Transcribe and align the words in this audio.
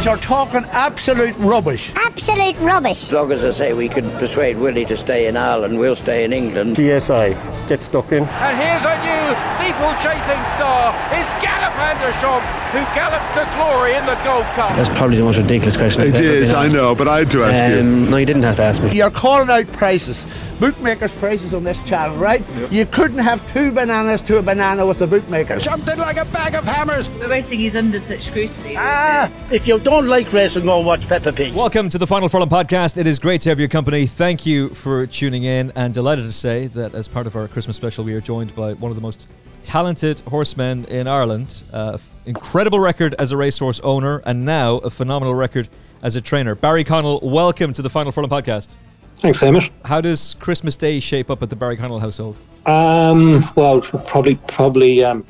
You're 0.00 0.16
talking 0.16 0.64
absolute 0.70 1.36
rubbish. 1.36 1.92
Absolute 1.94 2.58
rubbish. 2.58 3.04
As 3.04 3.12
long 3.12 3.30
as 3.30 3.44
I 3.44 3.50
say 3.50 3.72
we 3.72 3.88
can 3.88 4.10
persuade 4.12 4.56
Willie 4.58 4.84
to 4.86 4.96
stay 4.96 5.28
in 5.28 5.36
Ireland, 5.36 5.78
we'll 5.78 5.94
stay 5.94 6.24
in 6.24 6.32
England. 6.32 6.76
GSI, 6.76 7.68
get 7.68 7.82
stuck 7.82 8.10
in. 8.10 8.24
And 8.24 8.56
here's 8.56 8.84
a 8.84 9.04
new 9.04 9.11
steeple-chasing 9.56 10.42
star. 10.54 10.94
is 11.14 11.28
Galop 11.42 11.72
Champ 12.20 12.62
who 12.72 12.78
gallops 12.94 13.28
to 13.34 13.44
glory 13.54 13.94
in 13.94 14.06
the 14.06 14.14
Gold 14.24 14.46
Cup. 14.54 14.74
That's 14.76 14.88
probably 14.88 15.18
the 15.18 15.24
most 15.24 15.36
ridiculous 15.36 15.76
question. 15.76 16.06
It 16.06 16.18
is, 16.18 16.54
I 16.54 16.68
know, 16.68 16.94
but 16.94 17.06
I 17.06 17.18
had 17.18 17.30
to 17.32 17.44
ask 17.44 17.62
um, 17.62 17.72
you. 17.72 18.10
No, 18.10 18.16
you 18.16 18.24
didn't 18.24 18.44
have 18.44 18.56
to 18.56 18.62
ask 18.62 18.82
me. 18.82 18.96
You're 18.96 19.10
calling 19.10 19.50
out 19.50 19.70
prices, 19.74 20.26
bookmakers' 20.58 21.14
prices 21.14 21.52
on 21.52 21.64
this 21.64 21.78
channel, 21.80 22.16
right? 22.16 22.40
Yep. 22.40 22.72
You 22.72 22.86
couldn't 22.86 23.18
have 23.18 23.46
two 23.52 23.72
bananas 23.72 24.22
to 24.22 24.38
a 24.38 24.42
banana 24.42 24.86
with 24.86 25.00
the 25.00 25.06
bookmakers. 25.06 25.64
Jumped 25.64 25.86
in 25.86 25.98
like 25.98 26.16
a 26.16 26.24
bag 26.24 26.54
of 26.54 26.64
hammers. 26.64 27.10
The 27.10 27.28
racing 27.28 27.60
is 27.60 27.76
under 27.76 28.00
such 28.00 28.22
scrutiny. 28.22 28.74
Ah, 28.78 29.30
if 29.50 29.66
you 29.66 29.78
don't 29.78 30.06
like 30.06 30.32
racing, 30.32 30.64
go 30.64 30.80
watch 30.80 31.06
Peppa 31.06 31.30
Pig. 31.30 31.52
Welcome 31.52 31.90
to 31.90 31.98
the 31.98 32.06
Final 32.06 32.30
Furlong 32.30 32.48
podcast. 32.48 32.96
It 32.96 33.06
is 33.06 33.18
great 33.18 33.42
to 33.42 33.50
have 33.50 33.58
your 33.58 33.68
company. 33.68 34.06
Thank 34.06 34.46
you 34.46 34.70
for 34.70 35.06
tuning 35.06 35.44
in, 35.44 35.72
and 35.76 35.92
delighted 35.92 36.24
to 36.24 36.32
say 36.32 36.68
that 36.68 36.94
as 36.94 37.06
part 37.06 37.26
of 37.26 37.36
our 37.36 37.48
Christmas 37.48 37.76
special, 37.76 38.02
we 38.02 38.14
are 38.14 38.22
joined 38.22 38.56
by 38.56 38.72
one 38.72 38.90
of 38.90 38.96
the 38.96 39.02
most 39.02 39.21
talented 39.62 40.20
horsemen 40.20 40.84
in 40.86 41.06
Ireland. 41.06 41.62
Uh, 41.72 41.98
incredible 42.26 42.80
record 42.80 43.14
as 43.18 43.32
a 43.32 43.36
racehorse 43.36 43.80
owner, 43.80 44.22
and 44.24 44.44
now 44.44 44.76
a 44.78 44.90
phenomenal 44.90 45.34
record 45.34 45.68
as 46.02 46.16
a 46.16 46.20
trainer. 46.20 46.54
Barry 46.54 46.84
Connell, 46.84 47.20
welcome 47.22 47.72
to 47.72 47.82
the 47.82 47.90
Final 47.90 48.12
Furlong 48.12 48.30
podcast. 48.30 48.76
Thanks, 49.16 49.40
Hamish. 49.40 49.70
How 49.84 50.00
does 50.00 50.34
Christmas 50.34 50.76
Day 50.76 50.98
shape 50.98 51.30
up 51.30 51.42
at 51.42 51.50
the 51.50 51.56
Barry 51.56 51.76
Connell 51.76 52.00
household? 52.00 52.40
Um, 52.66 53.48
well, 53.54 53.80
probably 53.80 54.34
probably 54.48 55.04
um, 55.04 55.24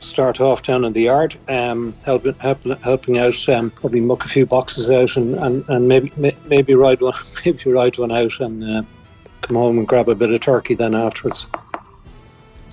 start 0.00 0.40
off 0.40 0.62
down 0.62 0.84
in 0.84 0.92
the 0.92 1.02
yard, 1.02 1.36
um, 1.48 1.94
helping 2.04 2.34
help, 2.34 2.62
helping 2.82 3.18
out, 3.18 3.48
um, 3.48 3.70
probably 3.70 4.00
muck 4.00 4.24
a 4.24 4.28
few 4.28 4.46
boxes 4.46 4.90
out, 4.90 5.16
and, 5.16 5.36
and, 5.36 5.64
and 5.68 5.88
maybe 5.88 6.36
maybe 6.46 6.74
ride 6.74 7.00
one 7.00 7.14
maybe 7.44 7.70
ride 7.70 7.98
one 7.98 8.12
out, 8.12 8.40
and 8.40 8.64
uh, 8.64 8.82
come 9.42 9.56
home 9.56 9.78
and 9.78 9.88
grab 9.88 10.08
a 10.08 10.14
bit 10.14 10.30
of 10.30 10.40
turkey 10.40 10.74
then 10.74 10.94
afterwards. 10.94 11.46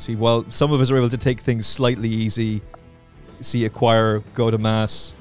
See, 0.03 0.17
while 0.17 0.43
some 0.49 0.73
of 0.73 0.81
us 0.81 0.91
are 0.91 0.97
able 0.97 1.07
to 1.07 1.17
take 1.17 1.39
things 1.39 1.65
slightly 1.65 2.09
easy, 2.09 2.61
see 3.39 3.63
a 3.63 3.69
choir, 3.69 4.19
go 4.33 4.51
to 4.51 4.57
mass, 4.57 5.13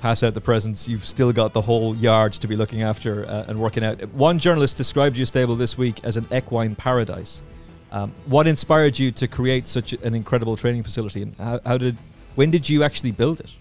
pass 0.00 0.22
out 0.22 0.34
the 0.34 0.40
presents, 0.40 0.86
you've 0.86 1.04
still 1.04 1.32
got 1.32 1.54
the 1.54 1.60
whole 1.60 1.96
yard 1.96 2.34
to 2.34 2.46
be 2.46 2.54
looking 2.54 2.82
after 2.82 3.28
uh, 3.28 3.46
and 3.48 3.58
working 3.58 3.82
out. 3.82 4.00
One 4.14 4.38
journalist 4.38 4.76
described 4.76 5.16
your 5.16 5.26
stable 5.26 5.56
this 5.56 5.76
week 5.76 6.04
as 6.04 6.16
an 6.16 6.24
equine 6.32 6.76
paradise. 6.76 7.42
Um, 7.90 8.14
what 8.26 8.46
inspired 8.46 8.96
you 8.96 9.10
to 9.10 9.26
create 9.26 9.66
such 9.66 9.92
an 9.92 10.14
incredible 10.14 10.56
training 10.56 10.84
facility, 10.84 11.22
and 11.22 11.34
how, 11.34 11.58
how 11.66 11.76
did, 11.76 11.96
when 12.36 12.52
did 12.52 12.68
you 12.68 12.84
actually 12.84 13.10
build 13.10 13.40
it? 13.40 13.52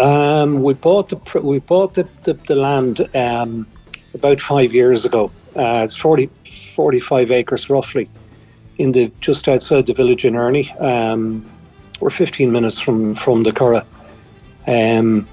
Um, 0.00 0.62
we 0.62 0.72
bought 0.72 1.10
the 1.10 1.40
we 1.40 1.58
bought 1.58 1.92
the 1.92 2.08
the, 2.22 2.32
the 2.32 2.54
land 2.54 3.06
um, 3.14 3.66
about 4.14 4.40
five 4.40 4.72
years 4.72 5.04
ago. 5.04 5.30
Uh, 5.54 5.84
it's 5.84 5.94
40, 5.94 6.30
45 6.46 7.30
acres 7.30 7.68
roughly 7.68 8.08
in 8.78 8.92
the 8.92 9.10
just 9.20 9.48
outside 9.48 9.86
the 9.86 9.94
village 9.94 10.24
in 10.24 10.36
Ernie. 10.36 10.70
Um, 10.72 11.44
we're 12.00 12.10
15 12.10 12.50
minutes 12.50 12.80
from 12.80 13.14
from 13.14 13.42
the 13.42 13.52
Curragh. 13.52 13.86
Um, 14.66 15.28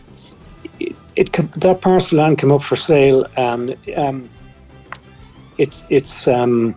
it, 0.80 0.96
it, 1.16 1.32
that 1.60 1.82
parcel 1.82 2.20
land 2.20 2.38
came 2.38 2.52
up 2.52 2.64
for 2.64 2.76
sale, 2.76 3.26
and 3.36 3.76
um, 3.96 4.30
it's 5.58 5.84
it's 5.90 6.28
um, 6.28 6.76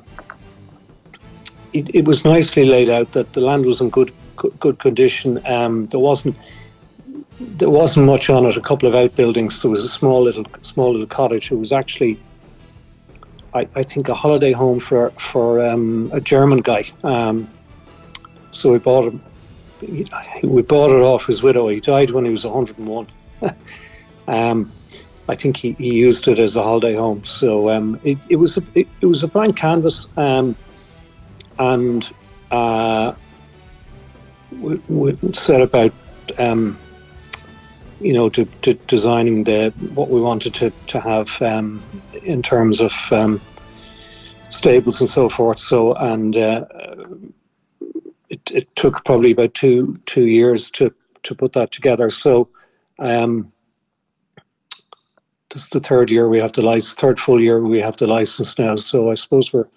it, 1.73 1.95
it, 1.95 2.05
was 2.05 2.25
nicely 2.25 2.65
laid 2.65 2.91
out. 2.91 3.13
That 3.13 3.33
the 3.33 3.41
land 3.41 3.67
was 3.67 3.81
in 3.81 3.91
good 3.91 4.13
good, 4.37 4.59
good 4.61 4.79
condition. 4.79 5.45
Um, 5.47 5.87
there 5.89 6.01
wasn't 6.01 6.37
there 7.39 7.71
wasn't 7.71 8.07
much 8.07 8.31
on 8.31 8.47
it. 8.47 8.57
A 8.57 8.61
couple 8.61 8.89
of 8.89 8.95
outbuildings. 8.95 9.63
There 9.63 9.71
was 9.71 9.85
a 9.85 9.89
small 9.89 10.23
little 10.23 10.45
small 10.63 10.93
little 10.93 11.07
cottage. 11.07 11.53
It 11.53 11.57
was 11.57 11.73
actually 11.73 12.19
I, 13.55 13.69
I 13.75 13.83
think 13.83 14.08
a 14.08 14.14
holiday 14.14 14.53
home 14.53 14.78
for 14.81 15.11
for 15.11 15.64
um, 15.64 16.11
a 16.13 16.20
German 16.20 16.61
guy. 16.61 16.90
Um, 17.05 17.48
so 18.51 18.73
we 18.73 18.79
bought 18.79 19.13
him. 19.13 19.23
We 20.42 20.63
bought 20.63 20.90
it 20.90 21.02
off 21.02 21.27
his 21.27 21.42
widow. 21.42 21.68
He 21.68 21.80
died 21.80 22.11
when 22.12 22.24
he 22.24 22.30
was 22.30 22.45
101. 22.45 23.08
um, 24.29 24.70
I 25.29 25.35
think 25.35 25.57
he, 25.57 25.73
he 25.73 25.95
used 25.95 26.29
it 26.29 26.39
as 26.39 26.55
a 26.57 26.62
holiday 26.62 26.95
home. 26.95 27.24
So 27.24 27.70
um, 27.70 28.01
it, 28.05 28.18
it 28.29 28.36
was 28.36 28.57
a 28.57 28.62
it, 28.74 28.86
it, 29.01 29.07
was 29.07 29.23
a 29.23 29.29
blank 29.29 29.57
canvas, 29.57 30.08
um, 30.17 30.55
and 31.58 32.08
uh, 32.51 33.14
we, 34.52 34.77
we, 34.89 35.33
set 35.33 35.61
about 35.61 35.92
um, 36.39 36.79
you 38.02 38.13
know, 38.13 38.29
to, 38.30 38.45
to, 38.63 38.74
designing 38.74 39.45
the 39.45 39.70
what 39.95 40.08
we 40.08 40.20
wanted 40.20 40.55
to 40.55 40.73
to 40.89 41.01
have 41.01 41.40
um, 41.42 41.83
in 42.23 42.42
terms 42.42 42.80
of 42.80 42.95
um, 43.13 43.40
stables 44.51 45.01
and 45.01 45.08
so 45.08 45.29
forth. 45.29 45.58
So, 45.58 45.95
and 45.95 46.36
uh, 46.36 46.64
it, 48.29 48.51
it 48.51 48.77
took 48.77 49.05
probably 49.05 49.33
about 49.33 49.55
two 49.55 50.01
two 50.07 50.27
years 50.27 50.70
to 50.70 50.92
to 51.23 51.35
put 51.35 51.52
that 51.52 51.70
together. 51.70 52.11
So, 52.11 52.48
um, 52.98 53.52
this 55.51 55.64
is 55.64 55.68
the 55.70 55.80
third 55.80 56.11
year 56.11 56.29
we 56.29 56.41
have 56.41 56.52
the 56.52 56.62
license, 56.62 56.95
third 56.95 57.20
full 57.20 57.41
year 57.41 57.61
we 57.61 57.80
have 57.80 57.96
the 57.96 58.07
license 58.07 58.58
now. 58.58 58.77
So, 58.77 59.11
I 59.11 59.14
suppose 59.14 59.52
we're 59.52 59.68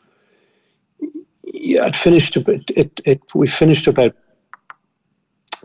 yeah, 1.43 1.85
it 1.85 1.95
finished 1.95 2.35
a 2.35 2.41
bit. 2.41 2.71
It 2.75 3.01
it 3.05 3.21
we 3.33 3.47
finished 3.47 3.87
about 3.87 4.15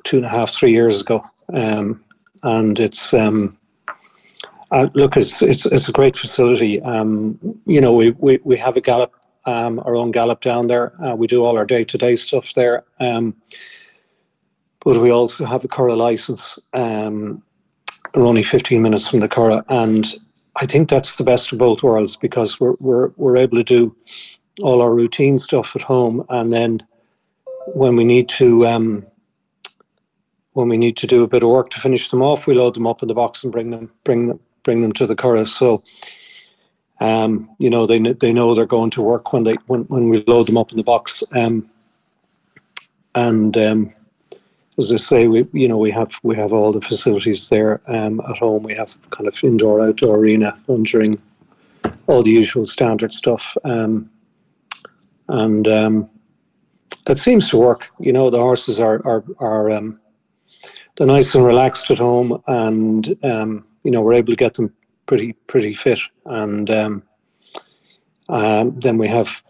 two 0.05 0.19
and 0.19 0.27
a 0.27 0.29
half, 0.29 0.51
three 0.51 0.73
years 0.73 1.01
ago. 1.01 1.23
Um, 1.53 2.05
and 2.43 2.79
it's 2.79 3.13
um, 3.15 3.57
uh, 4.71 4.89
look, 4.95 5.17
it's 5.17 5.43
it's 5.43 5.67
it's 5.67 5.89
a 5.89 5.93
great 5.93 6.17
facility. 6.17 6.81
Um, 6.83 7.39
you 7.67 7.81
know, 7.81 7.93
we, 7.93 8.11
we 8.13 8.39
we 8.45 8.57
have 8.57 8.77
a 8.77 8.81
gallop, 8.81 9.15
um, 9.47 9.81
our 9.81 9.97
own 9.97 10.11
gallop 10.11 10.41
down 10.41 10.69
there. 10.69 10.93
Uh, 11.05 11.15
we 11.15 11.27
do 11.27 11.45
all 11.45 11.57
our 11.57 11.67
day 11.67 11.85
to 11.85 11.99
day 11.99 12.17
stuff 12.17 12.55
there. 12.55 12.85
Um, 13.01 13.35
but 14.83 15.01
we 15.01 15.11
also 15.11 15.45
have 15.45 15.65
a 15.65 15.69
Curragh 15.69 15.97
license. 15.97 16.59
Um, 16.73 17.43
we're 18.15 18.27
only 18.27 18.43
15 18.43 18.81
minutes 18.81 19.09
from 19.09 19.21
the 19.21 19.29
Curragh, 19.29 19.65
and 19.69 20.15
I 20.57 20.67
think 20.67 20.89
that's 20.89 21.17
the 21.17 21.25
best 21.25 21.53
of 21.53 21.59
both 21.59 21.83
worlds 21.83 22.17
because 22.17 22.61
we're 22.61 22.75
we're 22.79 23.11
we're 23.17 23.37
able 23.37 23.59
to 23.59 23.65
do 23.65 23.97
all 24.63 24.81
our 24.83 24.95
routine 24.95 25.39
stuff 25.39 25.75
at 25.75 25.83
home, 25.83 26.25
and 26.29 26.53
then 26.53 26.87
when 27.75 27.97
we 27.97 28.05
need 28.05 28.29
to 28.29 28.67
um, 28.67 29.07
when 30.55 30.69
we 30.69 30.77
need 30.77 30.97
to 30.99 31.07
do 31.07 31.23
a 31.23 31.29
bit 31.29 31.43
of 31.43 31.49
work 31.49 31.71
to 31.71 31.81
finish 31.81 32.09
them 32.11 32.23
off, 32.23 32.47
we 32.47 32.55
load 32.55 32.75
them 32.75 32.87
up 32.87 33.03
in 33.03 33.09
the 33.09 33.15
box 33.15 33.45
and 33.45 33.53
bring 33.53 33.71
them 33.71 33.91
bring 34.05 34.29
them 34.29 34.41
bring 34.63 34.83
them 34.83 34.93
to 34.93 35.07
the 35.07 35.17
Curragh. 35.17 35.49
So, 35.49 35.83
um, 37.01 37.49
you 37.59 37.71
know, 37.71 37.87
they 37.87 37.99
they 37.99 38.33
know 38.33 38.55
they're 38.55 38.67
going 38.67 38.91
to 38.91 39.03
work 39.03 39.33
when 39.33 39.45
they 39.45 39.55
when, 39.67 39.83
when 39.85 40.09
we 40.09 40.25
load 40.27 40.47
them 40.47 40.59
up 40.59 40.71
in 40.71 40.77
the 40.77 40.85
box. 40.85 41.23
Um, 41.35 41.71
and 43.15 43.57
um, 43.57 43.93
as 44.79 44.93
I 44.93 44.97
say, 44.97 45.29
we 45.29 45.47
you 45.53 45.69
know 45.69 45.79
we 45.79 45.91
have 45.93 46.19
we 46.23 46.37
have 46.37 46.53
all 46.53 46.73
the 46.73 46.81
facilities 46.81 47.49
there 47.49 47.81
um, 47.87 48.21
at 48.29 48.39
home. 48.39 48.63
We 48.63 48.75
have 48.75 48.99
kind 49.11 49.29
of 49.29 49.45
indoor 49.45 49.81
outdoor 49.83 50.17
arena, 50.17 50.59
during 50.83 51.21
all 52.07 52.23
the 52.23 52.31
usual 52.31 52.67
standard 52.67 53.13
stuff. 53.13 53.57
Um, 53.65 54.11
and 55.29 55.69
um, 55.69 56.11
it 57.09 57.19
seems 57.19 57.49
to 57.51 57.57
work. 57.57 57.89
You 58.01 58.13
know, 58.13 58.31
the 58.31 58.39
horses 58.39 58.81
are 58.81 59.01
are 59.07 59.25
are 59.39 59.71
they're 61.01 61.07
nice 61.07 61.35
and 61.35 61.47
relaxed 61.47 61.91
at 61.91 61.97
home, 61.97 62.43
and 62.47 63.17
um, 63.25 63.65
you 63.85 63.91
know 63.91 64.03
we're 64.03 64.13
able 64.13 64.35
to 64.35 64.37
get 64.37 64.53
them 64.53 64.71
pretty 65.07 65.33
pretty 65.47 65.73
fit. 65.73 65.99
And 66.27 66.69
um, 66.69 67.03
um, 68.29 68.79
then 68.79 68.99
we 68.99 69.09
have 69.09 69.43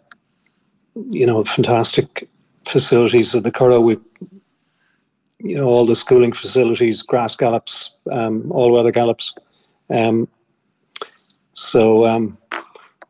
you 1.09 1.27
know 1.27 1.43
fantastic 1.43 2.29
facilities 2.67 3.35
at 3.35 3.43
the 3.43 3.51
Curragh. 3.51 3.83
We 3.83 3.97
you 5.41 5.57
know 5.57 5.67
all 5.67 5.87
the 5.87 5.97
schooling 5.97 6.31
facilities, 6.31 7.03
grass 7.03 7.35
gallops, 7.35 7.97
um, 8.13 8.53
all 8.53 8.71
weather 8.71 8.93
gallops. 8.93 9.35
Um, 9.93 10.29
so 11.55 12.07
um, 12.07 12.39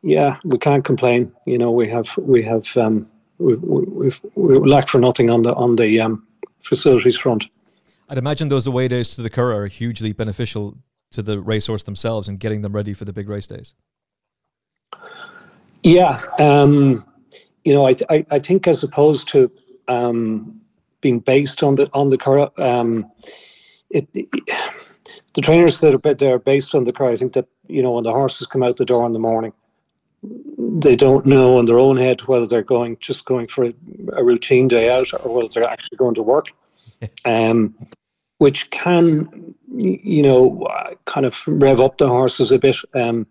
yeah, 0.01 0.37
we 0.45 0.57
can't 0.57 0.83
complain. 0.83 1.31
You 1.45 1.59
know 1.59 1.69
we 1.69 1.87
have 1.89 2.09
we 2.17 2.41
have 2.41 2.75
um, 2.75 3.07
we, 3.37 3.53
we've 3.53 4.19
we 4.33 4.57
lacked 4.57 4.89
for 4.89 4.97
nothing 4.97 5.29
on 5.29 5.43
the 5.43 5.53
on 5.53 5.75
the 5.75 6.17
facilities 6.63 7.17
front. 7.17 7.47
I'd 8.11 8.17
imagine 8.17 8.49
those 8.49 8.67
away 8.67 8.89
days 8.89 9.15
to 9.15 9.21
the 9.21 9.29
Curragh 9.29 9.55
are 9.55 9.67
hugely 9.67 10.11
beneficial 10.11 10.77
to 11.11 11.21
the 11.21 11.39
racehorse 11.39 11.83
themselves 11.83 12.27
and 12.27 12.41
getting 12.41 12.61
them 12.61 12.73
ready 12.73 12.93
for 12.93 13.05
the 13.05 13.13
big 13.13 13.29
race 13.29 13.47
days. 13.47 13.73
Yeah, 15.81 16.21
um, 16.37 17.05
you 17.63 17.73
know, 17.73 17.87
I, 17.87 17.95
I, 18.09 18.25
I 18.29 18.39
think 18.39 18.67
as 18.67 18.83
opposed 18.83 19.29
to 19.29 19.49
um, 19.87 20.59
being 20.99 21.19
based 21.19 21.63
on 21.63 21.75
the 21.75 21.89
on 21.93 22.09
the 22.09 22.17
Curragh, 22.17 22.59
um, 22.59 23.09
it, 23.89 24.09
it, 24.13 24.27
the 25.33 25.41
trainers 25.41 25.79
that 25.79 25.95
are 25.95 26.13
they're 26.13 26.37
based 26.37 26.75
on 26.75 26.83
the 26.83 26.91
Curragh, 26.91 27.13
I 27.13 27.15
think 27.15 27.31
that 27.31 27.47
you 27.69 27.81
know 27.81 27.91
when 27.91 28.03
the 28.03 28.11
horses 28.11 28.45
come 28.45 28.61
out 28.61 28.75
the 28.75 28.83
door 28.83 29.05
in 29.05 29.13
the 29.13 29.19
morning, 29.19 29.53
they 30.57 30.97
don't 30.97 31.25
know 31.25 31.61
in 31.61 31.65
their 31.65 31.79
own 31.79 31.95
head 31.95 32.19
whether 32.27 32.45
they're 32.45 32.61
going 32.61 32.97
just 32.99 33.23
going 33.23 33.47
for 33.47 33.67
a, 33.67 33.73
a 34.17 34.23
routine 34.23 34.67
day 34.67 34.93
out 34.93 35.13
or 35.13 35.33
whether 35.33 35.47
they're 35.47 35.69
actually 35.69 35.95
going 35.95 36.15
to 36.15 36.23
work. 36.23 36.51
um, 37.25 37.73
which 38.41 38.71
can 38.71 39.53
you 39.75 40.23
know, 40.23 40.67
kind 41.05 41.27
of 41.27 41.43
rev 41.45 41.79
up 41.79 41.99
the 41.99 42.07
horses 42.07 42.51
a 42.51 42.57
bit. 42.57 42.75
Um, 42.95 43.27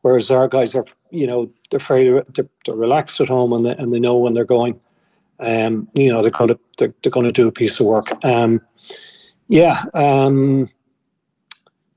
whereas 0.00 0.30
our 0.30 0.48
guys 0.48 0.74
are, 0.74 0.86
you 1.10 1.26
know, 1.26 1.50
they're 1.70 1.78
very 1.78 2.22
they're, 2.34 2.48
they're 2.64 2.74
relaxed 2.74 3.20
at 3.20 3.28
home 3.28 3.52
and 3.52 3.66
they, 3.66 3.76
and 3.76 3.92
they 3.92 4.00
know 4.00 4.16
when 4.16 4.32
they're 4.32 4.46
going. 4.46 4.80
Um, 5.40 5.88
you 5.92 6.10
know, 6.10 6.22
they're 6.22 6.30
going 6.30 6.48
to 6.48 6.58
they're, 6.78 6.94
they're 7.02 7.12
going 7.12 7.26
to 7.26 7.32
do 7.32 7.48
a 7.48 7.52
piece 7.52 7.78
of 7.80 7.86
work. 7.86 8.24
Um, 8.24 8.62
yeah. 9.48 9.84
Um, 9.92 10.70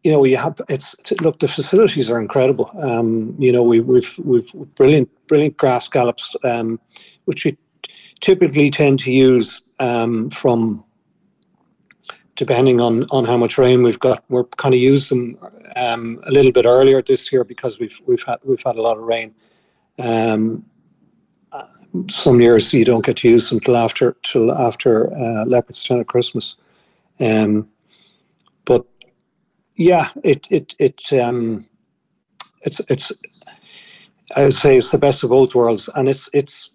you 0.04 0.12
know, 0.12 0.20
we 0.20 0.34
have 0.34 0.60
it's 0.68 0.96
look. 1.22 1.40
The 1.40 1.48
facilities 1.48 2.10
are 2.10 2.20
incredible. 2.20 2.70
Um, 2.82 3.36
you 3.40 3.54
know, 3.54 3.64
we, 3.64 3.80
we've 3.80 4.18
we've 4.20 4.52
brilliant 4.76 5.10
brilliant 5.28 5.56
grass 5.56 5.88
gallops, 5.88 6.36
um, 6.44 6.78
which 7.24 7.46
we 7.46 7.58
typically 8.20 8.70
tend 8.70 9.00
to 9.00 9.14
use 9.14 9.62
um, 9.80 10.30
from 10.30 10.84
depending 12.40 12.80
on 12.80 13.06
on 13.12 13.26
how 13.26 13.38
much 13.38 13.58
rain 13.58 13.84
we've 13.84 14.00
got. 14.00 14.24
We're 14.30 14.46
kind 14.64 14.74
of 14.74 14.80
used 14.80 15.12
them 15.12 15.38
um, 15.76 16.22
a 16.26 16.32
little 16.32 16.54
bit 16.54 16.66
earlier 16.66 17.02
this 17.02 17.32
year 17.32 17.44
because 17.44 17.80
we've 17.80 18.00
we've 18.08 18.24
had 18.24 18.38
we've 18.44 18.64
had 18.64 18.78
a 18.78 18.82
lot 18.82 18.98
of 18.98 19.04
rain. 19.04 19.36
Um, 20.00 20.64
some 22.10 22.40
years 22.40 22.72
you 22.74 22.86
don't 22.86 23.06
get 23.06 23.18
to 23.18 23.30
use 23.30 23.50
them 23.50 23.60
till 23.60 23.76
after 23.76 24.16
till 24.24 24.52
after 24.52 25.12
uh, 25.14 25.44
Leopardstown 25.46 26.00
at 26.00 26.08
Christmas. 26.08 26.56
Um, 27.20 27.68
but 28.64 28.86
yeah, 29.76 30.10
it 30.24 30.48
it 30.50 30.76
it 30.80 31.14
um, 31.14 31.66
it's 32.62 32.80
it's 32.90 33.12
I 34.38 34.44
would 34.46 34.54
say 34.54 34.78
it's 34.78 34.92
the 34.92 34.98
best 34.98 35.24
of 35.24 35.32
both 35.32 35.56
worlds, 35.56 35.90
and 35.96 36.08
it's 36.08 36.30
it's 36.32 36.70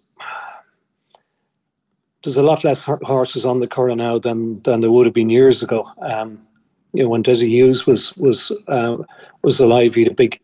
there's 2.25 2.37
a 2.37 2.43
lot 2.43 2.63
less 2.63 2.83
horses 2.83 3.45
on 3.45 3.59
the 3.59 3.67
Curragh 3.67 3.97
now 3.97 4.19
than 4.19 4.59
than 4.61 4.81
there 4.81 4.91
would 4.91 5.05
have 5.05 5.13
been 5.13 5.29
years 5.29 5.63
ago. 5.63 5.89
Um, 6.01 6.45
you 6.93 7.03
know, 7.03 7.09
when 7.09 7.23
Dessie 7.23 7.47
Hughes 7.47 7.85
was 7.85 8.15
was 8.17 8.51
uh, 8.67 8.97
was 9.43 9.59
alive, 9.59 9.95
he 9.95 10.03
had 10.03 10.11
a 10.11 10.15
big 10.15 10.39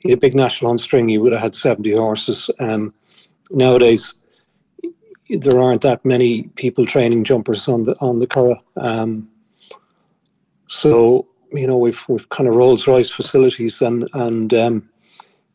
he 0.00 0.10
had 0.10 0.18
a 0.18 0.20
big 0.20 0.34
National 0.34 0.70
Hunt 0.70 0.80
string. 0.80 1.08
He 1.08 1.18
would 1.18 1.32
have 1.32 1.42
had 1.42 1.54
seventy 1.54 1.94
horses. 1.94 2.50
Um, 2.60 2.94
nowadays, 3.50 4.14
there 5.30 5.60
aren't 5.60 5.82
that 5.82 6.04
many 6.04 6.44
people 6.54 6.86
training 6.86 7.24
jumpers 7.24 7.68
on 7.68 7.84
the 7.84 7.96
on 8.00 8.18
the 8.18 8.26
Curragh. 8.26 8.60
Um, 8.76 9.28
so 10.68 11.26
you 11.52 11.66
know 11.66 11.76
we've 11.76 12.02
we've 12.08 12.28
kind 12.28 12.48
of 12.48 12.54
Rolls 12.54 12.86
Royce 12.86 13.10
facilities 13.10 13.80
and 13.82 14.08
and 14.14 14.54
um, 14.54 14.88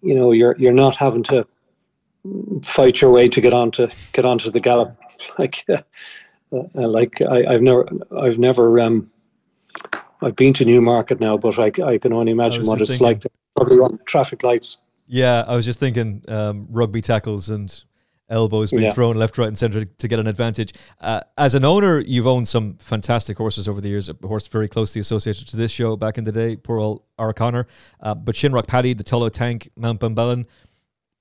you 0.02 0.16
know 0.16 0.32
you're 0.32 0.56
you're 0.58 0.74
not 0.74 0.96
having 0.96 1.24
to 1.24 1.46
fight 2.64 3.02
your 3.02 3.12
way 3.12 3.28
to 3.30 3.42
get 3.42 3.54
onto 3.54 3.88
get 4.14 4.26
onto 4.26 4.50
the 4.52 4.60
gallop 4.60 4.98
like 5.38 5.66
uh, 5.70 5.82
uh, 6.54 6.88
like 6.88 7.22
I, 7.22 7.52
have 7.52 7.62
never 7.62 7.88
I've 8.18 8.40
never 8.40 8.80
um, 8.80 9.12
I've 10.22 10.36
been 10.36 10.54
to 10.54 10.66
Newmarket 10.66 11.20
now, 11.20 11.38
but 11.38 11.60
I, 11.60 11.72
I 11.84 11.98
can 11.98 12.14
only 12.14 12.32
imagine 12.32 12.66
what 12.66 12.82
it's 12.82 12.92
thinking, 12.92 13.06
like 13.06 13.20
to 13.22 13.30
probably 13.56 13.80
run 13.80 14.00
traffic 14.06 14.44
lights. 14.44 14.78
Yeah, 15.08 15.44
I 15.48 15.56
was 15.56 15.66
just 15.66 15.80
thinking 15.80 16.24
um, 16.28 16.68
rugby 16.70 17.02
tackles 17.02 17.50
and 17.50 17.84
elbows 18.30 18.72
being 18.72 18.84
yeah. 18.84 18.92
thrown 18.92 19.16
left, 19.16 19.38
right, 19.38 19.48
and 19.48 19.58
centre 19.58 19.86
to 19.86 20.08
get 20.08 20.20
an 20.20 20.28
advantage. 20.28 20.74
Uh, 21.00 21.22
as 21.38 21.56
an 21.56 21.64
owner, 21.64 22.00
you've 22.00 22.28
owned 22.28 22.48
some 22.48 22.76
fantastic 22.80 23.38
horses 23.38 23.68
over 23.68 23.80
the 23.80 23.90
years. 23.90 24.10
A 24.10 24.16
horse 24.26 24.48
very 24.48 24.68
closely 24.68 25.00
associated 25.00 25.48
to 25.48 25.58
this 25.58 25.72
show 25.72 25.96
back 25.96 26.18
in 26.18 26.24
the 26.24 26.32
day, 26.32 26.56
poor 26.56 26.80
old 26.80 27.04
Our 27.18 27.32
Conor. 27.32 27.68
Uh, 28.02 28.16
but 28.16 28.36
Shinrock 28.36 28.68
Paddy, 28.68 28.94
the 28.94 29.04
Tullow 29.04 29.32
Tank, 29.32 29.70
Mount 29.76 30.00
Benbulben. 30.00 30.46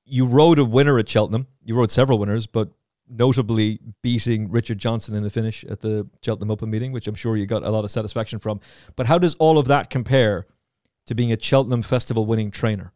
You 0.06 0.26
rode 0.26 0.58
a 0.58 0.64
winner 0.64 0.98
at 0.98 1.08
Cheltenham. 1.08 1.48
You 1.64 1.74
rode 1.74 1.90
several 1.90 2.18
winners, 2.18 2.46
but 2.46 2.70
notably 3.08 3.80
beating 4.02 4.50
Richard 4.50 4.78
Johnson 4.78 5.14
in 5.14 5.22
the 5.22 5.30
finish 5.30 5.64
at 5.64 5.80
the 5.80 6.08
Cheltenham 6.22 6.50
Open 6.50 6.70
meeting, 6.70 6.92
which 6.92 7.06
I'm 7.06 7.14
sure 7.14 7.36
you 7.36 7.46
got 7.46 7.62
a 7.62 7.70
lot 7.70 7.84
of 7.84 7.90
satisfaction 7.90 8.38
from. 8.38 8.60
But 8.94 9.06
how 9.06 9.18
does 9.18 9.34
all 9.34 9.58
of 9.58 9.66
that 9.66 9.90
compare 9.90 10.46
to 11.06 11.14
being 11.14 11.32
a 11.32 11.40
Cheltenham 11.40 11.82
Festival 11.82 12.26
winning 12.26 12.50
trainer? 12.50 12.92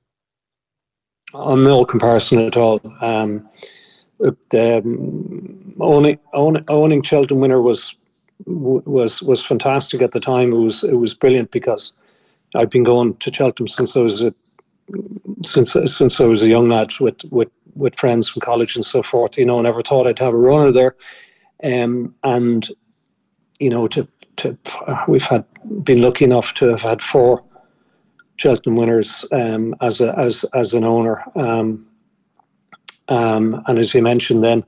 On 1.35 1.63
no 1.63 1.85
comparison 1.85 2.41
at 2.41 2.57
all. 2.57 2.81
Um, 3.01 3.49
the, 4.19 4.79
um, 4.79 5.75
owning, 5.81 6.19
owning, 6.33 6.65
owning 6.69 7.03
Cheltenham 7.03 7.41
winner 7.41 7.61
was 7.61 7.97
was 8.47 9.23
was 9.23 9.45
fantastic 9.45 10.03
at 10.03 10.13
the 10.13 10.21
time. 10.21 10.53
It 10.53 10.57
was 10.57 10.83
it 10.83 10.95
was 10.95 11.15
brilliant 11.15 11.51
because 11.51 11.93
I've 12.55 12.71
been 12.71 12.85
going 12.85 13.17
to 13.17 13.33
Cheltenham 13.33 13.69
since 13.69 13.97
I 13.97 14.01
was 14.01 14.23
a 14.23 14.35
since 15.47 15.73
since 15.73 16.21
I 16.21 16.25
was 16.25 16.43
a 16.43 16.49
young 16.49 16.69
lad 16.69 16.93
with 17.01 17.23
with 17.31 17.51
with 17.75 17.97
friends 17.97 18.29
from 18.29 18.41
college 18.41 18.75
and 18.75 18.85
so 18.85 19.03
forth. 19.03 19.39
You 19.39 19.47
know, 19.47 19.59
I 19.59 19.63
never 19.63 19.83
thought 19.83 20.07
I'd 20.07 20.19
have 20.19 20.35
a 20.35 20.39
runner 20.39 20.73
there, 20.73 20.97
um, 21.65 22.15
and 22.23 22.69
you 23.59 23.71
know, 23.71 23.89
to 23.89 24.07
to 24.37 24.57
we've 25.09 25.27
had 25.27 25.45
been 25.85 26.03
lucky 26.03 26.25
enough 26.25 26.55
to 26.55 26.69
have 26.69 26.83
had 26.83 27.03
four 27.03 27.45
Cheltenham 28.37 28.77
winners 28.77 29.25
um, 29.33 29.75
as 29.81 30.01
a 30.01 30.19
as 30.19 30.45
as 30.55 30.75
an 30.75 30.85
owner. 30.85 31.23
Um, 31.37 31.87
um, 33.09 33.63
and 33.67 33.79
as 33.79 33.93
you 33.93 34.03
mentioned, 34.03 34.45
then 34.45 34.65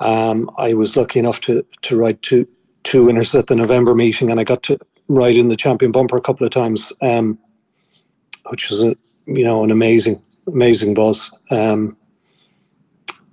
um, 0.00 0.50
I 0.58 0.74
was 0.74 0.96
lucky 0.96 1.18
enough 1.18 1.40
to 1.40 1.64
to 1.82 1.96
ride 1.96 2.20
two 2.22 2.46
two 2.82 3.04
winners 3.04 3.34
at 3.34 3.46
the 3.46 3.54
November 3.54 3.94
meeting, 3.94 4.30
and 4.30 4.40
I 4.40 4.44
got 4.44 4.62
to 4.64 4.78
ride 5.08 5.36
in 5.36 5.48
the 5.48 5.56
champion 5.56 5.92
bumper 5.92 6.16
a 6.16 6.20
couple 6.20 6.46
of 6.46 6.52
times, 6.52 6.92
um, 7.02 7.38
which 8.50 8.70
was 8.70 8.82
a 8.82 8.96
you 9.26 9.44
know 9.44 9.62
an 9.64 9.70
amazing 9.70 10.22
amazing 10.46 10.94
buzz. 10.94 11.30
Um, 11.50 11.96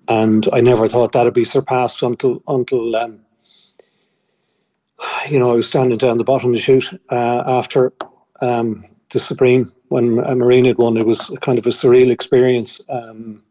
and 0.10 0.50
I 0.51 0.60
never 0.60 0.90
thought 0.90 1.13
that'd 1.13 1.34
be 1.34 1.45
surpassed 1.45 2.04
until 2.04 2.42
until 2.48 2.95
um, 2.95 3.19
you 5.30 5.40
know 5.40 5.51
I 5.51 5.56
was 5.56 5.68
standing 5.68 5.98
down 5.98 6.18
the 6.18 6.24
bottom 6.24 6.50
of 6.50 6.56
the 6.56 6.62
chute 6.62 7.00
uh, 7.10 7.44
after 7.45 7.94
um, 8.42 8.86
the 9.10 9.19
Supreme 9.19 9.72
when 9.88 10.16
Marine 10.16 10.66
had 10.66 10.78
won. 10.78 10.98
It 10.98 11.06
was 11.06 11.31
kind 11.42 11.57
of 11.57 11.66
a 11.66 11.69
surreal 11.69 12.12
experience. 12.12 12.81
Um, 12.89 13.44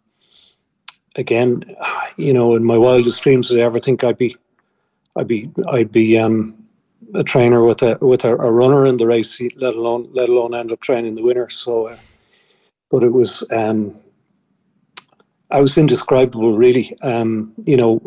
again, 1.16 1.64
you 2.16 2.32
know, 2.32 2.54
in 2.54 2.64
my 2.64 2.76
wildest 2.76 3.22
dreams, 3.22 3.48
did 3.48 3.60
I 3.60 3.62
ever 3.62 3.78
think 3.78 4.04
I'd 4.04 4.18
be, 4.18 4.36
I'd 5.16 5.26
be, 5.26 5.50
I'd 5.70 5.92
be 5.92 6.18
um, 6.18 6.54
a 7.14 7.22
trainer 7.22 7.64
with 7.64 7.82
a 7.82 7.98
with 8.00 8.24
a, 8.24 8.32
a, 8.36 8.50
runner 8.50 8.86
in 8.86 8.96
the 8.96 9.06
race, 9.06 9.40
let 9.56 9.74
alone 9.74 10.08
let 10.12 10.28
alone 10.28 10.54
end 10.54 10.72
up 10.72 10.80
training 10.80 11.14
the 11.14 11.22
winner. 11.22 11.48
So, 11.48 11.88
uh, 11.88 11.96
but 12.92 13.02
it 13.02 13.12
was, 13.12 13.42
um, 13.50 13.96
I 15.50 15.60
was 15.60 15.76
indescribable, 15.76 16.56
really. 16.56 16.96
Um, 17.02 17.52
you 17.64 17.76
know, 17.76 18.00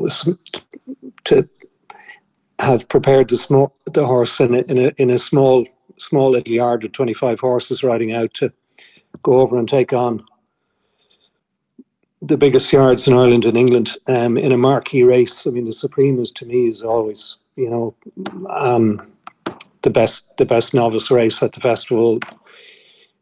to 1.25 1.49
have 2.59 2.87
prepared 2.87 3.29
the 3.29 3.37
small 3.37 3.75
the 3.85 4.05
horse 4.05 4.39
in 4.39 4.55
a, 4.55 4.59
in 4.59 4.77
a 4.77 4.91
in 4.97 5.09
a 5.09 5.17
small 5.17 5.67
small 5.97 6.31
little 6.31 6.53
yard 6.53 6.83
with 6.83 6.93
twenty 6.93 7.13
five 7.13 7.39
horses 7.39 7.83
riding 7.83 8.13
out 8.13 8.33
to 8.35 8.51
go 9.21 9.41
over 9.41 9.59
and 9.59 9.67
take 9.67 9.91
on 9.91 10.23
the 12.21 12.37
biggest 12.37 12.71
yards 12.71 13.07
in 13.07 13.13
Ireland 13.13 13.45
and 13.45 13.57
England 13.57 13.97
um, 14.07 14.37
in 14.37 14.51
a 14.51 14.57
marquee 14.57 15.03
race. 15.03 15.45
I 15.45 15.51
mean, 15.51 15.65
the 15.65 15.71
Supremes 15.71 16.31
to 16.31 16.45
me 16.45 16.67
is 16.67 16.81
always, 16.81 17.37
you 17.55 17.69
know, 17.69 17.95
um, 18.49 19.01
the 19.81 19.89
best 19.89 20.37
the 20.37 20.45
best 20.45 20.73
novice 20.73 21.11
race 21.11 21.43
at 21.43 21.53
the 21.53 21.59
festival. 21.59 22.19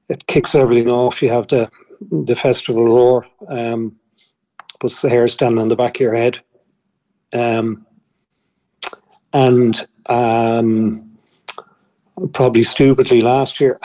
It 0.09 0.27
kicks 0.27 0.55
everything 0.55 0.89
off. 0.89 1.21
You 1.21 1.29
have 1.29 1.47
the 1.47 1.69
the 2.11 2.35
festival 2.35 2.85
roar, 2.85 3.25
um, 3.47 3.95
puts 4.79 5.01
the 5.01 5.09
hair 5.09 5.27
standing 5.27 5.59
on 5.59 5.69
the 5.69 5.75
back 5.75 5.95
of 5.95 6.01
your 6.01 6.15
head, 6.15 6.41
um, 7.33 7.85
and 9.31 9.87
um, 10.07 11.17
probably 12.33 12.63
stupidly 12.63 13.21
last 13.21 13.59
year, 13.61 13.79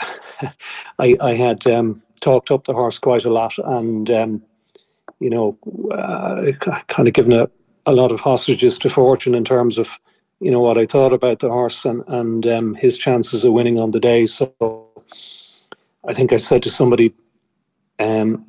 I, 0.99 1.15
I 1.21 1.33
had 1.35 1.65
um, 1.67 2.01
talked 2.19 2.51
up 2.51 2.65
the 2.65 2.73
horse 2.73 2.99
quite 2.99 3.23
a 3.23 3.31
lot 3.31 3.57
and 3.57 4.11
um, 4.11 4.43
you 5.19 5.29
know, 5.29 5.57
uh, 5.91 6.51
kind 6.87 7.07
of 7.07 7.13
given 7.13 7.33
a, 7.33 7.49
a 7.85 7.91
lot 7.91 8.11
of 8.11 8.21
hostages 8.21 8.77
to 8.79 8.89
fortune 8.89 9.35
in 9.35 9.43
terms 9.43 9.77
of, 9.77 9.99
you 10.39 10.49
know, 10.49 10.59
what 10.59 10.77
I 10.77 10.85
thought 10.85 11.13
about 11.13 11.39
the 11.39 11.49
horse 11.49 11.85
and, 11.85 12.03
and 12.07 12.47
um, 12.47 12.75
his 12.75 12.97
chances 12.97 13.43
of 13.43 13.53
winning 13.53 13.79
on 13.79 13.91
the 13.91 13.99
day. 13.99 14.25
So 14.25 14.53
I 16.07 16.13
think 16.13 16.33
I 16.33 16.37
said 16.37 16.63
to 16.63 16.69
somebody, 16.69 17.13
um, 17.99 18.45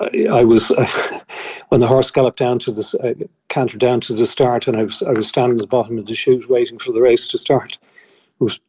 I, 0.00 0.26
I 0.30 0.44
was 0.44 0.70
uh, 0.70 1.20
when 1.68 1.80
the 1.80 1.86
horse 1.86 2.10
galloped 2.10 2.38
down 2.38 2.58
to 2.60 2.72
the 2.72 2.98
uh, 3.02 3.26
cantered 3.48 3.80
down 3.80 4.00
to 4.02 4.14
the 4.14 4.26
start, 4.26 4.68
and 4.68 4.76
I 4.76 4.84
was 4.84 5.02
I 5.02 5.12
was 5.12 5.28
standing 5.28 5.58
at 5.58 5.62
the 5.62 5.66
bottom 5.66 5.98
of 5.98 6.06
the 6.06 6.14
chute 6.14 6.48
waiting 6.48 6.78
for 6.78 6.92
the 6.92 7.00
race 7.00 7.28
to 7.28 7.38
start. 7.38 7.78
It 8.40 8.44
was 8.44 8.60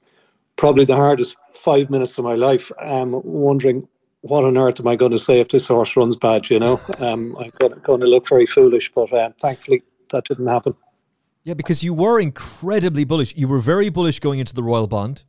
probably 0.55 0.85
the 0.85 0.95
hardest 0.95 1.35
five 1.51 1.89
minutes 1.89 2.17
of 2.17 2.25
my 2.25 2.35
life, 2.35 2.71
um, 2.81 3.21
wondering 3.23 3.87
what 4.21 4.43
on 4.43 4.57
earth 4.57 4.79
am 4.79 4.87
I 4.87 4.95
going 4.95 5.11
to 5.11 5.17
say 5.17 5.39
if 5.39 5.49
this 5.49 5.67
horse 5.67 5.95
runs 5.95 6.15
bad? 6.15 6.49
You 6.49 6.59
know, 6.59 6.79
um, 6.99 7.35
I'm 7.37 7.51
going 7.83 8.01
to 8.01 8.07
look 8.07 8.27
very 8.27 8.45
foolish, 8.45 8.91
but 8.91 9.11
uh, 9.13 9.29
thankfully 9.39 9.83
that 10.11 10.25
didn't 10.25 10.47
happen. 10.47 10.75
Yeah, 11.43 11.53
because 11.53 11.83
you 11.83 11.93
were 11.93 12.19
incredibly 12.19 13.05
bullish. 13.05 13.33
You 13.35 13.47
were 13.47 13.59
very 13.59 13.89
bullish 13.89 14.19
going 14.19 14.39
into 14.39 14.53
the 14.53 14.63
Royal 14.63 14.87
Bond, 14.87 15.23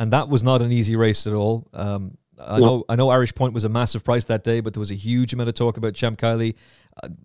and 0.00 0.12
that 0.14 0.30
was 0.30 0.42
not 0.42 0.62
an 0.62 0.72
easy 0.72 0.96
race 0.96 1.26
at 1.26 1.34
all. 1.34 1.68
Um, 1.74 2.16
I 2.40 2.58
no. 2.58 2.64
know, 2.64 2.84
I 2.88 2.96
know, 2.96 3.10
Irish 3.10 3.34
Point 3.34 3.52
was 3.52 3.64
a 3.64 3.68
massive 3.68 4.02
price 4.02 4.24
that 4.24 4.44
day, 4.44 4.60
but 4.60 4.72
there 4.72 4.80
was 4.80 4.90
a 4.90 4.94
huge 4.94 5.34
amount 5.34 5.50
of 5.50 5.54
talk 5.54 5.76
about 5.76 5.92
Champ 5.92 6.18
Kiely. 6.18 6.54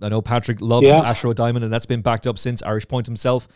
I 0.02 0.10
know 0.10 0.22
Patrick 0.22 0.60
loves 0.60 0.86
yeah. 0.86 1.00
Ashroe 1.00 1.34
Diamond, 1.34 1.64
and 1.64 1.72
that's 1.72 1.86
been 1.86 2.02
backed 2.02 2.28
up 2.28 2.38
since 2.38 2.62
Irish 2.64 2.86
Point 2.86 3.08
himself 3.08 3.48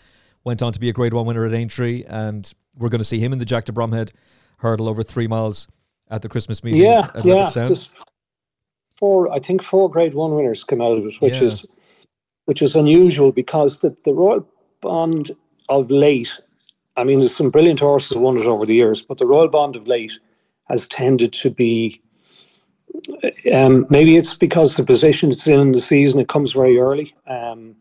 went 0.46 0.62
on 0.62 0.72
to 0.72 0.80
be 0.80 0.88
a 0.88 0.94
Grade 0.94 1.14
One 1.14 1.26
winner 1.26 1.46
at 1.46 1.54
Aintree, 1.54 2.06
and 2.08 2.50
we're 2.78 2.88
going 2.88 3.00
to 3.00 3.06
see 3.06 3.20
him 3.20 3.34
in 3.34 3.40
the 3.40 3.46
Jack 3.46 3.66
de 3.66 3.74
Bromhead 3.74 4.14
hurdle 4.60 4.88
over 4.88 5.04
three 5.04 5.28
miles 5.28 5.68
at 6.10 6.22
the 6.22 6.30
Christmas 6.30 6.64
meeting. 6.64 6.82
Yeah, 6.82 7.10
yeah. 7.26 7.46
Just 7.46 7.90
four, 8.98 9.30
I 9.34 9.40
think 9.40 9.62
four 9.62 9.92
Grade 9.92 10.14
One 10.14 10.34
winners 10.34 10.64
come 10.64 10.82
out 10.82 10.98
of 10.98 11.06
it, 11.06 11.16
which 11.20 11.36
Yeah. 11.36 11.44
is 11.44 11.66
which 12.46 12.62
is 12.62 12.74
unusual 12.74 13.34
because 13.34 13.82
the 13.82 13.96
the 14.06 14.14
Royal 14.14 14.48
Bond 14.80 15.32
of 15.68 15.92
late. 15.92 16.40
I 16.96 17.04
mean, 17.04 17.20
there's 17.20 17.36
some 17.36 17.50
brilliant 17.50 17.80
horses 17.80 18.18
won 18.18 18.38
it 18.38 18.46
over 18.46 18.66
the 18.66 18.76
years, 18.76 19.02
but 19.02 19.18
the 19.18 19.28
Royal 19.28 19.48
Bond 19.48 19.76
of 19.76 19.88
late 19.88 20.20
has 20.70 20.88
tended 20.88 21.34
to 21.34 21.50
be. 21.50 22.02
Um, 23.54 23.86
maybe 23.90 24.18
it's 24.18 24.34
because 24.34 24.76
the 24.76 24.84
position 24.84 25.32
it's 25.32 25.48
in 25.48 25.60
in 25.60 25.72
the 25.72 25.80
season, 25.80 26.20
it 26.20 26.28
comes 26.28 26.52
very 26.54 26.78
early, 26.78 27.14
um, 27.28 27.76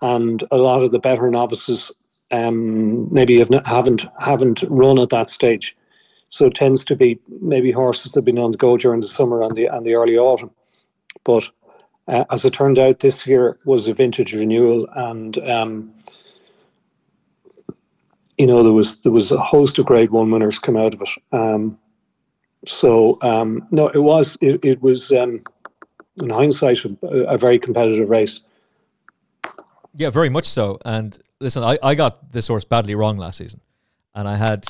and 0.00 0.44
a 0.50 0.56
lot 0.56 0.82
of 0.82 0.92
the 0.92 0.98
better 0.98 1.30
novices 1.30 1.92
um, 2.30 3.12
maybe 3.12 3.38
have 3.38 3.50
not, 3.50 3.66
haven't 3.66 4.06
haven't 4.18 4.64
run 4.68 4.98
at 4.98 5.10
that 5.10 5.30
stage. 5.30 5.76
So 6.28 6.46
it 6.46 6.54
tends 6.54 6.82
to 6.84 6.96
be 6.96 7.20
maybe 7.40 7.70
horses 7.70 8.12
that 8.12 8.20
have 8.20 8.24
been 8.24 8.38
on 8.38 8.52
the 8.52 8.58
go 8.58 8.76
during 8.76 9.00
the 9.00 9.06
summer 9.08 9.42
and 9.42 9.54
the 9.54 9.66
and 9.66 9.84
the 9.84 9.96
early 9.96 10.16
autumn. 10.16 10.50
But 11.24 11.50
uh, 12.08 12.24
as 12.30 12.44
it 12.44 12.52
turned 12.52 12.78
out, 12.78 13.00
this 13.00 13.26
year 13.26 13.58
was 13.64 13.88
a 13.88 13.94
vintage 13.94 14.34
renewal, 14.34 14.88
and 14.94 15.38
um, 15.48 15.92
you 18.38 18.46
know 18.46 18.62
there 18.62 18.72
was 18.72 18.96
there 18.98 19.12
was 19.12 19.30
a 19.30 19.38
host 19.38 19.78
of 19.78 19.86
Grade 19.86 20.10
One 20.10 20.30
winners 20.30 20.58
come 20.58 20.76
out 20.76 20.94
of 20.94 21.02
it. 21.02 21.08
Um, 21.32 21.78
so 22.66 23.18
um, 23.22 23.66
no, 23.70 23.88
it 23.88 24.02
was 24.02 24.36
it, 24.40 24.64
it 24.64 24.82
was 24.82 25.12
um, 25.12 25.42
in 26.22 26.30
hindsight 26.30 26.84
a, 26.84 27.06
a 27.24 27.38
very 27.38 27.58
competitive 27.58 28.08
race. 28.08 28.40
Yeah, 29.94 30.10
very 30.10 30.28
much 30.28 30.46
so. 30.46 30.78
And 30.84 31.18
listen, 31.40 31.62
I, 31.62 31.78
I 31.82 31.94
got 31.94 32.32
this 32.32 32.48
horse 32.48 32.64
badly 32.64 32.94
wrong 32.94 33.16
last 33.16 33.38
season. 33.38 33.60
And 34.14 34.28
I 34.28 34.36
had 34.36 34.64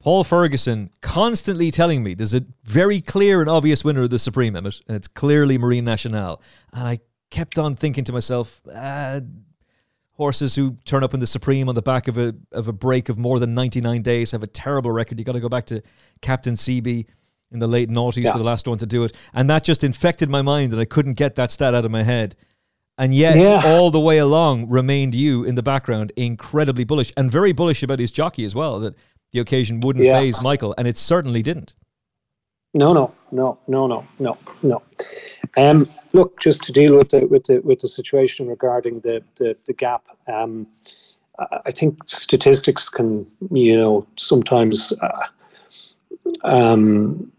Paul 0.00 0.24
Ferguson 0.24 0.90
constantly 1.00 1.70
telling 1.70 2.02
me 2.02 2.14
there's 2.14 2.34
a 2.34 2.44
very 2.64 3.00
clear 3.00 3.40
and 3.40 3.50
obvious 3.50 3.84
winner 3.84 4.02
of 4.02 4.10
the 4.10 4.18
Supreme 4.18 4.56
and 4.56 4.66
it's 4.88 5.08
clearly 5.08 5.58
Marine 5.58 5.84
Nationale 5.84 6.40
And 6.72 6.86
I 6.86 7.00
kept 7.30 7.58
on 7.58 7.76
thinking 7.76 8.04
to 8.04 8.12
myself, 8.12 8.62
ah, 8.74 9.20
horses 10.14 10.54
who 10.54 10.76
turn 10.84 11.02
up 11.04 11.12
in 11.14 11.20
the 11.20 11.26
Supreme 11.26 11.68
on 11.68 11.74
the 11.74 11.82
back 11.82 12.08
of 12.08 12.16
a 12.18 12.34
of 12.52 12.68
a 12.68 12.72
break 12.72 13.08
of 13.08 13.18
more 13.18 13.38
than 13.38 13.54
99 13.54 14.02
days 14.02 14.30
have 14.32 14.42
a 14.42 14.46
terrible 14.46 14.90
record. 14.90 15.18
You 15.18 15.24
got 15.24 15.32
to 15.32 15.40
go 15.40 15.48
back 15.48 15.66
to 15.66 15.82
Captain 16.22 16.56
Cee 16.56 16.80
Bee 16.80 17.06
in 17.50 17.58
the 17.58 17.66
late 17.66 17.88
noughties 17.90 18.24
Yeah. 18.24 18.32
for 18.32 18.38
the 18.38 18.44
last 18.44 18.66
one 18.66 18.78
to 18.78 18.86
do 18.86 19.04
it. 19.04 19.12
And 19.32 19.48
that 19.50 19.64
just 19.64 19.84
infected 19.84 20.28
my 20.30 20.42
mind, 20.42 20.72
and 20.72 20.80
I 20.80 20.84
couldn't 20.84 21.14
get 21.14 21.34
that 21.36 21.50
stat 21.50 21.74
out 21.74 21.84
of 21.84 21.90
my 21.90 22.02
head. 22.02 22.34
And 22.96 23.12
yet, 23.14 23.36
Yeah. 23.36 23.62
all 23.64 23.90
the 23.90 23.98
way 24.00 24.18
along, 24.18 24.68
remained 24.68 25.14
you 25.16 25.42
in 25.44 25.56
the 25.56 25.62
background, 25.64 26.12
incredibly 26.16 26.84
bullish 26.84 27.12
and 27.16 27.30
very 27.30 27.52
bullish 27.52 27.82
about 27.82 27.98
his 27.98 28.10
jockey 28.12 28.44
as 28.44 28.54
well. 28.54 28.78
That 28.78 28.94
the 29.32 29.40
occasion 29.40 29.80
wouldn't 29.80 30.04
Yeah. 30.04 30.18
phase 30.18 30.40
Michael, 30.40 30.74
and 30.78 30.86
it 30.86 30.96
certainly 30.96 31.42
didn't. 31.42 31.74
No, 32.72 32.92
no, 32.92 33.12
no, 33.32 33.58
no, 33.68 33.86
no, 33.88 34.04
no, 34.20 34.36
no. 34.62 34.82
Um, 35.56 35.88
look, 36.12 36.40
just 36.40 36.62
to 36.64 36.72
deal 36.72 36.96
with 36.96 37.10
the 37.10 37.26
with 37.26 37.44
the 37.44 37.60
with 37.60 37.80
the 37.80 37.88
situation 37.88 38.48
regarding 38.48 39.00
the 39.00 39.22
the, 39.36 39.56
the 39.66 39.72
gap. 39.72 40.06
Um, 40.26 40.66
I 41.66 41.72
think 41.72 41.98
statistics 42.06 42.88
can, 42.88 43.26
you 43.50 43.76
know, 43.76 44.06
sometimes. 44.16 44.92
Uh, 44.92 45.26
um, 46.44 47.30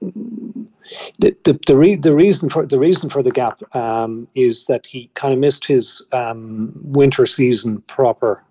the 0.00 1.34
the 1.44 1.58
the, 1.66 1.76
re- 1.76 1.96
the 1.96 2.14
reason 2.14 2.50
for 2.50 2.66
the 2.66 2.78
reason 2.78 3.08
for 3.10 3.22
the 3.22 3.30
gap 3.30 3.62
um, 3.74 4.28
is 4.34 4.66
that 4.66 4.86
he 4.86 5.10
kind 5.14 5.32
of 5.32 5.40
missed 5.40 5.66
his 5.66 6.02
um, 6.12 6.72
winter 6.82 7.26
season 7.26 7.80
proper 7.82 8.42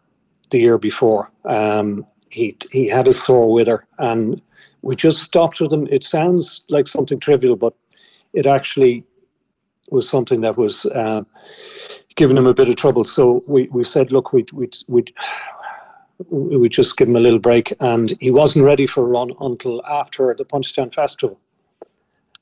the 0.50 0.60
year 0.60 0.78
before. 0.78 1.30
Um, 1.46 2.06
he 2.30 2.58
he 2.72 2.88
had 2.88 3.08
a 3.08 3.14
sore 3.14 3.52
wither, 3.52 3.86
and 4.00 4.42
we 4.82 4.96
just 4.96 5.22
stopped 5.22 5.60
with 5.60 5.72
him. 5.72 5.88
It 5.92 6.04
sounds 6.04 6.64
like 6.70 6.88
something 6.88 7.20
trivial, 7.20 7.56
but 7.56 7.76
it 8.34 8.48
actually 8.48 9.04
was 9.90 10.10
something 10.10 10.42
that 10.42 10.58
was 10.58 10.86
uh, 10.88 11.24
giving 12.16 12.38
him 12.38 12.48
a 12.48 12.54
bit 12.54 12.70
of 12.70 12.76
trouble. 12.76 13.04
So 13.04 13.44
we, 13.48 13.68
we 13.70 13.84
said, 13.84 14.12
look, 14.12 14.34
we'd 14.34 14.52
we'd 14.52 14.78
we'd 14.88 15.14
we 16.30 16.70
just 16.70 16.96
give 16.98 17.08
him 17.10 17.16
a 17.16 17.20
little 17.20 17.40
break, 17.40 17.74
and 17.80 18.14
he 18.20 18.32
wasn't 18.32 18.66
ready 18.66 18.86
for 18.88 19.02
a 19.02 19.08
run 19.08 19.34
until 19.42 19.86
after 19.86 20.34
the 20.38 20.46
Punchestown 20.46 20.94
Festival. 20.94 21.40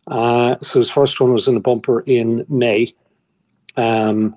Uh, 0.08 0.56
so 0.62 0.80
his 0.80 0.92
first 0.92 1.20
one 1.20 1.34
was 1.34 1.48
in 1.48 1.54
the 1.54 1.60
bumper 1.60 2.02
in 2.02 2.46
May. 2.50 2.94
Um, 3.78 4.36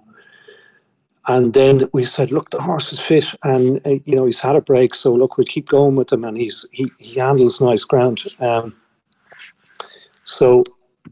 and 1.27 1.55
then 1.55 1.89
we 1.93 2.05
said, 2.05 2.31
look, 2.31 2.51
the 2.51 2.61
horse 2.61 2.93
is 2.93 3.01
fit, 3.01 3.25
and 3.43 3.85
uh, 3.87 3.91
you 4.05 4.15
know 4.15 4.27
he's 4.27 4.41
had 4.41 4.57
a 4.57 4.61
break, 4.61 4.95
so 4.95 5.15
look, 5.15 5.37
we'll 5.37 5.47
keep 5.47 5.69
going 5.69 5.97
with 5.97 6.13
him, 6.13 6.25
and 6.25 6.37
he's 6.37 6.67
he, 6.71 6.91
he 7.01 7.19
handles 7.19 7.61
nice 7.61 7.85
ground. 7.85 8.23
Um, 8.41 8.77
so 10.25 10.65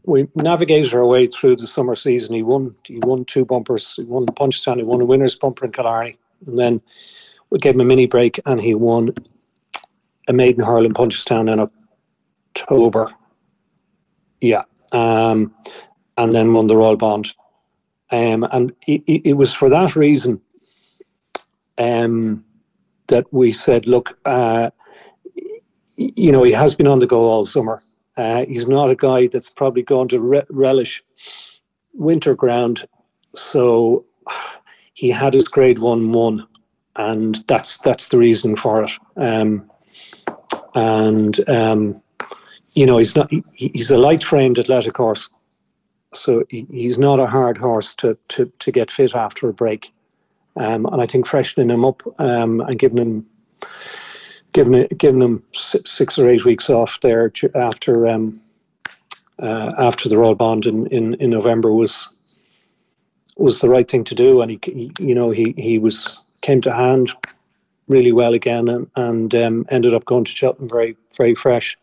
we 0.05 0.27
navigated 0.35 0.93
our 0.93 1.05
way 1.05 1.27
through 1.27 1.55
the 1.55 1.67
summer 1.67 1.95
season. 1.95 2.35
He 2.35 2.43
won 2.43 2.75
he 2.83 2.99
won 2.99 3.25
two 3.25 3.45
bumpers. 3.45 3.95
He 3.95 4.03
won 4.03 4.25
the 4.25 4.31
Punchestown. 4.31 4.77
He 4.77 4.83
won 4.83 5.01
a 5.01 5.05
winners 5.05 5.35
bumper 5.35 5.65
in 5.65 5.71
Killarney, 5.71 6.17
and 6.45 6.57
then 6.57 6.81
we 7.49 7.59
gave 7.59 7.75
him 7.75 7.81
a 7.81 7.85
mini 7.85 8.05
break, 8.05 8.39
and 8.45 8.59
he 8.59 8.73
won 8.73 9.13
a 10.27 10.33
maiden 10.33 10.63
hurl 10.63 10.85
in 10.85 10.93
Punchestown 10.93 11.51
in 11.51 11.69
October. 12.55 13.13
Yeah, 14.41 14.63
um, 14.91 15.53
and 16.17 16.33
then 16.33 16.53
won 16.53 16.67
the 16.67 16.77
Royal 16.77 16.97
Bond. 16.97 17.33
Um, 18.11 18.43
and 18.51 18.71
it, 18.87 19.01
it, 19.07 19.29
it 19.29 19.33
was 19.33 19.53
for 19.53 19.69
that 19.69 19.95
reason 19.95 20.39
um, 21.77 22.43
that 23.07 23.25
we 23.31 23.51
said, 23.51 23.87
look, 23.87 24.19
uh, 24.25 24.69
you 25.95 26.31
know, 26.31 26.43
he 26.43 26.51
has 26.51 26.75
been 26.75 26.87
on 26.87 26.99
the 26.99 27.07
go 27.07 27.23
all 27.23 27.45
summer. 27.45 27.81
Uh, 28.17 28.45
he's 28.45 28.67
not 28.67 28.89
a 28.89 28.95
guy 28.95 29.27
that's 29.27 29.49
probably 29.49 29.81
going 29.81 30.07
to 30.09 30.19
re- 30.19 30.45
relish 30.49 31.03
winter 31.93 32.35
ground. 32.35 32.85
So 33.33 34.05
he 34.93 35.09
had 35.09 35.33
his 35.33 35.47
grade 35.47 35.79
one 35.79 36.11
one, 36.11 36.47
and 36.95 37.43
that's 37.47 37.77
that's 37.77 38.09
the 38.09 38.17
reason 38.17 38.55
for 38.55 38.83
it. 38.83 38.91
Um, 39.17 39.69
and 40.75 41.49
um, 41.49 42.01
you 42.73 42.85
know, 42.85 42.97
he's 42.97 43.15
not 43.15 43.31
he, 43.31 43.43
he's 43.53 43.91
a 43.91 43.97
light 43.97 44.23
framed 44.23 44.59
athletic 44.59 44.97
horse 44.97 45.29
so 46.15 46.43
he, 46.49 46.65
he's 46.69 46.97
not 46.97 47.19
a 47.19 47.27
hard 47.27 47.57
horse 47.57 47.93
to, 47.93 48.17
to, 48.29 48.51
to 48.59 48.71
get 48.71 48.91
fit 48.91 49.15
after 49.15 49.49
a 49.49 49.53
break. 49.53 49.93
Um, 50.55 50.85
and 50.85 51.01
I 51.01 51.05
think 51.05 51.25
freshening 51.25 51.69
him 51.69 51.83
up 51.83 52.03
um, 52.19 52.61
and 52.61 52.77
giving 52.77 52.97
him 52.97 53.25
giving 54.53 54.75
it, 54.75 54.97
giving 54.97 55.21
him 55.21 55.43
si- 55.51 55.81
six 55.85 56.17
or 56.17 56.29
eight 56.29 56.45
weeks 56.45 56.69
off 56.69 56.99
there 57.01 57.31
after 57.55 58.07
um, 58.07 58.39
uh, 59.39 59.73
after 59.77 60.07
the 60.07 60.17
Royal 60.17 60.35
Bond 60.35 60.65
in, 60.65 60.87
in, 60.87 61.15
in 61.15 61.29
November 61.31 61.73
was 61.73 62.09
was 63.35 63.61
the 63.61 63.69
right 63.69 63.89
thing 63.89 64.03
to 64.05 64.15
do. 64.15 64.41
And 64.41 64.51
he, 64.51 64.91
you 64.99 65.15
know 65.15 65.31
he 65.31 65.53
he 65.57 65.79
was 65.79 66.17
came 66.41 66.61
to 66.61 66.73
hand 66.73 67.11
really 67.87 68.11
well 68.11 68.33
again 68.33 68.69
and, 68.69 68.89
and 68.95 69.35
um, 69.35 69.65
ended 69.69 69.93
up 69.93 70.05
going 70.05 70.23
to 70.23 70.31
Cheltenham 70.31 70.69
very 70.69 70.95
very 71.15 71.35
fresh. 71.35 71.77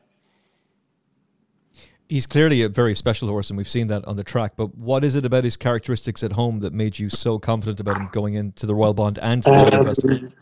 He's 2.09 2.27
clearly 2.27 2.63
a 2.63 2.69
very 2.69 2.97
special 2.97 3.29
horse, 3.29 3.51
and 3.51 3.57
we've 3.57 3.69
seen 3.69 3.87
that 3.87 4.05
on 4.05 4.17
the 4.17 4.25
track. 4.25 4.55
But 4.57 4.77
what 4.77 5.05
is 5.05 5.15
it 5.15 5.25
about 5.25 5.45
his 5.45 5.57
characteristics 5.57 6.25
at 6.25 6.33
home 6.33 6.59
that 6.59 6.73
made 6.73 6.99
you 6.99 7.09
so 7.09 7.39
confident 7.39 7.79
about 7.79 7.99
him 7.99 8.09
going 8.11 8.35
into 8.35 8.67
the 8.67 8.75
Royal 8.75 8.95
Bond 8.95 9.19
and 9.19 9.45
to 9.45 9.51
the 9.51 9.59
Cheltenham 9.59 9.85
Festival? 9.85 10.33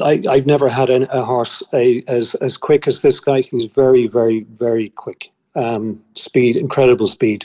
I, 0.00 0.22
I've 0.28 0.46
never 0.46 0.68
had 0.68 0.88
an, 0.88 1.06
a 1.10 1.22
horse 1.22 1.62
a, 1.74 2.02
as 2.06 2.34
as 2.36 2.56
quick 2.56 2.86
as 2.86 3.02
this 3.02 3.20
guy. 3.20 3.42
He's 3.42 3.66
very, 3.66 4.06
very, 4.06 4.44
very 4.54 4.88
quick. 4.90 5.30
Um, 5.54 6.02
speed, 6.14 6.56
incredible 6.56 7.06
speed, 7.06 7.44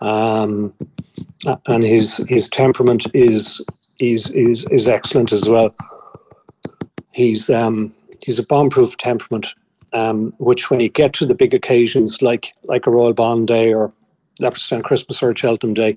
um, 0.00 0.74
and 1.66 1.84
his 1.84 2.16
his 2.28 2.48
temperament 2.48 3.06
is 3.14 3.64
is 4.00 4.30
is 4.30 4.64
is 4.72 4.88
excellent 4.88 5.32
as 5.32 5.48
well. 5.48 5.72
He's 7.12 7.48
um, 7.48 7.94
he's 8.24 8.40
a 8.40 8.42
bomb-proof 8.42 8.96
temperament, 8.96 9.46
um, 9.92 10.34
which 10.38 10.68
when 10.70 10.80
you 10.80 10.88
get 10.88 11.12
to 11.14 11.26
the 11.26 11.34
big 11.34 11.54
occasions 11.54 12.22
like 12.22 12.52
like 12.64 12.88
a 12.88 12.90
Royal 12.90 13.12
Bond 13.12 13.46
Day 13.46 13.72
or 13.72 13.92
Leopardstown 14.40 14.82
Christmas 14.82 15.22
or 15.22 15.34
Cheltenham 15.36 15.74
Day, 15.74 15.96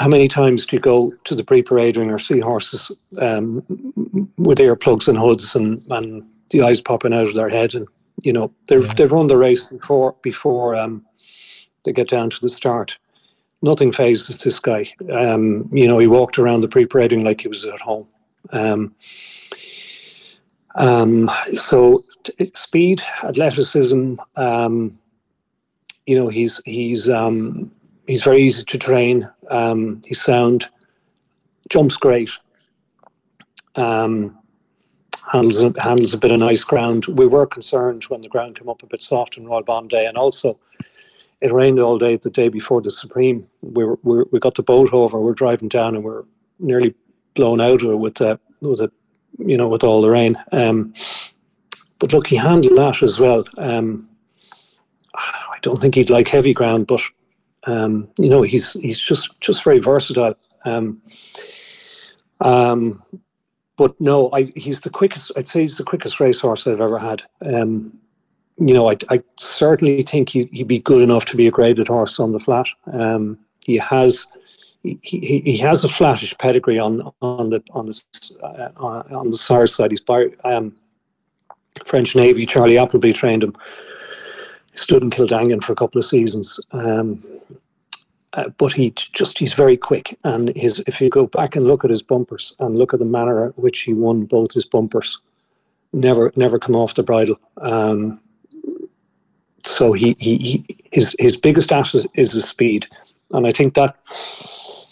how 0.00 0.08
many 0.08 0.28
times 0.28 0.64
do 0.64 0.76
you 0.76 0.80
go 0.80 1.12
to 1.24 1.34
the 1.34 1.44
pre-parade 1.44 1.98
ring 1.98 2.10
or 2.10 2.18
see 2.18 2.40
horses 2.40 2.90
um, 3.18 3.62
with 4.38 4.58
earplugs 4.58 5.06
and 5.06 5.18
hoods 5.18 5.54
and, 5.54 5.84
and 5.90 6.24
the 6.48 6.62
eyes 6.62 6.80
popping 6.80 7.12
out 7.12 7.28
of 7.28 7.34
their 7.34 7.50
head 7.50 7.74
and 7.74 7.86
you 8.22 8.32
know 8.32 8.50
they've 8.66 8.96
they've 8.96 9.12
run 9.12 9.26
the 9.26 9.36
race 9.36 9.62
before 9.64 10.16
before 10.22 10.74
um, 10.74 11.04
they 11.84 11.92
get 11.92 12.08
down 12.08 12.30
to 12.30 12.40
the 12.40 12.48
start. 12.48 12.98
Nothing 13.62 13.92
phases 13.92 14.38
this 14.38 14.58
guy. 14.58 14.90
Um, 15.12 15.68
you 15.70 15.86
know 15.86 15.98
he 15.98 16.06
walked 16.06 16.38
around 16.38 16.62
the 16.62 16.68
pre-parade 16.68 17.12
ring 17.12 17.24
like 17.24 17.42
he 17.42 17.48
was 17.48 17.66
at 17.66 17.80
home. 17.80 18.08
Um, 18.52 18.94
um, 20.76 21.30
so 21.54 22.02
t- 22.24 22.50
speed, 22.54 23.02
athleticism. 23.22 24.14
Um, 24.36 24.98
you 26.06 26.18
know 26.18 26.28
he's 26.28 26.62
he's 26.64 27.08
um, 27.10 27.70
he's 28.10 28.24
very 28.24 28.42
easy 28.42 28.64
to 28.64 28.76
train. 28.76 29.30
Um, 29.50 30.00
he's 30.04 30.20
sound, 30.20 30.68
jumps 31.68 31.96
great. 31.96 32.30
Um, 33.76 34.36
handles 35.32 35.62
handles 35.78 36.12
a 36.12 36.18
bit 36.18 36.32
of 36.32 36.40
nice 36.40 36.64
ground. 36.64 37.06
We 37.06 37.28
were 37.28 37.46
concerned 37.46 38.04
when 38.04 38.20
the 38.20 38.28
ground 38.28 38.58
came 38.58 38.68
up 38.68 38.82
a 38.82 38.86
bit 38.86 39.00
soft 39.00 39.38
on 39.38 39.46
Royal 39.46 39.62
Bond 39.62 39.90
Day, 39.90 40.06
and 40.06 40.16
also 40.16 40.58
it 41.40 41.52
rained 41.52 41.78
all 41.78 41.98
day 41.98 42.16
the 42.16 42.30
day 42.30 42.48
before 42.48 42.82
the 42.82 42.90
Supreme. 42.90 43.46
We 43.62 43.84
were, 43.84 43.98
we, 44.02 44.40
got 44.40 44.56
the 44.56 44.62
boat 44.64 44.92
over. 44.92 45.20
We're 45.20 45.32
driving 45.32 45.68
down, 45.68 45.94
and 45.94 46.02
we're 46.02 46.24
nearly 46.58 46.94
blown 47.34 47.60
out 47.60 47.82
of 47.82 47.90
it 47.92 47.98
with 47.98 48.20
uh, 48.20 48.38
with 48.60 48.80
it, 48.80 48.92
you 49.38 49.56
know, 49.56 49.68
with 49.68 49.84
all 49.84 50.02
the 50.02 50.10
rain. 50.10 50.36
Um, 50.50 50.92
but 52.00 52.12
look, 52.12 52.26
he 52.26 52.36
handled 52.36 52.76
that 52.76 53.04
as 53.04 53.20
well. 53.20 53.44
Um, 53.56 54.08
I 55.14 55.58
don't 55.62 55.80
think 55.80 55.94
he'd 55.94 56.10
like 56.10 56.26
heavy 56.26 56.52
ground, 56.54 56.88
but 56.88 57.00
um, 57.66 58.08
you 58.18 58.30
know, 58.30 58.42
he's 58.42 58.72
he's 58.72 59.00
just 59.00 59.38
just 59.40 59.64
very 59.64 59.78
versatile. 59.78 60.34
Um, 60.64 61.02
um, 62.40 63.02
but 63.76 63.98
no, 64.00 64.30
I, 64.32 64.44
he's 64.56 64.80
the 64.80 64.90
quickest. 64.90 65.32
I'd 65.36 65.48
say 65.48 65.62
he's 65.62 65.76
the 65.76 65.84
quickest 65.84 66.20
racehorse 66.20 66.66
I've 66.66 66.80
ever 66.80 66.98
had. 66.98 67.22
Um, 67.42 67.98
you 68.58 68.74
know, 68.74 68.90
I, 68.90 68.96
I 69.08 69.22
certainly 69.38 70.02
think 70.02 70.28
he, 70.28 70.50
would 70.52 70.68
be 70.68 70.80
good 70.80 71.00
enough 71.00 71.24
to 71.26 71.36
be 71.36 71.46
a 71.46 71.50
graded 71.50 71.88
horse 71.88 72.20
on 72.20 72.32
the 72.32 72.38
flat. 72.38 72.66
Um, 72.92 73.38
he 73.64 73.78
has 73.78 74.26
he, 74.82 74.98
he, 75.02 75.40
he 75.40 75.56
has 75.58 75.84
a 75.84 75.88
flattish 75.88 76.36
pedigree 76.38 76.78
on 76.78 77.10
on 77.22 77.50
the 77.50 77.62
on 77.72 77.86
the 77.86 78.02
uh, 78.42 78.70
on 79.14 79.30
the 79.30 79.36
sire 79.36 79.66
side. 79.66 79.90
He's 79.90 80.00
by 80.00 80.26
um, 80.44 80.76
French 81.84 82.14
Navy. 82.16 82.46
Charlie 82.46 82.78
Appleby 82.78 83.12
trained 83.12 83.44
him. 83.44 83.54
He 84.72 84.78
stood 84.78 85.02
in 85.02 85.10
Kildangan 85.10 85.62
for 85.62 85.72
a 85.72 85.76
couple 85.76 85.98
of 85.98 86.04
seasons. 86.04 86.60
Um, 86.72 87.22
uh, 88.34 88.48
but 88.58 88.72
he 88.72 88.90
just 88.90 89.38
he's 89.38 89.54
very 89.54 89.76
quick 89.76 90.16
and 90.24 90.54
his 90.56 90.82
if 90.86 91.00
you 91.00 91.10
go 91.10 91.26
back 91.26 91.56
and 91.56 91.66
look 91.66 91.84
at 91.84 91.90
his 91.90 92.02
bumpers 92.02 92.54
and 92.60 92.78
look 92.78 92.92
at 92.94 93.00
the 93.00 93.04
manner 93.04 93.46
at 93.46 93.58
which 93.58 93.80
he 93.80 93.92
won 93.92 94.24
both 94.24 94.52
his 94.52 94.64
bumpers 94.64 95.18
never 95.92 96.32
never 96.36 96.58
come 96.58 96.76
off 96.76 96.94
the 96.94 97.02
bridle. 97.02 97.38
Um, 97.60 98.20
so 99.64 99.92
he, 99.92 100.16
he, 100.18 100.36
he 100.36 100.78
his 100.92 101.16
his 101.18 101.36
biggest 101.36 101.72
asset 101.72 102.06
is 102.14 102.32
his 102.32 102.48
speed 102.48 102.86
and 103.32 103.46
I 103.46 103.50
think 103.50 103.74
that 103.74 103.96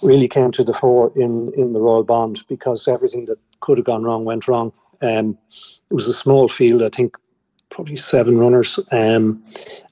really 0.02 0.28
came 0.28 0.50
to 0.52 0.64
the 0.64 0.74
fore 0.74 1.12
in 1.14 1.52
in 1.56 1.72
the 1.72 1.80
Royal 1.80 2.04
Bond 2.04 2.44
because 2.48 2.88
everything 2.88 3.26
that 3.26 3.38
could 3.60 3.78
have 3.78 3.86
gone 3.86 4.02
wrong 4.02 4.24
went 4.24 4.48
wrong. 4.48 4.72
Um, 5.00 5.38
it 5.90 5.94
was 5.94 6.08
a 6.08 6.12
small 6.12 6.48
field 6.48 6.82
I 6.82 6.88
think 6.88 7.16
probably 7.70 7.96
seven 7.96 8.36
runners 8.38 8.80
um, 8.90 9.44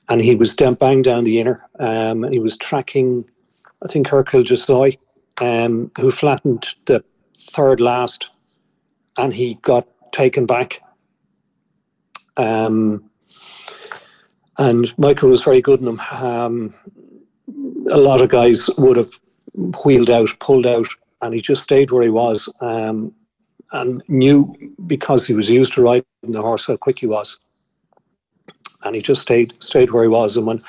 and 0.09 0.21
he 0.21 0.35
was 0.35 0.55
down, 0.55 0.75
bang 0.75 1.03
down 1.03 1.25
the 1.25 1.41
inner. 1.41 1.65
Um, 1.79 2.25
and 2.25 2.33
he 2.33 2.39
was 2.39 2.57
tracking 2.57 3.25
I 3.83 3.89
think 3.89 4.09
Hercule 4.09 4.43
Du 4.43 4.57
Seuil, 4.57 4.99
um, 5.41 5.91
who 5.99 6.11
flattened 6.11 6.75
the 6.87 7.05
third 7.39 7.81
last, 7.81 8.27
and 9.17 9.33
he 9.33 9.55
got 9.63 9.87
taken 10.13 10.47
back. 10.47 10.81
Um, 12.37 13.11
and 14.59 14.97
Michael 14.99 15.29
was 15.29 15.43
very 15.43 15.61
good 15.61 15.81
in 15.81 15.89
him. 15.89 16.01
Um, 16.11 16.75
a 17.91 17.99
lot 17.99 18.21
of 18.21 18.31
guys 18.31 18.69
would 18.79 18.97
have 18.97 19.13
wheeled 19.85 20.11
out, 20.11 20.29
pulled 20.41 20.67
out, 20.67 20.89
and 21.23 21.35
he 21.35 21.41
just 21.41 21.63
stayed 21.63 21.91
where 21.91 22.03
he 22.03 22.09
was 22.09 22.49
um, 22.61 23.13
and 23.73 24.03
knew 24.09 24.55
because 24.87 25.27
he 25.27 25.35
was 25.35 25.51
used 25.51 25.75
to 25.75 25.83
riding 25.83 26.05
the 26.23 26.43
horse 26.43 26.67
how 26.67 26.77
quick 26.77 26.99
he 26.99 27.07
was. 27.07 27.39
And 28.83 28.95
he 28.95 29.03
just 29.03 29.23
stayed 29.23 29.55
stayed 29.59 29.91
where 29.91 30.05
he 30.05 30.09
was. 30.09 30.37
And 30.37 30.47
when 30.47 30.63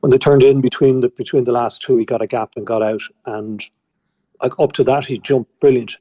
when 0.00 0.10
they 0.10 0.18
turned 0.18 0.42
in 0.42 0.60
between 0.60 1.00
the 1.00 1.08
between 1.08 1.44
the 1.44 1.52
last 1.52 1.82
two, 1.82 1.96
he 1.96 2.04
got 2.04 2.22
a 2.22 2.26
gap 2.26 2.52
and 2.56 2.66
got 2.66 2.82
out. 2.82 3.02
And 3.26 3.64
up 4.40 4.72
to 4.72 4.84
that, 4.84 5.04
he 5.04 5.18
jumped 5.18 5.58
brilliant. 5.60 5.96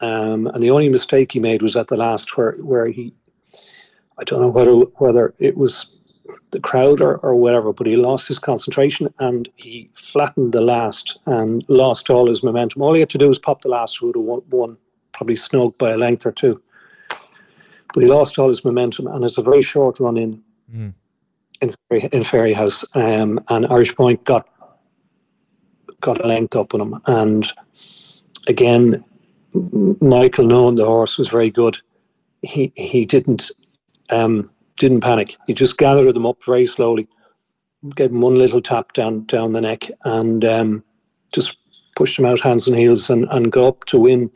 Um, 0.00 0.46
and 0.48 0.62
the 0.62 0.70
only 0.70 0.88
mistake 0.88 1.32
he 1.32 1.40
made 1.40 1.62
was 1.62 1.76
at 1.76 1.88
the 1.88 1.96
last, 1.96 2.36
where 2.36 2.52
where 2.58 2.86
he, 2.86 3.12
I 4.18 4.24
don't 4.24 4.40
know 4.40 4.48
whether 4.48 4.72
whether 4.72 5.34
it 5.38 5.56
was 5.56 5.94
the 6.50 6.60
crowd 6.60 7.00
or, 7.00 7.16
or 7.18 7.34
whatever, 7.34 7.72
but 7.72 7.86
he 7.86 7.96
lost 7.96 8.28
his 8.28 8.38
concentration 8.38 9.12
and 9.18 9.48
he 9.56 9.90
flattened 9.94 10.52
the 10.52 10.60
last 10.60 11.18
and 11.26 11.64
lost 11.68 12.10
all 12.10 12.28
his 12.28 12.42
momentum. 12.42 12.82
All 12.82 12.94
he 12.94 13.00
had 13.00 13.10
to 13.10 13.18
do 13.18 13.28
was 13.28 13.38
pop 13.38 13.62
the 13.62 13.68
last, 13.68 13.98
who 13.98 14.06
would 14.06 14.16
have 14.16 14.24
won, 14.24 14.42
won 14.50 14.76
probably 15.12 15.36
snug 15.36 15.76
by 15.78 15.90
a 15.90 15.96
length 15.96 16.26
or 16.26 16.32
two. 16.32 16.60
But 17.94 18.02
he 18.02 18.06
lost 18.06 18.38
all 18.38 18.48
his 18.48 18.64
momentum, 18.64 19.06
and 19.06 19.24
it's 19.24 19.38
a 19.38 19.42
very 19.42 19.62
short 19.62 20.00
run 20.00 20.18
in. 20.18 20.42
Mm 20.70 20.92
in 21.60 21.74
Ferry, 21.88 22.08
in 22.12 22.22
Fairyhouse, 22.22 22.84
um, 22.94 23.40
and 23.48 23.66
Irish 23.66 23.94
Point 23.94 24.24
got 24.24 24.48
got 26.00 26.24
a 26.24 26.28
length 26.28 26.54
up 26.56 26.74
on 26.74 26.80
him. 26.80 27.00
And 27.06 27.52
again, 28.46 29.04
Michael, 29.52 30.46
knowing 30.46 30.76
the 30.76 30.84
horse 30.84 31.18
was 31.18 31.28
very 31.28 31.50
good, 31.50 31.78
he 32.42 32.72
he 32.76 33.04
didn't 33.04 33.50
um, 34.10 34.50
didn't 34.76 35.00
panic. 35.00 35.36
He 35.46 35.54
just 35.54 35.78
gathered 35.78 36.14
them 36.14 36.26
up 36.26 36.42
very 36.44 36.66
slowly, 36.66 37.08
gave 37.94 38.10
him 38.10 38.20
one 38.20 38.34
little 38.34 38.62
tap 38.62 38.92
down 38.92 39.24
down 39.24 39.52
the 39.52 39.60
neck, 39.60 39.90
and 40.04 40.44
um, 40.44 40.84
just 41.32 41.56
pushed 41.96 42.18
him 42.18 42.26
out 42.26 42.40
hands 42.40 42.68
and 42.68 42.78
heels 42.78 43.10
and, 43.10 43.26
and 43.30 43.50
go 43.50 43.66
up 43.66 43.84
to 43.86 43.98
win 43.98 44.30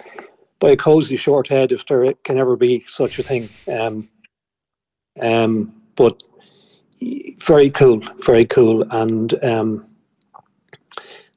by 0.58 0.70
a 0.70 0.76
cozy 0.76 1.16
short 1.16 1.46
head 1.46 1.70
if 1.70 1.86
there 1.86 2.12
can 2.24 2.38
ever 2.38 2.56
be 2.56 2.84
such 2.88 3.18
a 3.18 3.22
thing. 3.22 3.48
Um, 3.72 4.08
um, 5.20 5.72
but 5.94 6.22
very 7.46 7.70
cool, 7.70 8.00
very 8.24 8.44
cool, 8.44 8.82
and 8.90 9.42
um, 9.44 9.86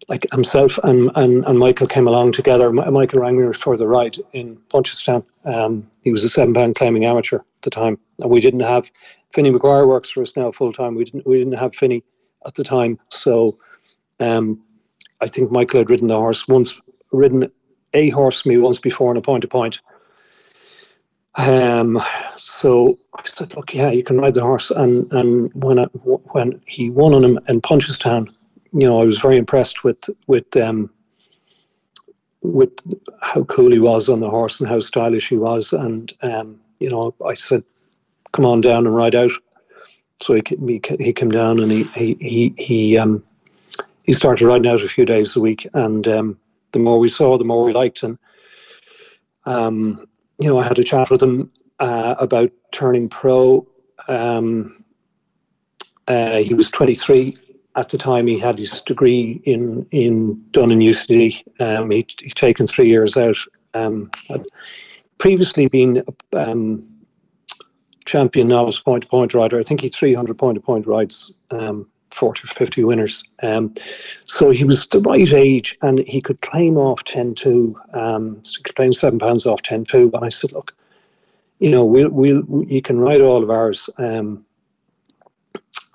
like 0.08 0.28
himself 0.32 0.78
and, 0.84 1.10
and, 1.16 1.44
and 1.46 1.58
Michael 1.58 1.88
came 1.88 2.08
along 2.08 2.34
together. 2.34 2.72
Michael 2.72 3.20
rang 3.20 3.38
me 3.38 3.54
for 3.54 3.76
the 3.76 3.88
ride 3.88 4.18
in 4.34 4.58
Punchestown. 4.70 5.26
Um, 5.46 5.90
he 6.04 6.12
was 6.12 6.24
a 6.24 6.30
seven 6.30 6.54
pound 6.54 6.76
claiming 6.76 7.06
amateur 7.06 7.38
at 7.38 7.62
the 7.64 7.70
time, 7.70 7.98
and 8.20 8.30
we 8.30 8.40
didn't 8.40 8.60
have 8.62 8.92
Finny 9.34 9.50
Maguire 9.50 9.88
works 9.88 10.12
for 10.12 10.22
us 10.22 10.36
now 10.36 10.52
full 10.52 10.72
time. 10.72 10.96
We 10.96 11.06
didn't 11.06 11.26
we 11.26 11.40
didn't 11.40 11.58
have 11.58 11.76
Finny 11.76 12.04
at 12.46 12.56
the 12.56 12.64
time, 12.64 13.00
so 13.10 13.58
um, 14.20 14.62
I 15.22 15.28
think 15.28 15.52
Michael 15.52 15.80
had 15.80 15.90
ridden 15.90 16.08
the 16.08 16.16
horse 16.16 16.48
once, 16.48 16.80
ridden 17.12 17.52
a 17.94 18.10
horse 18.10 18.46
me 18.46 18.58
once 18.58 18.80
before 18.80 19.12
in 19.12 19.18
a 19.18 19.22
point 19.22 19.42
to 19.42 19.48
point. 19.48 19.82
Um, 21.38 22.02
so 22.38 22.98
I 23.16 23.22
said, 23.26 23.56
"Look, 23.56 23.74
yeah, 23.74 23.90
you 23.90 24.04
can 24.04 24.20
ride 24.20 24.36
the 24.36 24.42
horse." 24.42 24.72
And 24.72 25.12
and 25.12 25.54
when 25.54 25.80
I, 25.80 25.86
when 25.86 26.62
he 26.66 26.90
won 26.90 27.14
on 27.14 27.24
him 27.24 27.40
in 27.48 27.62
Punchestown, 27.62 28.34
you 28.72 28.88
know, 28.88 29.02
I 29.02 29.06
was 29.06 29.20
very 29.20 29.38
impressed 29.38 29.84
with 29.84 30.10
with 30.28 30.56
um, 30.56 30.90
with 32.42 32.72
how 33.22 33.44
cool 33.46 33.72
he 33.72 33.80
was 33.80 34.08
on 34.08 34.20
the 34.20 34.30
horse 34.30 34.60
and 34.60 34.70
how 34.70 34.80
stylish 34.80 35.30
he 35.30 35.38
was. 35.38 35.74
And 35.74 36.14
um, 36.22 36.60
you 36.80 36.90
know, 36.90 37.14
I 37.26 37.34
said, 37.34 37.64
"Come 38.32 38.46
on 38.46 38.62
down 38.62 38.88
and 38.88 38.96
ride 38.96 39.16
out." 39.16 39.32
So 40.22 40.36
he 40.36 40.42
he, 40.48 40.82
he 41.00 41.14
came 41.14 41.32
down 41.32 41.60
and 41.60 41.72
he 41.72 41.84
he 41.84 42.16
he 42.22 42.54
he, 42.58 42.98
um, 42.98 43.24
he 44.04 44.14
started 44.14 44.46
riding 44.46 44.72
out 44.72 44.82
a 44.82 44.88
few 44.88 45.06
days 45.06 45.36
a 45.36 45.42
week. 45.42 45.68
And 45.74 46.08
um, 46.08 46.40
the 46.72 46.80
more 46.80 47.00
we 47.00 47.10
saw, 47.10 47.38
the 47.38 47.44
more 47.44 47.64
we 47.64 47.74
liked. 47.74 48.04
And 48.04 48.18
um, 49.46 50.08
you 50.40 50.50
know, 50.50 50.60
I 50.60 50.64
had 50.64 50.80
a 50.80 50.84
chat 50.84 51.10
with 51.10 51.22
him 51.22 51.52
uh, 51.80 52.16
about 52.20 52.52
turning 52.72 53.10
pro. 53.10 53.66
Um, 54.08 54.84
uh, 56.08 56.38
he 56.38 56.54
was 56.54 56.70
23 56.70 57.36
at 57.76 57.90
the 57.90 57.98
time. 57.98 58.28
He 58.28 58.40
had 58.40 58.60
his 58.60 58.82
degree 58.82 59.42
in 59.44 59.86
in 59.92 60.44
done 60.52 60.72
in 60.72 60.80
UCD. 60.80 61.44
Um, 61.60 61.92
he'd, 61.92 62.14
he'd, 62.20 62.36
taken 62.36 62.68
three 62.68 62.88
years 62.88 63.18
out. 63.18 63.38
Um, 63.74 64.12
previously 65.18 65.68
been 65.68 66.04
um, 66.34 66.88
champion 68.06 68.48
novice 68.48 68.80
point 68.80 69.04
to 69.04 69.10
point 69.10 69.34
rider. 69.34 69.60
I 69.60 69.64
think 69.64 69.82
he 69.82 69.90
300 69.90 70.38
point 70.38 70.56
to 70.56 70.62
point 70.62 70.86
rides. 70.86 71.34
Um, 71.52 71.90
40 72.16 72.44
or 72.44 72.48
50 72.48 72.84
winners. 72.84 73.24
Um, 73.44 73.74
so 74.26 74.50
he 74.50 74.64
was 74.64 74.88
the 74.88 75.02
right 75.02 75.32
age 75.34 75.78
and 75.82 76.00
he 76.00 76.22
could 76.22 76.42
claim 76.42 76.78
off 76.78 77.04
10 77.04 77.36
2. 77.36 77.80
Um, 77.94 78.40
so 78.44 78.58
he 78.58 78.64
could 78.64 78.76
claim 78.76 78.94
seven 78.94 79.20
pounds 79.20 79.46
off 79.46 79.62
10 79.62 79.86
2. 79.86 80.12
And 80.14 80.26
I 80.26 80.30
said, 80.30 80.52
look, 80.54 80.76
you 81.60 81.72
know, 81.72 81.86
we'll, 81.86 82.10
we'll, 82.10 82.44
you 82.64 82.82
can 82.82 83.00
ride 83.00 83.22
all 83.22 83.44
of 83.44 83.50
ours. 83.50 83.90
Um, 83.98 84.46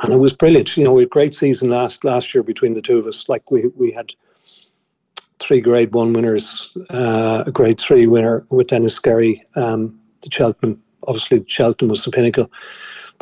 and 0.03 0.13
it 0.13 0.17
was 0.17 0.33
brilliant. 0.33 0.77
You 0.77 0.85
know, 0.85 0.93
we 0.93 1.03
had 1.03 1.09
a 1.09 1.11
great 1.11 1.35
season 1.35 1.71
last 1.71 2.05
last 2.05 2.35
year 2.35 2.43
between 2.43 2.75
the 2.75 2.83
two 2.83 2.99
of 2.99 3.07
us. 3.07 3.29
Like 3.29 3.51
we, 3.51 3.69
we 3.77 3.91
had 3.91 4.15
three 5.39 5.61
grade 5.61 5.93
one 5.93 6.13
winners, 6.13 6.71
uh, 6.91 7.45
a 7.47 7.51
grade 7.51 7.81
three 7.81 8.07
winner 8.07 8.47
with 8.51 8.69
Dennis 8.69 8.95
Skerry, 8.95 9.45
um, 9.57 9.99
the 10.23 10.31
Cheltenham. 10.31 10.83
Obviously, 11.07 11.45
Cheltenham 11.47 11.91
was 11.91 12.05
the 12.05 12.11
pinnacle 12.11 12.51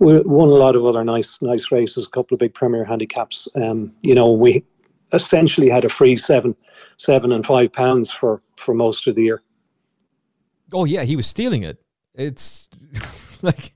we 0.01 0.21
won 0.21 0.49
a 0.49 0.53
lot 0.53 0.77
of 0.77 0.85
other 0.85 1.05
nice 1.05 1.41
nice 1.43 1.73
races, 1.73 2.07
a 2.07 2.11
couple 2.11 2.35
of 2.35 2.41
big 2.41 2.55
Premier 2.55 2.85
handicaps. 2.85 3.49
Um, 3.55 3.95
you 4.03 4.15
know, 4.15 4.33
we 4.33 4.65
essentially 5.13 5.69
had 5.69 5.85
a 5.85 5.89
free 5.89 6.17
seven, 6.17 6.57
seven 6.97 7.33
and 7.33 7.45
five 7.45 7.73
pounds 7.73 8.11
for 8.13 8.43
for 8.57 8.75
most 8.75 9.07
of 9.07 9.15
the 9.15 9.25
year. 9.25 9.43
Oh 10.73 10.85
yeah, 10.85 11.03
he 11.05 11.17
was 11.17 11.27
stealing 11.27 11.63
it. 11.63 11.79
It's 12.15 12.69
like 13.43 13.73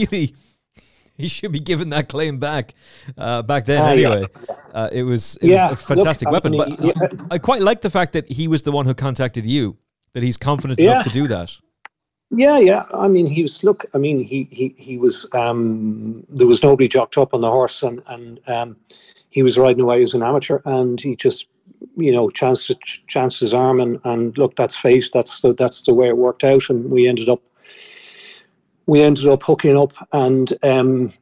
really, 0.00 0.34
he 1.16 1.28
should 1.28 1.52
be 1.52 1.60
given 1.60 1.90
that 1.90 2.08
claim 2.08 2.38
back 2.38 2.74
uh, 3.16 3.42
back 3.42 3.66
then. 3.66 3.82
Uh, 3.82 3.86
anyway, 3.86 4.26
yeah. 4.48 4.54
uh, 4.74 4.88
it 4.92 5.02
was 5.04 5.36
it 5.40 5.48
yeah, 5.48 5.70
was 5.70 5.80
a 5.80 5.86
fantastic 5.86 6.30
look, 6.30 6.44
weapon. 6.44 6.56
but 6.56 6.84
yeah. 6.84 7.26
I, 7.30 7.34
I, 7.34 7.38
quite 7.38 7.62
like 7.62 7.82
the 7.82 7.90
fact 7.90 8.12
that 8.14 8.30
he 8.30 8.48
was 8.48 8.62
the 8.62 8.72
one 8.72 8.86
who 8.86 8.94
contacted 8.94 9.46
you. 9.46 9.76
That 10.14 10.22
he's 10.22 10.36
confident 10.36 10.78
enough 10.78 11.02
to 11.02 11.10
do 11.10 11.26
that. 11.26 11.58
Yeah, 12.36 12.58
yeah. 12.58 12.84
I 12.92 13.06
mean, 13.06 13.26
he 13.26 13.42
was 13.42 13.62
look. 13.62 13.84
I 13.94 13.98
mean, 13.98 14.24
he 14.24 14.48
he 14.50 14.74
he 14.76 14.98
was. 14.98 15.26
Um, 15.32 16.24
there 16.28 16.46
was 16.46 16.62
nobody 16.62 16.88
jocked 16.88 17.16
up 17.16 17.32
on 17.32 17.40
the 17.42 17.50
horse, 17.50 17.82
and 17.82 18.02
and 18.06 18.40
um, 18.48 18.76
he 19.30 19.42
was 19.42 19.56
riding 19.58 19.82
away 19.82 20.02
as 20.02 20.14
an 20.14 20.22
amateur, 20.22 20.60
and 20.64 21.00
he 21.00 21.14
just, 21.14 21.46
you 21.96 22.10
know, 22.10 22.30
chanced 22.30 22.72
chanced 23.06 23.40
his 23.40 23.54
arm, 23.54 23.80
and 23.80 24.00
and 24.04 24.36
look, 24.36 24.56
that's 24.56 24.76
fate. 24.76 25.10
That's 25.12 25.40
the 25.40 25.54
that's 25.54 25.82
the 25.82 25.94
way 25.94 26.08
it 26.08 26.16
worked 26.16 26.44
out, 26.44 26.70
and 26.70 26.90
we 26.90 27.06
ended 27.06 27.28
up. 27.28 27.42
We 28.86 29.00
ended 29.00 29.28
up 29.28 29.42
hooking 29.42 29.76
up, 29.76 29.92
and 30.12 30.52
um, 30.62 31.12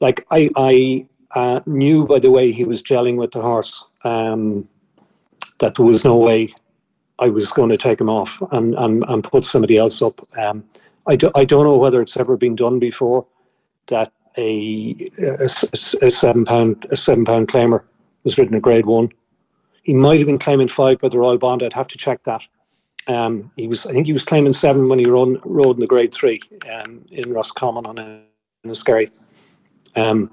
like 0.00 0.26
I 0.30 0.50
I 0.56 1.06
uh, 1.34 1.60
knew 1.64 2.06
by 2.06 2.18
the 2.18 2.30
way 2.30 2.52
he 2.52 2.64
was 2.64 2.82
gelling 2.82 3.16
with 3.16 3.32
the 3.32 3.40
horse 3.40 3.82
um, 4.04 4.68
that 5.58 5.74
there 5.76 5.86
was 5.86 6.04
no 6.04 6.16
way 6.16 6.52
I 7.20 7.28
was 7.28 7.50
going 7.50 7.68
to 7.68 7.76
take 7.76 8.00
him 8.00 8.08
off 8.08 8.42
and, 8.50 8.74
and, 8.74 9.04
and 9.08 9.22
put 9.22 9.44
somebody 9.44 9.76
else 9.76 10.00
up. 10.00 10.26
Um, 10.38 10.64
I, 11.06 11.16
do, 11.16 11.30
I 11.34 11.44
don't 11.44 11.64
know 11.64 11.76
whether 11.76 12.00
it's 12.00 12.16
ever 12.16 12.36
been 12.36 12.56
done 12.56 12.78
before 12.78 13.26
that 13.86 14.12
a, 14.36 15.10
a, 15.18 15.44
a 15.44 16.10
seven 16.10 16.44
pound 16.44 16.86
a 16.90 16.96
seven 16.96 17.24
pound 17.24 17.48
claimer 17.48 17.82
was 18.24 18.38
ridden 18.38 18.54
a 18.54 18.60
grade 18.60 18.86
one. 18.86 19.10
He 19.82 19.92
might 19.92 20.18
have 20.18 20.26
been 20.26 20.38
claiming 20.38 20.68
five 20.68 20.98
by 20.98 21.08
the 21.08 21.18
Royal 21.18 21.38
Bond. 21.38 21.62
I'd 21.62 21.72
have 21.72 21.88
to 21.88 21.98
check 21.98 22.22
that. 22.24 22.46
Um, 23.06 23.50
he 23.56 23.66
was 23.66 23.86
I 23.86 23.92
think 23.92 24.06
he 24.06 24.12
was 24.12 24.24
claiming 24.24 24.52
seven 24.52 24.88
when 24.88 24.98
he 24.98 25.06
run, 25.06 25.40
rode 25.44 25.76
in 25.76 25.80
the 25.80 25.86
grade 25.86 26.14
three 26.14 26.40
um, 26.72 27.04
in 27.10 27.32
Roscommon 27.32 27.86
on 27.86 27.98
a, 27.98 28.22
in 28.64 28.70
a 28.70 28.74
scary. 28.74 29.10
Um, 29.96 30.30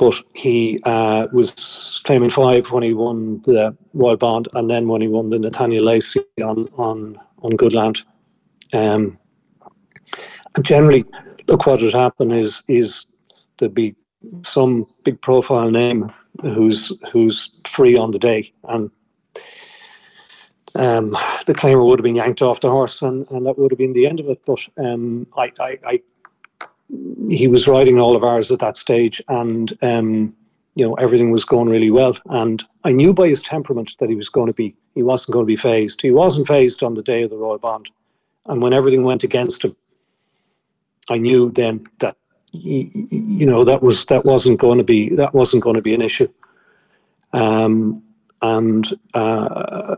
but 0.00 0.14
he 0.32 0.80
uh, 0.84 1.26
was 1.30 2.00
claiming 2.04 2.30
five 2.30 2.72
when 2.72 2.82
he 2.82 2.94
won 2.94 3.42
the 3.42 3.76
Royal 3.92 4.16
Bond, 4.16 4.48
and 4.54 4.70
then 4.70 4.88
when 4.88 5.02
he 5.02 5.08
won 5.08 5.28
the 5.28 5.38
Nathaniel 5.38 5.84
Lacy 5.84 6.20
on 6.42 6.68
on 6.78 7.20
on 7.42 7.54
Good 7.54 7.74
Land. 7.74 8.02
Um, 8.72 9.18
and 10.54 10.64
generally, 10.64 11.04
look 11.48 11.66
what 11.66 11.82
would 11.82 11.92
happen 11.92 12.30
is 12.30 12.64
is 12.66 13.04
there'd 13.58 13.74
be 13.74 13.94
some 14.42 14.86
big 15.04 15.20
profile 15.20 15.70
name 15.70 16.10
who's 16.40 16.90
who's 17.12 17.50
free 17.66 17.94
on 17.94 18.10
the 18.10 18.18
day, 18.18 18.50
and 18.70 18.90
um, 20.76 21.10
the 21.44 21.52
claimer 21.52 21.86
would 21.86 21.98
have 21.98 22.04
been 22.04 22.14
yanked 22.14 22.40
off 22.40 22.60
the 22.60 22.70
horse, 22.70 23.02
and, 23.02 23.30
and 23.30 23.44
that 23.44 23.58
would 23.58 23.70
have 23.70 23.78
been 23.78 23.92
the 23.92 24.06
end 24.06 24.18
of 24.18 24.30
it. 24.30 24.40
But 24.46 24.60
um, 24.78 25.26
I, 25.36 25.52
I, 25.60 25.78
I 25.84 26.00
he 27.28 27.46
was 27.46 27.68
riding 27.68 28.00
all 28.00 28.16
of 28.16 28.24
ours 28.24 28.50
at 28.50 28.58
that 28.60 28.76
stage, 28.76 29.22
and 29.28 29.76
um, 29.82 30.34
you 30.74 30.86
know 30.86 30.94
everything 30.94 31.30
was 31.30 31.44
going 31.44 31.68
really 31.68 31.90
well. 31.90 32.16
And 32.26 32.62
I 32.84 32.92
knew 32.92 33.12
by 33.12 33.28
his 33.28 33.42
temperament 33.42 33.94
that 33.98 34.08
he 34.08 34.14
was 34.14 34.28
going 34.28 34.46
to 34.46 34.52
be 34.52 34.74
he 34.94 35.02
wasn't 35.02 35.32
going 35.32 35.44
to 35.44 35.46
be 35.46 35.56
phased. 35.56 36.02
He 36.02 36.10
wasn't 36.10 36.48
phased 36.48 36.82
on 36.82 36.94
the 36.94 37.02
day 37.02 37.22
of 37.22 37.30
the 37.30 37.36
Royal 37.36 37.58
Bond, 37.58 37.90
and 38.46 38.62
when 38.62 38.72
everything 38.72 39.04
went 39.04 39.24
against 39.24 39.64
him, 39.64 39.76
I 41.08 41.18
knew 41.18 41.50
then 41.52 41.86
that 41.98 42.16
you 42.52 43.46
know 43.46 43.64
that 43.64 43.82
was 43.82 44.04
that 44.06 44.24
wasn't 44.24 44.60
going 44.60 44.78
to 44.78 44.84
be 44.84 45.14
that 45.14 45.34
wasn't 45.34 45.62
going 45.62 45.76
to 45.76 45.82
be 45.82 45.94
an 45.94 46.02
issue. 46.02 46.28
Um, 47.32 48.02
and 48.42 48.98
uh, 49.14 49.96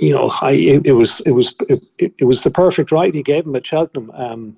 you 0.00 0.14
know, 0.14 0.32
I 0.40 0.52
it, 0.52 0.86
it 0.86 0.92
was 0.92 1.20
it 1.20 1.32
was 1.32 1.54
it, 1.68 2.12
it, 2.18 2.24
was 2.24 2.42
the 2.42 2.50
perfect 2.50 2.90
ride 2.90 3.14
he 3.14 3.22
gave 3.22 3.46
him 3.46 3.54
at 3.54 3.66
Cheltenham. 3.66 4.10
Um, 4.12 4.56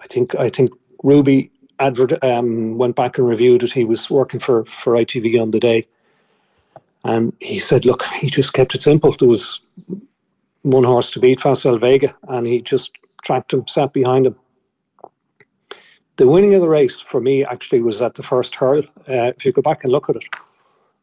I 0.00 0.06
think 0.06 0.34
I 0.36 0.48
think 0.48 0.70
Ruby 1.02 1.50
advert 1.78 2.22
um, 2.24 2.76
went 2.76 2.96
back 2.96 3.18
and 3.18 3.28
reviewed 3.28 3.62
it. 3.62 3.72
He 3.72 3.84
was 3.84 4.10
working 4.10 4.40
for 4.40 4.64
for 4.66 4.94
ITV 4.94 5.40
on 5.40 5.50
the 5.50 5.60
day, 5.60 5.86
and 7.04 7.32
he 7.40 7.58
said, 7.58 7.84
"Look, 7.84 8.04
he 8.20 8.28
just 8.28 8.52
kept 8.52 8.74
it 8.74 8.82
simple. 8.82 9.12
There 9.12 9.28
was 9.28 9.60
one 10.62 10.84
horse 10.84 11.10
to 11.12 11.20
beat, 11.20 11.40
Facile 11.40 11.78
Vega, 11.78 12.14
and 12.28 12.46
he 12.46 12.60
just 12.60 12.92
tracked 13.22 13.52
him, 13.52 13.66
sat 13.66 13.92
behind 13.92 14.26
him." 14.26 14.36
The 16.16 16.26
winning 16.26 16.54
of 16.54 16.60
the 16.60 16.68
race 16.68 17.00
for 17.00 17.20
me 17.20 17.44
actually 17.44 17.80
was 17.80 18.02
at 18.02 18.14
the 18.14 18.24
first 18.24 18.56
hurl. 18.56 18.82
Uh, 19.08 19.32
if 19.36 19.44
you 19.44 19.52
go 19.52 19.62
back 19.62 19.84
and 19.84 19.92
look 19.92 20.10
at 20.10 20.16
it, 20.16 20.24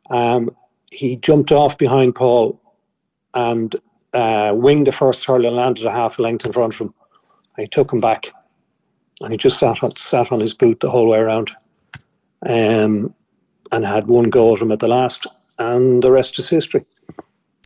um, 0.09 0.53
he 0.91 1.15
jumped 1.15 1.53
off 1.53 1.77
behind 1.77 2.15
Paul 2.15 2.59
and 3.33 3.75
uh, 4.13 4.51
winged 4.53 4.87
the 4.87 4.91
first 4.91 5.23
hurl 5.25 5.45
and 5.45 5.55
landed 5.55 5.85
a 5.85 5.91
half 5.91 6.19
length 6.19 6.45
in 6.45 6.51
front 6.51 6.73
of 6.73 6.81
him. 6.81 6.93
He 7.57 7.65
took 7.67 7.93
him 7.93 8.01
back 8.01 8.33
and 9.21 9.31
he 9.31 9.37
just 9.37 9.59
sat 9.59 9.81
on, 9.81 9.95
sat 9.95 10.31
on 10.31 10.39
his 10.39 10.53
boot 10.53 10.79
the 10.79 10.89
whole 10.89 11.07
way 11.07 11.19
around, 11.19 11.51
um, 12.45 13.13
and 13.71 13.85
had 13.85 14.07
one 14.07 14.29
go 14.29 14.55
at 14.55 14.61
him 14.61 14.71
at 14.71 14.79
the 14.79 14.87
last, 14.87 15.25
and 15.57 16.03
the 16.03 16.11
rest 16.11 16.37
is 16.39 16.49
history. 16.49 16.85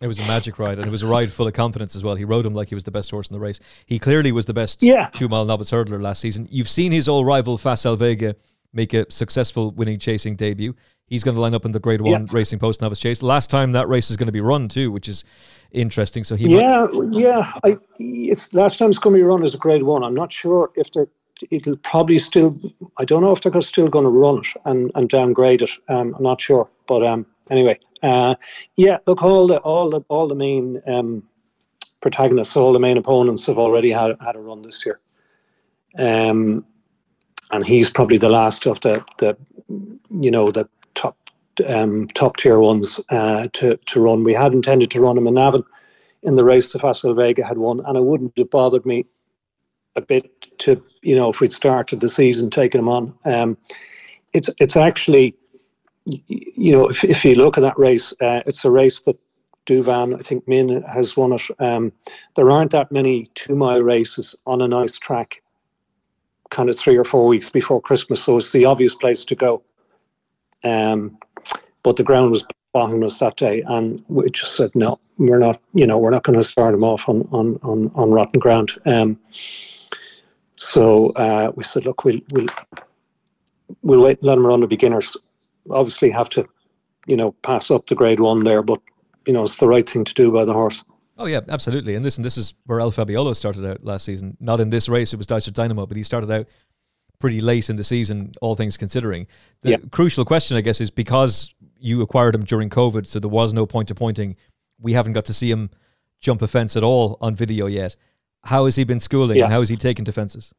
It 0.01 0.07
was 0.07 0.19
a 0.19 0.23
magic 0.23 0.59
ride, 0.59 0.77
and 0.77 0.87
it 0.87 0.91
was 0.91 1.03
a 1.03 1.07
ride 1.07 1.31
full 1.31 1.47
of 1.47 1.53
confidence 1.53 1.93
as 1.95 2.03
well. 2.03 2.15
He 2.15 2.23
rode 2.23 2.45
him 2.45 2.53
like 2.53 2.69
he 2.69 2.75
was 2.75 2.85
the 2.85 2.91
best 2.91 3.11
horse 3.11 3.29
in 3.29 3.33
the 3.33 3.39
race. 3.39 3.59
He 3.85 3.99
clearly 3.99 4.31
was 4.31 4.45
the 4.45 4.53
best 4.53 4.81
yeah. 4.81 5.09
two 5.11 5.27
mile 5.27 5.43
novice 5.43 5.71
hurdler 5.71 6.01
last 6.01 6.21
season. 6.21 6.47
You've 6.49 6.69
seen 6.69 6.93
his 6.93 7.09
old 7.09 7.25
rival 7.25 7.57
Facile 7.57 7.97
Vega 7.97 8.35
make 8.71 8.93
a 8.93 9.11
successful 9.11 9.71
winning 9.71 9.99
chasing 9.99 10.35
debut. 10.35 10.73
He's 11.05 11.23
going 11.23 11.35
to 11.35 11.41
line 11.41 11.55
up 11.55 11.65
in 11.65 11.71
the 11.71 11.79
Grade 11.79 12.01
One 12.01 12.27
yeah. 12.27 12.27
Racing 12.31 12.59
Post 12.59 12.81
Novice 12.81 12.99
Chase. 12.99 13.23
Last 13.23 13.49
time 13.49 13.71
that 13.71 13.89
race 13.89 14.11
is 14.11 14.15
going 14.15 14.27
to 14.27 14.31
be 14.31 14.41
run 14.41 14.69
too, 14.69 14.91
which 14.91 15.09
is 15.09 15.23
interesting. 15.71 16.23
So 16.23 16.35
he 16.35 16.47
yeah, 16.47 16.85
might- 16.91 17.13
yeah. 17.13 17.51
I, 17.63 17.77
it's 17.97 18.53
last 18.53 18.77
time 18.77 18.89
it's 18.89 18.99
going 18.99 19.15
to 19.15 19.19
be 19.19 19.23
run 19.23 19.43
as 19.43 19.55
a 19.55 19.57
Grade 19.57 19.83
One. 19.83 20.03
I'm 20.03 20.13
not 20.13 20.31
sure 20.31 20.71
if 20.75 20.91
they're 20.91 21.07
it'll 21.51 21.77
probably 21.77 22.19
still. 22.19 22.59
I 22.97 23.05
don't 23.05 23.21
know 23.21 23.31
if 23.31 23.41
they're 23.41 23.61
still 23.61 23.87
going 23.87 24.05
to 24.05 24.09
run 24.09 24.39
it 24.39 24.47
and, 24.65 24.91
and 24.95 25.09
downgrade 25.09 25.61
it. 25.61 25.71
Um, 25.87 26.13
I'm 26.15 26.23
not 26.23 26.41
sure, 26.41 26.69
but 26.87 27.05
um, 27.05 27.25
anyway, 27.49 27.79
uh, 28.03 28.35
yeah. 28.75 28.97
Look, 29.05 29.23
all 29.23 29.47
the 29.47 29.57
all 29.57 29.89
the 29.89 30.01
all 30.09 30.27
the 30.27 30.35
main 30.35 30.81
um, 30.87 31.23
protagonists, 32.01 32.55
all 32.55 32.73
the 32.73 32.79
main 32.79 32.97
opponents 32.97 33.45
have 33.47 33.57
already 33.57 33.91
had 33.91 34.15
had 34.21 34.35
a 34.35 34.39
run 34.39 34.61
this 34.61 34.85
year. 34.85 34.99
Um, 35.97 36.65
and 37.51 37.65
he's 37.65 37.89
probably 37.89 38.17
the 38.17 38.29
last 38.29 38.65
of 38.65 38.79
the 38.81 39.03
the 39.17 39.37
you 40.09 40.31
know 40.31 40.51
the 40.51 40.67
top 40.95 41.17
um, 41.67 42.07
top 42.09 42.37
tier 42.37 42.59
ones 42.59 42.99
uh, 43.09 43.47
to 43.53 43.77
to 43.77 44.01
run. 44.01 44.23
We 44.23 44.33
had 44.33 44.53
intended 44.53 44.91
to 44.91 45.01
run 45.01 45.17
him 45.17 45.27
in 45.27 45.33
Navan 45.33 45.63
in 46.23 46.35
the 46.35 46.43
race 46.43 46.73
that 46.73 46.81
Facile 46.81 47.13
Vega 47.13 47.45
had 47.45 47.57
won, 47.57 47.81
and 47.85 47.97
it 47.97 48.03
wouldn't 48.03 48.37
have 48.37 48.49
bothered 48.49 48.85
me 48.85 49.05
a 49.95 50.01
bit 50.01 50.57
to 50.59 50.81
you 51.01 51.15
know 51.15 51.29
if 51.29 51.39
we'd 51.39 51.53
started 51.53 51.99
the 51.99 52.09
season 52.09 52.49
taking 52.49 52.79
him 52.79 52.89
on. 52.89 53.13
Um, 53.25 53.57
it's 54.33 54.49
it's 54.59 54.75
actually 54.75 55.35
you 56.05 56.71
know 56.71 56.87
if 56.87 57.03
if 57.03 57.25
you 57.25 57.35
look 57.35 57.57
at 57.57 57.61
that 57.61 57.77
race, 57.77 58.13
uh, 58.21 58.41
it's 58.45 58.65
a 58.65 58.71
race 58.71 58.99
that 59.01 59.17
Douvan 59.65 60.15
I 60.15 60.19
think 60.19 60.47
Min 60.47 60.81
has 60.83 61.15
won 61.15 61.33
it. 61.33 61.41
Um, 61.59 61.91
there 62.35 62.49
aren't 62.49 62.71
that 62.71 62.91
many 62.91 63.29
two 63.35 63.55
mile 63.55 63.81
races 63.81 64.35
on 64.45 64.61
a 64.61 64.67
nice 64.67 64.97
track, 64.97 65.41
kind 66.49 66.69
of 66.69 66.77
three 66.77 66.97
or 66.97 67.03
four 67.03 67.27
weeks 67.27 67.49
before 67.49 67.81
Christmas, 67.81 68.23
so 68.23 68.37
it's 68.37 68.51
the 68.51 68.65
obvious 68.65 68.95
place 68.95 69.23
to 69.25 69.35
go. 69.35 69.63
Um, 70.63 71.17
but 71.83 71.95
the 71.95 72.03
ground 72.03 72.31
was 72.31 72.43
bottoming 72.73 73.03
us 73.03 73.19
that 73.19 73.37
day, 73.37 73.61
and 73.67 74.03
we 74.07 74.29
just 74.29 74.55
said 74.55 74.71
no, 74.75 74.99
we're 75.17 75.39
not. 75.39 75.61
You 75.73 75.87
know, 75.87 75.97
we're 75.97 76.09
not 76.09 76.23
going 76.23 76.37
to 76.37 76.43
start 76.43 76.73
him 76.73 76.83
off 76.83 77.07
on 77.07 77.27
on 77.31 77.59
on, 77.63 77.91
on 77.95 78.11
rotten 78.11 78.39
ground. 78.39 78.71
Um, 78.85 79.19
so 80.59 81.11
uh, 81.11 81.53
we 81.55 81.63
said, 81.63 81.85
look, 81.85 82.03
we'll 82.03 82.19
we'll 82.31 82.47
we'll 83.81 84.01
wait, 84.01 84.21
let 84.21 84.35
them 84.35 84.45
run 84.45 84.59
the 84.59 84.67
beginners. 84.67 85.15
Obviously, 85.69 86.09
have 86.11 86.27
to, 86.29 86.45
you 87.07 87.15
know, 87.15 87.31
pass 87.43 87.71
up 87.71 87.87
the 87.87 87.95
grade 87.95 88.19
one 88.19 88.43
there, 88.43 88.61
but 88.61 88.81
you 89.25 89.31
know, 89.31 89.43
it's 89.43 89.55
the 89.55 89.67
right 89.67 89.89
thing 89.89 90.03
to 90.03 90.13
do 90.13 90.33
by 90.33 90.43
the 90.43 90.51
horse. 90.51 90.83
Oh 91.17 91.27
yeah, 91.27 91.39
absolutely. 91.47 91.95
And 91.95 92.03
listen, 92.03 92.23
this 92.23 92.37
is 92.37 92.55
where 92.65 92.81
El 92.81 92.91
Fabiolo 92.91 93.33
started 93.37 93.65
out 93.65 93.85
last 93.85 94.03
season. 94.03 94.35
Not 94.41 94.59
in 94.59 94.69
this 94.69 94.89
race; 94.89 95.13
it 95.13 95.17
was 95.17 95.27
Dysart 95.27 95.55
Dynamo, 95.55 95.85
but 95.85 95.95
he 95.95 96.03
started 96.03 96.29
out 96.29 96.45
pretty 97.19 97.39
late 97.39 97.69
in 97.69 97.77
the 97.77 97.83
season, 97.85 98.33
all 98.41 98.57
things 98.57 98.75
considering. 98.75 99.27
The 99.61 99.71
yeah. 99.71 99.77
crucial 99.91 100.25
question, 100.25 100.57
I 100.57 100.61
guess, 100.61 100.81
is 100.81 100.91
because 100.91 101.53
you 101.77 102.01
acquired 102.01 102.35
him 102.35 102.43
during 102.43 102.69
COVID, 102.69 103.07
so 103.07 103.19
there 103.21 103.29
was 103.29 103.53
no 103.53 103.65
point 103.65 103.87
to 103.87 103.95
pointing. 103.95 104.35
We 104.77 104.91
haven't 104.91 105.13
got 105.13 105.25
to 105.25 105.33
see 105.33 105.49
him 105.49 105.69
jump 106.19 106.41
a 106.41 106.47
fence 106.47 106.75
at 106.75 106.83
all 106.83 107.17
on 107.21 107.33
video 107.33 107.65
yet. 107.67 107.95
How 108.43 108.65
has 108.65 108.75
he 108.75 108.83
been 108.83 108.99
schooling 108.99 109.37
yeah. 109.37 109.45
and 109.45 109.53
how 109.53 109.59
has 109.59 109.69
he 109.69 109.75
taken 109.75 110.03
defenses? 110.03 110.53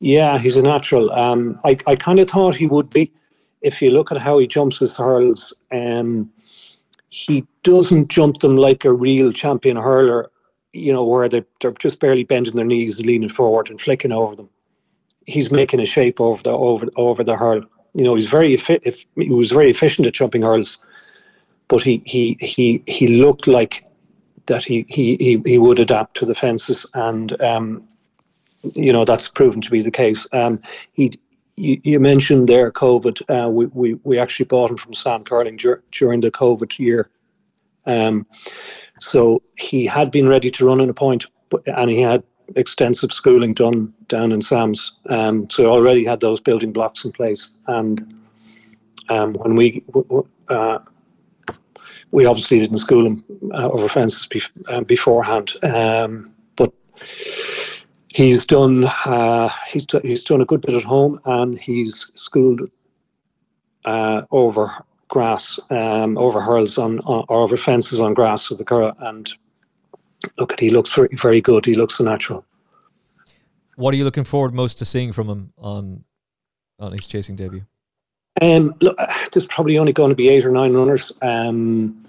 Yeah, 0.00 0.38
he's 0.38 0.56
a 0.56 0.62
natural. 0.62 1.10
Um, 1.12 1.58
I, 1.64 1.76
I 1.86 1.96
kind 1.96 2.20
of 2.20 2.28
thought 2.28 2.54
he 2.54 2.66
would 2.66 2.90
be. 2.90 3.12
If 3.60 3.82
you 3.82 3.90
look 3.90 4.12
at 4.12 4.18
how 4.18 4.38
he 4.38 4.46
jumps 4.46 4.78
his 4.78 4.96
hurls, 4.96 5.52
um, 5.72 6.30
he 7.08 7.44
doesn't 7.64 8.08
jump 8.08 8.38
them 8.38 8.56
like 8.56 8.84
a 8.84 8.92
real 8.92 9.32
champion 9.32 9.76
hurler, 9.76 10.30
you 10.72 10.92
know, 10.92 11.04
where 11.04 11.28
they, 11.28 11.44
they're 11.60 11.72
just 11.72 11.98
barely 11.98 12.22
bending 12.22 12.54
their 12.54 12.64
knees, 12.64 12.98
and 12.98 13.06
leaning 13.06 13.28
forward 13.28 13.70
and 13.70 13.80
flicking 13.80 14.12
over 14.12 14.36
them. 14.36 14.48
He's 15.26 15.50
making 15.50 15.80
a 15.80 15.86
shape 15.86 16.20
over 16.20 16.42
the 16.42 16.50
over 16.50 16.86
over 16.96 17.24
the 17.24 17.36
hurl. 17.36 17.62
You 17.94 18.04
know, 18.04 18.14
he's 18.14 18.28
very 18.28 18.54
if 18.54 19.06
he 19.16 19.30
was 19.30 19.50
very 19.50 19.70
efficient 19.70 20.06
at 20.06 20.14
jumping 20.14 20.42
hurls, 20.42 20.78
but 21.66 21.82
he 21.82 22.02
he 22.06 22.34
he 22.40 22.82
he 22.86 23.20
looked 23.20 23.48
like 23.48 23.84
that 24.48 24.64
he 24.64 24.84
he 24.88 25.16
he, 25.16 25.42
he 25.44 25.58
would 25.58 25.78
adapt 25.78 26.16
to 26.16 26.26
the 26.26 26.34
fences, 26.34 26.84
and 26.94 27.40
um, 27.40 27.88
you 28.74 28.92
know 28.92 29.04
that's 29.04 29.28
proven 29.28 29.60
to 29.60 29.70
be 29.70 29.82
the 29.82 29.90
case. 29.90 30.26
Um, 30.32 30.60
he 30.92 31.12
you, 31.56 32.00
mentioned 32.00 32.48
there 32.48 32.70
COVID. 32.70 33.22
Uh, 33.28 33.48
we, 33.48 33.66
we 33.66 33.94
we 34.04 34.18
actually 34.18 34.46
bought 34.46 34.70
him 34.70 34.76
from 34.76 34.94
Sam 34.94 35.24
Curling 35.24 35.56
dur- 35.56 35.82
during 35.92 36.20
the 36.20 36.30
COVID 36.30 36.78
year. 36.78 37.10
Um, 37.86 38.26
So 39.00 39.42
he 39.56 39.86
had 39.86 40.10
been 40.10 40.28
ready 40.28 40.50
to 40.50 40.66
run 40.66 40.80
in 40.80 40.90
a 40.90 40.94
point, 40.94 41.26
and 41.66 41.90
he 41.90 42.00
had 42.02 42.22
extensive 42.56 43.12
schooling 43.12 43.54
done 43.54 43.92
down 44.08 44.32
in 44.32 44.42
Sam's. 44.42 44.92
Um, 45.08 45.48
so 45.50 45.66
already 45.66 46.04
had 46.04 46.20
those 46.20 46.40
building 46.40 46.72
blocks 46.72 47.04
in 47.04 47.12
place. 47.12 47.52
And 47.66 48.02
um, 49.08 49.34
when 49.34 49.54
we 49.54 49.84
uh, 50.48 50.78
we 52.10 52.26
obviously 52.26 52.58
didn't 52.58 52.78
school 52.78 53.06
him 53.06 53.24
uh, 53.52 53.68
over 53.68 53.88
fences 53.88 54.28
uh, 54.68 54.80
beforehand, 54.82 55.54
um, 55.62 56.32
but 56.56 56.72
he's 58.08 58.46
done 58.46 58.84
uh, 59.04 59.50
he's 59.68 59.86
he's 60.02 60.22
done 60.22 60.40
a 60.40 60.46
good 60.46 60.60
bit 60.60 60.74
at 60.74 60.84
home, 60.84 61.20
and 61.24 61.58
he's 61.58 62.10
schooled 62.14 62.62
uh, 63.84 64.22
over 64.30 64.84
grass, 65.08 65.58
um, 65.70 66.18
over 66.18 66.40
hurls 66.40 66.78
on, 66.78 66.98
on 67.00 67.24
or 67.28 67.42
over 67.42 67.56
fences 67.56 68.00
on 68.00 68.14
grass 68.14 68.48
with 68.48 68.58
the 68.58 68.64
girl, 68.64 68.94
and 69.00 69.32
look 70.38 70.52
at 70.52 70.60
he 70.60 70.70
looks 70.70 70.92
very 70.94 71.14
very 71.14 71.40
good. 71.40 71.64
He 71.64 71.74
looks 71.74 72.00
natural. 72.00 72.44
What 73.76 73.94
are 73.94 73.96
you 73.96 74.04
looking 74.04 74.24
forward 74.24 74.54
most 74.54 74.78
to 74.78 74.84
seeing 74.84 75.12
from 75.12 75.28
him 75.28 75.52
on 75.58 76.04
on 76.78 76.92
his 76.92 77.06
chasing 77.06 77.36
debut? 77.36 77.64
Um, 78.40 78.74
look, 78.80 78.96
there's 79.32 79.46
probably 79.46 79.78
only 79.78 79.92
going 79.92 80.10
to 80.10 80.16
be 80.16 80.28
eight 80.28 80.46
or 80.46 80.50
nine 80.50 80.74
runners. 80.74 81.12
Um, 81.22 82.04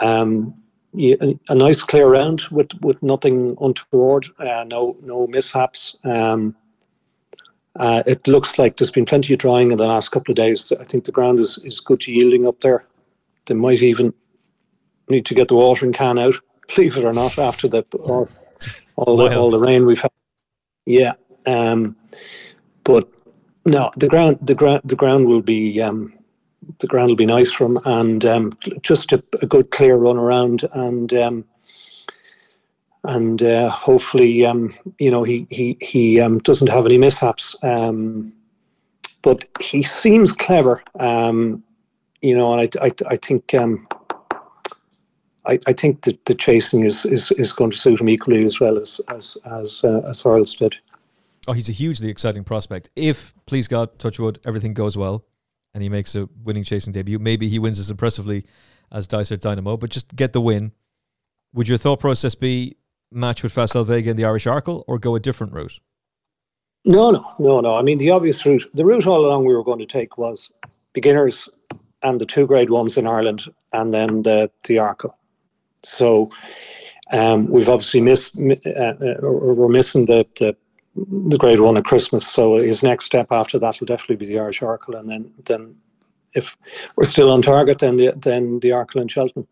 um, 0.00 0.54
yeah, 0.92 1.16
a, 1.20 1.38
a 1.48 1.54
nice 1.54 1.82
clear 1.82 2.08
round 2.08 2.42
with, 2.50 2.70
with 2.80 3.02
nothing 3.02 3.56
untoward, 3.60 4.26
uh, 4.38 4.64
no 4.64 4.96
no 5.02 5.26
mishaps. 5.26 5.96
Um, 6.04 6.56
uh, 7.76 8.02
it 8.06 8.26
looks 8.26 8.58
like 8.58 8.76
there's 8.76 8.90
been 8.90 9.04
plenty 9.04 9.34
of 9.34 9.38
drying 9.38 9.70
in 9.70 9.76
the 9.76 9.86
last 9.86 10.10
couple 10.10 10.32
of 10.32 10.36
days. 10.36 10.72
I 10.72 10.84
think 10.84 11.04
the 11.04 11.12
ground 11.12 11.38
is, 11.38 11.58
is 11.58 11.80
good 11.80 12.00
to 12.02 12.12
yielding 12.12 12.46
up 12.46 12.60
there. 12.62 12.86
They 13.44 13.54
might 13.54 13.82
even 13.82 14.14
need 15.08 15.26
to 15.26 15.34
get 15.34 15.48
the 15.48 15.56
watering 15.56 15.92
can 15.92 16.18
out, 16.18 16.36
believe 16.74 16.96
it 16.96 17.04
or 17.04 17.12
not, 17.12 17.38
after 17.38 17.68
the 17.68 17.82
all, 18.00 18.28
all 18.96 19.16
the 19.16 19.36
all 19.36 19.50
the 19.50 19.60
rain 19.60 19.84
we've 19.84 20.00
had. 20.00 20.10
Yeah, 20.86 21.12
um, 21.46 21.96
but 22.84 23.08
no, 23.66 23.90
the 23.96 24.06
ground 24.06 24.38
the 24.40 24.54
ground 24.54 24.82
the 24.84 24.96
ground 24.96 25.26
will 25.26 25.42
be 25.42 25.82
um, 25.82 26.12
the 26.78 26.86
ground 26.86 27.08
will 27.08 27.16
be 27.16 27.26
nice 27.26 27.50
for 27.50 27.64
him, 27.66 27.78
and 27.84 28.24
um, 28.24 28.56
just 28.80 29.12
a, 29.12 29.22
a, 29.42 29.46
good 29.46 29.70
clear 29.70 29.96
run 29.96 30.16
around, 30.16 30.64
and 30.72 31.12
um, 31.12 31.44
and 33.04 33.42
uh, 33.42 33.68
hopefully, 33.68 34.46
um, 34.46 34.74
you 34.98 35.10
know, 35.10 35.24
he 35.24 35.46
he 35.50 35.76
he 35.80 36.20
um, 36.20 36.38
doesn't 36.38 36.68
have 36.68 36.86
any 36.86 36.96
mishaps. 36.96 37.56
Um, 37.62 38.32
but 39.22 39.44
he 39.60 39.82
seems 39.82 40.30
clever, 40.30 40.82
you 40.94 42.36
know, 42.36 42.52
and 42.52 42.60
I 42.80 42.86
I, 42.86 42.92
I 43.08 43.16
think. 43.16 43.54
I, 45.48 45.60
I 45.68 45.72
think 45.72 46.02
that 46.02 46.24
the 46.24 46.34
chasing 46.34 46.84
is, 46.84 47.06
is, 47.06 47.30
is 47.30 47.52
going 47.52 47.70
to 47.70 47.76
suit 47.76 48.00
him 48.00 48.08
equally 48.08 48.42
as 48.42 48.58
well 48.58 48.76
as 48.78 49.00
as 49.06 49.38
as 49.44 49.84
uh, 49.84 50.00
as. 50.04 50.82
Oh, 51.46 51.52
he's 51.52 51.68
a 51.68 51.72
hugely 51.72 52.08
exciting 52.08 52.44
prospect. 52.44 52.90
If, 52.96 53.32
please 53.46 53.68
God, 53.68 53.98
touchwood, 53.98 54.40
everything 54.44 54.74
goes 54.74 54.96
well, 54.96 55.24
and 55.74 55.82
he 55.82 55.88
makes 55.88 56.14
a 56.14 56.28
winning 56.42 56.64
chasing 56.64 56.92
debut, 56.92 57.18
maybe 57.18 57.48
he 57.48 57.58
wins 57.58 57.78
as 57.78 57.90
impressively 57.90 58.44
as 58.90 59.06
Dysart 59.06 59.40
Dynamo, 59.40 59.76
but 59.76 59.90
just 59.90 60.14
get 60.16 60.32
the 60.32 60.40
win. 60.40 60.72
Would 61.52 61.68
your 61.68 61.78
thought 61.78 62.00
process 62.00 62.34
be 62.34 62.76
match 63.12 63.42
with 63.42 63.52
Facile 63.52 63.84
Vega 63.84 64.10
in 64.10 64.16
the 64.16 64.24
Irish 64.24 64.46
Arkle 64.46 64.84
or 64.86 64.98
go 64.98 65.14
a 65.14 65.20
different 65.20 65.52
route? 65.52 65.78
No, 66.84 67.10
no, 67.10 67.34
no, 67.38 67.60
no. 67.60 67.74
I 67.74 67.82
mean, 67.82 67.98
the 67.98 68.10
obvious 68.10 68.44
route, 68.46 68.64
the 68.74 68.84
route 68.84 69.06
all 69.06 69.24
along 69.24 69.44
we 69.44 69.54
were 69.54 69.64
going 69.64 69.78
to 69.78 69.86
take 69.86 70.18
was 70.18 70.52
beginners 70.92 71.48
and 72.02 72.20
the 72.20 72.26
two 72.26 72.46
grade 72.46 72.70
ones 72.70 72.96
in 72.96 73.06
Ireland 73.06 73.46
and 73.72 73.92
then 73.92 74.22
the, 74.22 74.50
the 74.64 74.76
Arkle. 74.76 75.14
So 75.82 76.30
um, 77.12 77.48
we've 77.48 77.68
obviously 77.68 78.00
missed, 78.00 78.38
uh, 78.38 78.70
uh, 78.70 79.14
we're 79.20 79.68
missing 79.68 80.06
the, 80.06 80.26
the 80.38 80.56
the 80.96 81.38
grade 81.38 81.60
one 81.60 81.76
at 81.76 81.84
Christmas. 81.84 82.26
So 82.26 82.56
his 82.56 82.82
next 82.82 83.04
step 83.04 83.28
after 83.30 83.58
that 83.58 83.78
will 83.80 83.86
definitely 83.86 84.16
be 84.16 84.26
the 84.26 84.38
Irish 84.38 84.60
Arkle, 84.60 84.98
and 84.98 85.10
then 85.10 85.32
then 85.44 85.76
if 86.34 86.56
we're 86.96 87.04
still 87.04 87.30
on 87.30 87.42
target, 87.42 87.78
then 87.78 87.96
the, 87.96 88.12
then 88.16 88.60
the 88.60 88.70
Arkle 88.70 89.00
and 89.00 89.10
Cheltenham. 89.10 89.48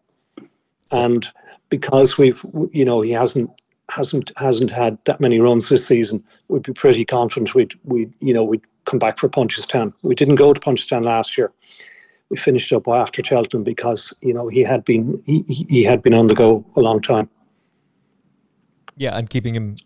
And 0.92 1.26
because 1.68 2.18
we've 2.18 2.44
you 2.70 2.84
know 2.84 3.00
he 3.00 3.10
hasn't 3.10 3.50
hasn't 3.90 4.32
hasn't 4.36 4.70
had 4.70 4.98
that 5.04 5.20
many 5.20 5.40
runs 5.40 5.68
this 5.68 5.86
season, 5.86 6.22
we'd 6.48 6.62
be 6.62 6.72
pretty 6.72 7.04
confident 7.04 7.54
we'd 7.54 7.74
we 7.84 8.08
you 8.20 8.32
know 8.32 8.44
we'd 8.44 8.62
come 8.84 8.98
back 8.98 9.18
for 9.18 9.28
Punchestown. 9.28 9.92
We 10.02 10.14
didn't 10.14 10.36
go 10.36 10.52
to 10.52 10.60
Punchestown 10.60 11.04
last 11.04 11.36
year. 11.36 11.52
We 12.30 12.36
finished 12.36 12.72
up 12.72 12.88
after 12.88 13.22
Cheltenham 13.24 13.64
because 13.64 14.14
you 14.20 14.34
know 14.34 14.48
he 14.48 14.60
had 14.60 14.84
been 14.84 15.22
he, 15.26 15.42
he 15.42 15.84
had 15.84 16.02
been 16.02 16.14
on 16.14 16.28
the 16.28 16.34
go 16.34 16.64
a 16.76 16.80
long 16.80 17.00
time. 17.00 17.28
Yeah, 18.96 19.16
and 19.16 19.28
keeping 19.28 19.54
him 19.54 19.76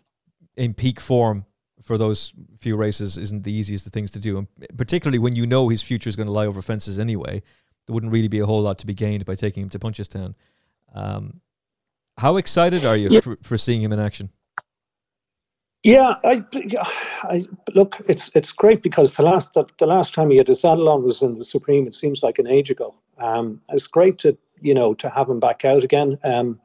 in 0.55 0.73
peak 0.73 0.99
form 0.99 1.45
for 1.81 1.97
those 1.97 2.33
few 2.57 2.75
races 2.75 3.17
isn't 3.17 3.43
the 3.43 3.53
easiest 3.53 3.85
of 3.87 3.93
things 3.93 4.11
to 4.11 4.19
do, 4.19 4.37
and 4.37 4.47
particularly 4.77 5.19
when 5.19 5.35
you 5.35 5.45
know 5.45 5.69
his 5.69 5.81
future 5.81 6.09
is 6.09 6.15
going 6.15 6.27
to 6.27 6.33
lie 6.33 6.45
over 6.45 6.61
fences 6.61 6.99
anyway. 6.99 7.41
There 7.87 7.93
wouldn't 7.93 8.11
really 8.11 8.27
be 8.27 8.39
a 8.39 8.45
whole 8.45 8.61
lot 8.61 8.77
to 8.79 8.85
be 8.85 8.93
gained 8.93 9.25
by 9.25 9.33
taking 9.33 9.63
him 9.63 9.69
to 9.69 9.79
Punchestown. 9.79 10.35
Um, 10.93 11.41
how 12.17 12.37
excited 12.37 12.85
are 12.85 12.95
you 12.95 13.09
yeah. 13.09 13.21
for, 13.21 13.37
for 13.41 13.57
seeing 13.57 13.81
him 13.81 13.91
in 13.91 13.99
action? 13.99 14.29
Yeah, 15.83 16.15
I, 16.25 16.43
I 17.23 17.45
look. 17.73 18.01
It's 18.07 18.29
it's 18.35 18.51
great 18.51 18.83
because 18.83 19.15
the 19.15 19.23
last 19.23 19.53
the, 19.53 19.65
the 19.77 19.87
last 19.87 20.13
time 20.13 20.29
he 20.29 20.37
had 20.37 20.49
a 20.49 20.55
saddle 20.55 20.89
on 20.89 21.03
was 21.03 21.21
in 21.21 21.37
the 21.37 21.45
Supreme. 21.45 21.87
It 21.87 21.93
seems 21.93 22.21
like 22.21 22.37
an 22.37 22.47
age 22.47 22.69
ago. 22.69 22.95
Um, 23.17 23.61
it's 23.69 23.87
great 23.87 24.17
to 24.19 24.37
you 24.59 24.73
know 24.73 24.93
to 24.95 25.09
have 25.09 25.29
him 25.29 25.39
back 25.39 25.63
out 25.63 25.83
again. 25.85 26.17
Um, 26.25 26.59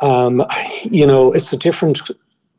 um, 0.00 0.44
you 0.84 1.06
know, 1.06 1.32
it's 1.32 1.52
a 1.52 1.56
different 1.56 2.00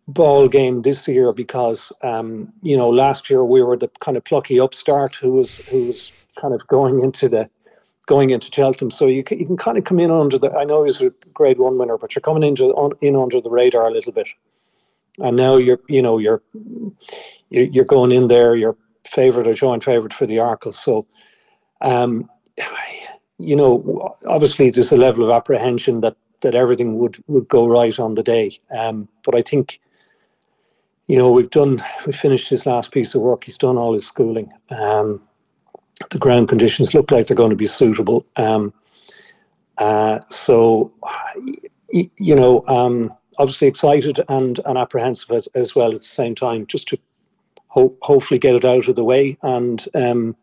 ball 0.07 0.47
game 0.47 0.83
this 0.83 1.07
year 1.07 1.33
because 1.33 1.91
um, 2.03 2.51
you 2.61 2.77
know 2.77 2.89
last 2.89 3.29
year 3.29 3.43
we 3.43 3.63
were 3.63 3.77
the 3.77 3.89
kind 3.99 4.17
of 4.17 4.23
plucky 4.23 4.59
upstart 4.59 5.15
who 5.15 5.31
was 5.31 5.57
who 5.67 5.85
was 5.87 6.11
kind 6.35 6.53
of 6.53 6.65
going 6.67 6.99
into 6.99 7.27
the 7.27 7.49
going 8.05 8.29
into 8.29 8.51
Cheltenham. 8.53 8.91
So 8.91 9.07
you 9.07 9.23
can, 9.23 9.39
you 9.39 9.45
can 9.45 9.57
kind 9.57 9.77
of 9.77 9.83
come 9.83 9.99
in 9.99 10.11
under 10.11 10.37
the. 10.37 10.51
I 10.51 10.63
know 10.63 10.83
he's 10.83 11.01
a 11.01 11.11
Grade 11.33 11.57
One 11.57 11.77
winner, 11.77 11.97
but 11.97 12.15
you're 12.15 12.21
coming 12.21 12.43
into 12.43 12.65
on, 12.73 12.93
in 13.01 13.15
under 13.15 13.41
the 13.41 13.49
radar 13.49 13.87
a 13.87 13.91
little 13.91 14.11
bit. 14.11 14.29
And 15.19 15.37
now 15.37 15.57
you're 15.57 15.79
you 15.87 16.01
know 16.01 16.17
you're 16.17 16.41
you're 17.49 17.85
going 17.85 18.11
in 18.11 18.27
there. 18.27 18.55
You're 18.55 18.77
favourite 19.07 19.47
or 19.47 19.53
joint 19.53 19.83
favourite 19.83 20.13
for 20.13 20.25
the 20.25 20.37
Arkle. 20.37 20.73
So, 20.73 21.07
um, 21.81 22.29
you 23.37 23.55
know, 23.55 24.15
obviously 24.27 24.69
there's 24.69 24.91
a 24.91 24.97
level 24.97 25.23
of 25.23 25.29
apprehension 25.29 26.01
that 26.01 26.15
that 26.41 26.55
everything 26.55 26.99
would 26.99 27.23
would 27.27 27.47
go 27.47 27.67
right 27.67 27.97
on 27.99 28.15
the 28.15 28.23
day. 28.23 28.59
Um, 28.77 29.07
but 29.23 29.35
I 29.35 29.41
think 29.41 29.79
you 31.07 31.17
know, 31.17 31.31
we've 31.31 31.49
done, 31.49 31.83
we 32.05 32.13
finished 32.13 32.49
his 32.49 32.65
last 32.65 32.91
piece 32.91 33.13
of 33.13 33.21
work. 33.21 33.43
He's 33.43 33.57
done 33.57 33.77
all 33.77 33.93
his 33.93 34.07
schooling. 34.07 34.51
Um, 34.71 35.21
the 36.09 36.17
ground 36.17 36.49
conditions 36.49 36.93
look 36.93 37.11
like 37.11 37.27
they're 37.27 37.35
going 37.35 37.51
to 37.51 37.55
be 37.55 37.67
suitable. 37.67 38.25
Um, 38.37 38.73
uh, 39.77 40.19
so, 40.29 40.91
you 41.91 42.35
know, 42.35 42.65
um, 42.67 43.13
obviously 43.37 43.67
excited 43.67 44.19
and, 44.29 44.59
and 44.65 44.77
apprehensive 44.77 45.31
as, 45.31 45.47
as, 45.47 45.75
well 45.75 45.91
at 45.91 45.99
the 45.99 46.05
same 46.05 46.33
time, 46.33 46.65
just 46.65 46.87
to 46.89 46.97
ho- 47.67 47.95
hopefully 48.01 48.39
get 48.39 48.55
it 48.55 48.65
out 48.65 48.87
of 48.87 48.95
the 48.95 49.03
way 49.03 49.37
and, 49.43 49.85
um, 49.93 50.35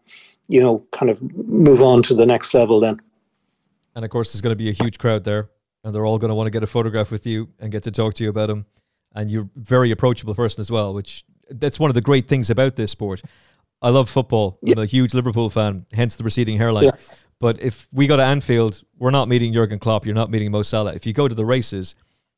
you 0.48 0.62
know, 0.62 0.85
kind 0.92 1.11
of 1.11 1.20
move 1.46 1.83
on 1.83 2.03
to 2.05 2.14
the 2.14 2.27
next 2.27 2.55
level 2.55 2.79
then. 2.79 3.01
And 3.94 4.05
of 4.05 4.11
course, 4.11 4.33
there's 4.33 4.42
going 4.42 4.53
to 4.53 4.57
be 4.57 4.68
a 4.68 4.72
huge 4.72 4.98
crowd 4.98 5.25
there, 5.25 5.51
and 5.83 5.94
they're 5.94 6.07
all 6.07 6.18
going 6.18 6.31
to 6.31 6.35
want 6.35 6.46
to 6.46 6.51
get 6.51 6.62
a 6.62 6.66
photograph 6.66 7.11
with 7.11 7.27
you 7.27 7.48
and 7.59 7.72
get 7.72 7.83
to 7.83 7.90
talk 7.90 8.14
to 8.14 8.25
you 8.25 8.31
about 8.31 8.48
him 8.48 8.66
and 9.14 9.31
you're 9.31 9.44
a 9.44 9.51
very 9.57 9.90
approachable 9.90 10.35
person 10.35 10.61
as 10.61 10.70
well, 10.70 10.94
which 10.94 11.25
that's 11.51 11.79
one 11.79 11.90
of 11.90 11.94
the 11.94 12.01
great 12.01 12.27
things 12.27 12.51
about 12.51 12.75
this 12.75 12.90
sport. 12.90 13.22
I 13.81 13.90
love 13.90 14.09
football. 14.09 14.59
Yeah. 14.62 14.75
I'm 14.77 14.83
a 14.83 14.87
huge 14.87 15.12
Liverpool 15.12 15.48
fan, 15.51 15.87
hence 15.92 16.16
the 16.16 16.25
receding 16.25 16.59
hairline. 16.59 16.85
Yeah. 16.85 16.90
But 17.40 17.61
if 17.61 17.88
we 17.92 18.07
go 18.07 18.16
to 18.16 18.22
Anfield, 18.22 18.83
we're 18.98 19.11
not 19.11 19.29
meeting 19.29 19.53
Jurgen 19.53 19.81
Klopp. 19.81 20.07
You're 20.07 20.14
not 20.14 20.31
meeting 20.31 20.53
Mo 20.53 20.62
Salah. 20.62 20.92
If 20.94 21.07
you 21.07 21.12
go 21.12 21.27
to 21.27 21.35
the 21.35 21.44
races, 21.44 21.96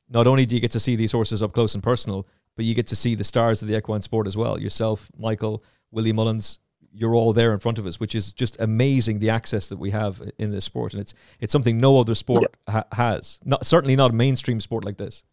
not 0.09 0.25
only 0.25 0.45
do 0.45 0.55
you 0.55 0.61
get 0.61 0.71
to 0.71 0.79
see 0.79 0.95
these 0.95 1.11
horses 1.11 1.43
up 1.43 1.53
close 1.53 1.75
and 1.75 1.83
personal, 1.83 2.27
but 2.55 2.65
you 2.65 2.73
get 2.73 2.87
to 2.87 2.95
see 2.95 3.13
the 3.13 3.23
stars 3.23 3.61
of 3.61 3.67
the 3.67 3.77
equine 3.77 4.01
sport 4.01 4.25
as 4.25 4.35
well. 4.35 4.59
Yourself, 4.59 5.11
Michael, 5.17 5.63
Willie 5.91 6.13
Mullins, 6.13 6.59
you're 6.91 7.13
all 7.13 7.33
there 7.33 7.53
in 7.53 7.59
front 7.59 7.77
of 7.77 7.85
us, 7.85 7.99
which 7.99 8.15
is 8.15 8.33
just 8.33 8.59
amazing. 8.59 9.19
The 9.19 9.29
access 9.29 9.67
that 9.67 9.77
we 9.77 9.91
have 9.91 10.21
in 10.37 10.51
this 10.51 10.65
sport, 10.65 10.93
and 10.93 11.01
it's 11.01 11.13
it's 11.39 11.51
something 11.51 11.77
no 11.77 11.99
other 11.99 12.15
sport 12.15 12.43
yeah. 12.43 12.73
ha- 12.73 12.87
has. 12.93 13.39
Not 13.43 13.65
certainly 13.65 13.95
not 13.95 14.11
a 14.11 14.13
mainstream 14.13 14.61
sport 14.61 14.85
like 14.85 14.97
this. 14.97 15.23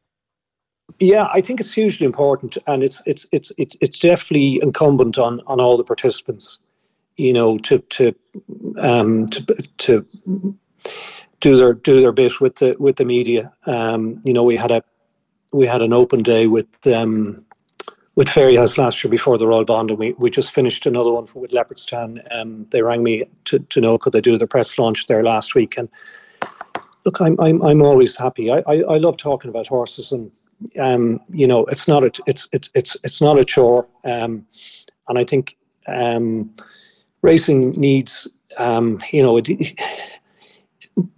Yeah, 0.98 1.28
I 1.32 1.40
think 1.40 1.60
it's 1.60 1.72
hugely 1.72 2.06
important, 2.06 2.58
and 2.66 2.82
it's 2.82 3.02
it's 3.06 3.26
it's 3.32 3.50
it's 3.58 3.76
it's 3.80 3.98
definitely 3.98 4.60
incumbent 4.62 5.18
on 5.18 5.40
on 5.46 5.60
all 5.60 5.76
the 5.76 5.84
participants, 5.84 6.60
you 7.16 7.32
know, 7.32 7.58
to 7.58 7.78
to 7.78 8.14
um, 8.78 9.26
to 9.28 9.42
to 9.78 10.06
do 11.40 11.56
their 11.56 11.72
do 11.72 12.00
their 12.00 12.12
bit 12.12 12.40
with 12.40 12.56
the 12.56 12.76
with 12.78 12.96
the 12.96 13.04
media. 13.04 13.52
Um, 13.66 14.20
you 14.24 14.32
know, 14.32 14.44
we 14.44 14.56
had 14.56 14.70
a 14.70 14.82
we 15.52 15.66
had 15.66 15.82
an 15.82 15.92
open 15.92 16.22
day 16.22 16.46
with 16.46 16.68
um, 16.86 17.44
with 18.14 18.28
Fairyhouse 18.28 18.78
last 18.78 19.02
year 19.02 19.10
before 19.10 19.38
the 19.38 19.46
Royal 19.46 19.64
Bond, 19.64 19.90
and 19.90 19.98
we, 19.98 20.12
we 20.12 20.30
just 20.30 20.52
finished 20.52 20.86
another 20.86 21.10
one 21.10 21.26
for, 21.26 21.40
with 21.40 21.52
Leopardstown. 21.52 22.20
Um, 22.30 22.66
they 22.70 22.82
rang 22.82 23.02
me 23.02 23.24
to, 23.46 23.58
to 23.58 23.80
know 23.80 23.98
could 23.98 24.12
they 24.12 24.20
do 24.20 24.36
the 24.36 24.46
press 24.46 24.78
launch 24.78 25.06
there 25.06 25.22
last 25.22 25.54
week, 25.54 25.76
and 25.76 25.88
look, 27.04 27.20
I'm 27.20 27.40
I'm 27.40 27.62
I'm 27.62 27.82
always 27.82 28.16
happy. 28.16 28.50
I 28.50 28.62
I, 28.66 28.82
I 28.82 28.96
love 28.98 29.16
talking 29.16 29.48
about 29.48 29.68
horses, 29.68 30.12
and 30.12 30.30
um, 30.78 31.20
you 31.30 31.46
know, 31.46 31.64
it's 31.66 31.88
not 31.88 32.04
a 32.04 32.10
it's 32.26 32.48
it's 32.52 32.68
it's 32.74 32.96
it's 33.04 33.20
not 33.20 33.38
a 33.38 33.44
chore. 33.44 33.86
Um, 34.04 34.46
and 35.08 35.18
I 35.18 35.24
think 35.24 35.56
um, 35.88 36.54
racing 37.22 37.72
needs, 37.72 38.28
um, 38.58 39.00
you 39.12 39.22
know, 39.22 39.38
it, 39.38 39.78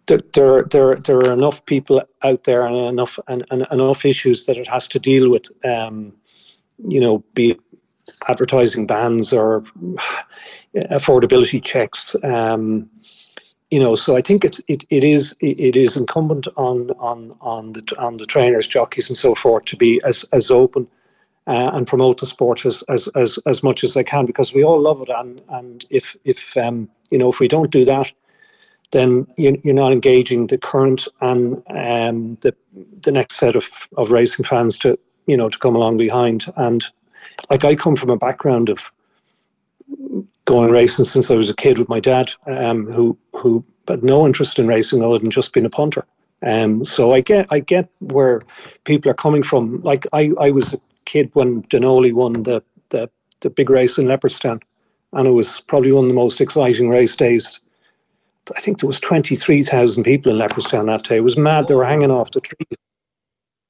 there, 0.07 0.65
there, 0.65 0.97
there, 0.97 1.19
are 1.19 1.33
enough 1.33 1.65
people 1.67 2.03
out 2.23 2.45
there 2.45 2.67
and 2.67 2.77
enough 2.77 3.19
and, 3.29 3.45
and 3.51 3.67
enough 3.71 4.05
issues 4.05 4.47
that 4.47 4.57
it 4.57 4.69
has 4.69 4.87
to 4.89 4.99
deal 4.99 5.31
with. 5.31 5.47
Um, 5.65 6.15
you 6.79 7.01
know, 7.01 7.25
be 7.35 7.57
advertising 8.29 8.87
bans 8.87 9.33
or 9.33 9.65
affordability 10.75 11.63
checks. 11.63 12.17
Um, 12.23 12.91
you 13.75 13.81
know, 13.81 13.97
so 13.97 14.17
I 14.17 14.23
think 14.23 14.45
it's 14.45 14.61
it, 14.69 14.85
it 14.89 15.03
is 15.03 15.35
it 15.41 15.75
is 15.75 15.97
incumbent 15.97 16.47
on 16.57 16.93
on 16.93 17.35
on 17.41 17.73
the 17.73 17.83
on 17.99 18.19
the 18.19 18.25
trainers, 18.25 18.69
jockeys, 18.69 19.11
and 19.11 19.17
so 19.17 19.35
forth 19.35 19.65
to 19.65 19.77
be 19.77 20.01
as 20.05 20.25
as 20.33 20.49
open 20.49 20.87
uh, 21.49 21.73
and 21.75 21.85
promote 21.85 22.21
the 22.21 22.27
sport 22.27 22.65
as, 22.65 22.85
as 22.89 23.09
as 23.17 23.37
as 23.47 23.65
much 23.65 23.83
as 23.83 23.95
they 23.95 24.05
can 24.05 24.27
because 24.27 24.55
we 24.55 24.63
all 24.63 24.81
love 24.81 25.01
it. 25.03 25.09
And 25.09 25.43
and 25.49 25.85
if 25.91 26.15
if 26.23 26.57
um, 26.57 26.89
you 27.11 27.19
know 27.19 27.29
if 27.29 27.41
we 27.41 27.49
don't 27.49 27.73
do 27.73 27.85
that, 27.85 28.13
then 28.93 29.27
you, 29.37 29.61
you're 29.65 29.75
not 29.75 29.93
engaging 29.93 30.47
the 30.47 30.59
current 30.59 31.09
and 31.21 31.57
um, 31.71 32.39
the 32.43 32.55
the 33.03 33.11
next 33.11 33.39
set 33.39 33.57
of 33.57 33.89
of 33.97 34.13
racing 34.13 34.45
fans 34.45 34.77
to 34.77 34.97
you 35.27 35.37
know 35.37 35.49
to 35.49 35.59
come 35.59 35.75
along 35.75 35.97
behind. 35.97 36.47
And 36.55 36.85
like 37.51 37.65
I 37.65 37.75
come 37.75 37.97
from 37.97 38.11
a 38.11 38.17
background 38.17 38.69
of 38.69 38.93
going 40.45 40.71
racing 40.71 41.05
since 41.05 41.31
I 41.31 41.35
was 41.35 41.51
a 41.51 41.55
kid 41.55 41.79
with 41.79 41.89
my 41.89 42.01
dad, 42.01 42.33
um, 42.47 42.87
who 42.87 43.17
who 43.35 43.65
had 43.89 44.03
no 44.03 44.27
interest 44.27 44.59
in 44.59 44.67
racing 44.67 45.03
other 45.03 45.19
than 45.19 45.31
just 45.31 45.53
being 45.53 45.67
a 45.67 45.71
punter. 45.71 46.05
Um, 46.43 46.85
so 46.85 47.15
I 47.15 47.21
get 47.21 47.47
I 47.51 47.61
get 47.61 47.89
where 48.01 48.43
people 48.85 49.11
are 49.11 49.15
coming 49.15 49.43
from. 49.43 49.81
Like 49.83 50.07
I, 50.13 50.33
I 50.41 50.51
was 50.51 50.75
a 50.75 50.81
kid 51.05 51.31
when 51.35 51.63
Danoli 51.65 52.13
won 52.13 52.45
the, 52.45 52.63
the 52.91 53.09
the 53.41 53.51
big 53.51 53.71
race 53.71 53.99
in 53.99 54.07
Leopardstown, 54.07 54.61
and 55.13 55.27
it 55.27 55.33
was 55.33 55.61
probably 55.61 55.93
one 55.93 56.05
of 56.05 56.09
the 56.09 56.15
most 56.15 56.41
exciting 56.41 56.89
race 56.89 57.17
days. 57.17 57.61
I 58.55 58.61
think 58.61 58.81
there 58.81 58.87
was 58.87 59.01
twenty 59.01 59.37
three 59.37 59.63
thousand 59.63 60.05
people 60.05 60.31
in 60.31 60.39
Leopardstown 60.39 60.87
that 60.87 61.05
day. 61.05 61.17
It 61.17 61.25
was 61.25 61.37
mad. 61.37 61.69
They 61.69 61.75
were 61.75 61.85
hanging 61.85 62.11
off 62.11 62.31
the 62.33 62.41
trees. 62.41 62.79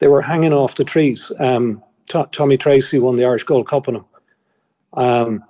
They 0.00 0.09
were 0.09 0.22
hanging 0.22 0.53
off 0.53 0.74
the 0.74 0.85
trees. 0.85 1.31
Um, 1.38 1.83
Tommy 2.07 2.59
Treacy 2.59 3.00
won 3.00 3.14
the 3.14 3.24
Irish 3.24 3.44
Gold 3.44 3.68
Cup 3.68 3.88
on 3.88 3.96
him. 3.96 4.05
Um, 4.94 5.44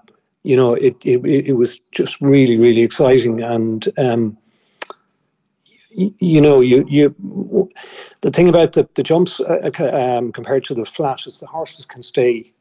you 0.45 0.57
know, 0.57 0.75
it, 0.75 0.97
it 1.03 1.25
it 1.25 1.55
was 1.55 1.81
just 1.91 2.21
really 2.21 2.59
really 2.59 2.83
exciting, 2.83 3.43
and 3.43 3.89
um, 3.99 4.37
you, 5.91 6.41
know, 6.41 6.61
you 6.61 6.85
you 6.87 7.69
the 8.21 8.31
thing 8.31 8.49
about 8.49 8.75
the 8.75 8.89
the 8.95 9.03
jumps 9.03 9.41
uh, 9.41 9.71
um, 9.93 10.33
compared 10.33 10.65
to 10.65 10.75
the 10.75 10.85
flat 10.85 11.27
is 11.27 11.41
the 11.41 11.47
horses 11.47 11.87
can 11.87 12.03
stay 12.03 12.53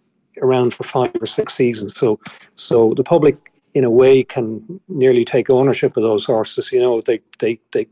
around 0.41 0.73
for 0.73 0.83
five 0.83 1.11
or 1.19 1.25
six 1.25 1.53
seasons. 1.53 1.95
So 1.95 2.19
so 2.55 2.93
the 2.95 3.03
public 3.03 3.35
in 3.73 3.83
a 3.83 3.91
way 3.91 4.23
can 4.23 4.79
nearly 4.87 5.25
take 5.25 5.49
ownership 5.49 5.97
of 5.97 6.03
those 6.03 6.25
horses. 6.25 6.71
You 6.71 6.79
know, 6.79 7.01
they 7.01 7.19
they 7.39 7.59
they 7.71 7.87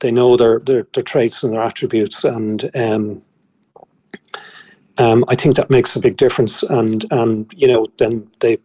they 0.00 0.10
know 0.10 0.38
their 0.38 0.60
their, 0.60 0.86
their 0.94 1.02
traits 1.02 1.42
and 1.42 1.52
their 1.52 1.62
attributes, 1.62 2.24
and 2.24 2.70
um, 2.74 3.22
um, 4.96 5.26
I 5.28 5.34
think 5.34 5.56
that 5.56 5.68
makes 5.68 5.94
a 5.94 6.00
big 6.00 6.16
difference. 6.16 6.62
And 6.62 7.04
and 7.10 7.52
you 7.54 7.68
know, 7.68 7.84
then 7.98 8.28
they 8.40 8.58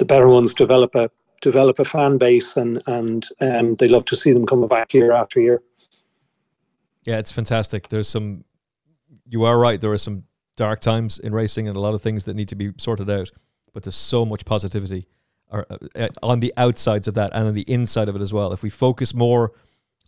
the 0.00 0.04
better 0.06 0.28
ones 0.28 0.52
develop 0.52 0.94
a 0.96 1.08
develop 1.42 1.78
a 1.78 1.84
fan 1.84 2.18
base, 2.18 2.56
and 2.56 2.82
and 2.86 3.28
um, 3.40 3.76
they 3.76 3.86
love 3.86 4.04
to 4.06 4.16
see 4.16 4.32
them 4.32 4.46
coming 4.46 4.66
back 4.66 4.92
year 4.92 5.12
after 5.12 5.40
year. 5.40 5.62
Yeah, 7.04 7.18
it's 7.18 7.30
fantastic. 7.30 7.88
There's 7.88 8.08
some. 8.08 8.44
You 9.28 9.44
are 9.44 9.58
right. 9.58 9.80
There 9.80 9.92
are 9.92 9.98
some 9.98 10.24
dark 10.56 10.80
times 10.80 11.18
in 11.18 11.32
racing 11.32 11.68
and 11.68 11.76
a 11.76 11.80
lot 11.80 11.94
of 11.94 12.02
things 12.02 12.24
that 12.24 12.34
need 12.34 12.48
to 12.48 12.56
be 12.56 12.72
sorted 12.78 13.08
out. 13.08 13.30
But 13.72 13.84
there's 13.84 13.94
so 13.94 14.24
much 14.24 14.44
positivity 14.44 15.06
uh, 15.52 15.62
uh, 15.94 16.08
on 16.22 16.40
the 16.40 16.52
outsides 16.56 17.06
of 17.06 17.14
that 17.14 17.30
and 17.32 17.46
on 17.46 17.54
the 17.54 17.70
inside 17.72 18.08
of 18.08 18.16
it 18.16 18.22
as 18.22 18.32
well. 18.32 18.52
If 18.52 18.64
we 18.64 18.70
focus 18.70 19.14
more 19.14 19.52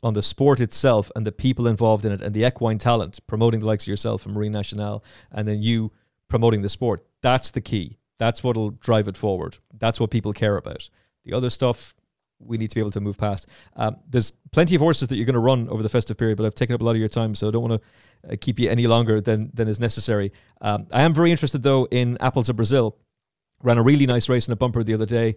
on 0.03 0.15
the 0.15 0.23
sport 0.23 0.61
itself 0.61 1.13
and 1.15 1.25
the 1.25 1.31
people 1.31 1.69
involved 1.69 2.05
in 2.05 2.11
it 2.11 2.21
and 2.21 2.35
the 2.35 2.45
equine 2.45 2.79
talent, 2.79 3.21
promoting 3.29 3.61
the 3.61 3.67
likes 3.67 3.85
of 3.85 3.89
yourself 3.89 4.27
and 4.27 4.35
Marine 4.35 4.51
Nationale, 4.51 5.05
and 5.31 5.47
then 5.47 5.63
you 5.63 5.93
promoting 6.29 6.63
the 6.63 6.69
sport. 6.69 7.05
That's 7.21 7.53
the 7.53 7.61
key. 7.61 7.99
That's 8.23 8.45
what'll 8.45 8.71
drive 8.71 9.09
it 9.09 9.17
forward. 9.17 9.59
That's 9.77 9.99
what 9.99 10.13
people 10.13 10.33
care 10.33 10.57
about. 10.57 10.89
The 11.25 11.33
other 11.33 11.51
stuff 11.51 11.93
we 12.39 12.57
need 12.57 12.71
to 12.71 12.77
be 12.77 12.81
able 12.81 12.93
to 12.93 13.01
move 13.01 13.19
past. 13.19 13.49
Um, 13.75 13.97
there's 14.09 14.31
plenty 14.53 14.77
of 14.77 14.81
horses 14.81 15.09
that 15.09 15.17
you're 15.17 15.27
going 15.27 15.35
to 15.35 15.41
run 15.41 15.69
over 15.69 15.83
the 15.83 15.89
festive 15.89 16.17
period, 16.17 16.37
but 16.37 16.47
I've 16.47 16.55
taken 16.55 16.73
up 16.73 16.81
a 16.81 16.85
lot 16.85 16.93
of 16.93 16.99
your 16.99 17.09
time, 17.09 17.35
so 17.35 17.49
I 17.49 17.51
don't 17.51 17.69
want 17.69 17.83
to 17.83 18.33
uh, 18.33 18.37
keep 18.41 18.61
you 18.61 18.71
any 18.71 18.87
longer 18.87 19.21
than 19.21 19.51
than 19.55 19.67
is 19.67 19.81
necessary. 19.81 20.31
Um, 20.61 20.87
I 20.93 21.03
am 21.03 21.13
very 21.13 21.33
interested 21.33 21.65
though 21.65 21.89
in 21.91 22.17
Apple's 22.21 22.49
Of 22.49 22.55
Bresil. 22.55 22.93
Ran 23.61 23.79
a 23.79 23.83
really 23.83 24.07
nice 24.07 24.29
race 24.29 24.47
in 24.47 24.53
a 24.53 24.57
bumper 24.57 24.85
the 24.85 24.95
other 24.95 25.07
day 25.07 25.35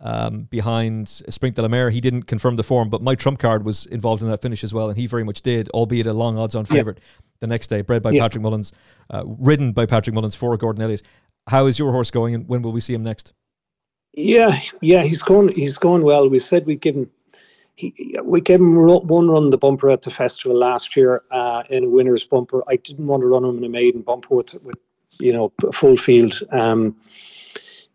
um, 0.00 0.42
behind 0.44 1.08
Sprint 1.08 1.56
de 1.56 1.62
la 1.62 1.68
Mer. 1.68 1.90
He 1.90 2.00
didn't 2.00 2.24
confirm 2.24 2.54
the 2.54 2.62
form, 2.62 2.88
but 2.88 3.02
my 3.02 3.14
trump 3.14 3.38
card 3.38 3.64
was 3.64 3.86
involved 3.86 4.22
in 4.22 4.28
that 4.28 4.42
finish 4.42 4.62
as 4.62 4.72
well, 4.72 4.88
and 4.88 4.96
he 4.96 5.06
very 5.06 5.24
much 5.24 5.42
did, 5.42 5.68
albeit 5.70 6.06
a 6.06 6.12
long 6.12 6.38
odds 6.38 6.54
on 6.54 6.64
favourite 6.64 6.98
yeah. 7.00 7.20
the 7.40 7.46
next 7.46 7.66
day, 7.66 7.82
bred 7.82 8.02
by 8.02 8.10
yeah. 8.10 8.22
Patrick 8.22 8.42
Mullins, 8.42 8.72
uh, 9.10 9.24
ridden 9.26 9.72
by 9.72 9.86
Patrick 9.86 10.14
Mullins 10.14 10.34
for 10.34 10.56
Gordon 10.56 10.82
Elliott. 10.82 11.02
How 11.48 11.66
is 11.66 11.78
your 11.78 11.92
horse 11.92 12.10
going, 12.10 12.34
and 12.34 12.48
when 12.48 12.62
will 12.62 12.72
we 12.72 12.80
see 12.80 12.94
him 12.94 13.02
next? 13.02 13.32
Yeah, 14.12 14.60
yeah, 14.80 15.02
he's 15.02 15.22
going. 15.22 15.48
He's 15.48 15.78
going 15.78 16.02
well. 16.02 16.28
We 16.28 16.38
said 16.38 16.66
we'd 16.66 16.80
give 16.80 16.96
him. 16.96 17.10
He, 17.74 18.18
we 18.24 18.40
gave 18.40 18.60
him 18.60 18.76
one 18.76 19.28
run 19.28 19.50
the 19.50 19.58
bumper 19.58 19.90
at 19.90 20.02
the 20.02 20.10
festival 20.10 20.58
last 20.58 20.96
year 20.96 21.22
uh, 21.30 21.62
in 21.70 21.84
a 21.84 21.88
winner's 21.88 22.24
bumper. 22.24 22.62
I 22.68 22.76
didn't 22.76 23.06
want 23.06 23.20
to 23.20 23.26
run 23.26 23.44
him 23.44 23.58
in 23.58 23.64
a 23.64 23.68
maiden 23.68 24.02
bumper 24.02 24.34
with, 24.34 24.54
with 24.64 24.74
you 25.20 25.32
know, 25.32 25.52
full 25.72 25.96
field. 25.96 26.40
Um, 26.50 26.96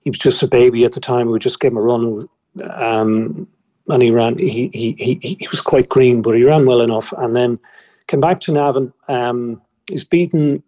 he 0.04 0.10
was 0.10 0.20
just 0.20 0.42
a 0.42 0.48
baby 0.48 0.86
at 0.86 0.94
the 0.94 1.02
time. 1.02 1.30
We 1.30 1.40
just 1.40 1.60
gave 1.60 1.72
him 1.72 1.78
a 1.78 1.82
run, 1.82 2.30
um, 2.72 3.48
and 3.90 4.02
he 4.02 4.12
ran. 4.12 4.38
He, 4.38 4.70
he 4.74 4.96
he 4.98 5.38
he 5.40 5.48
was 5.50 5.62
quite 5.62 5.90
green, 5.90 6.22
but 6.22 6.36
he 6.36 6.44
ran 6.44 6.66
well 6.66 6.82
enough. 6.82 7.14
And 7.18 7.36
then 7.36 7.60
came 8.08 8.20
back 8.22 8.40
to 8.42 8.54
Navan. 8.54 8.94
Um, 9.10 9.62
he's 9.88 10.04
beaten 10.04 10.64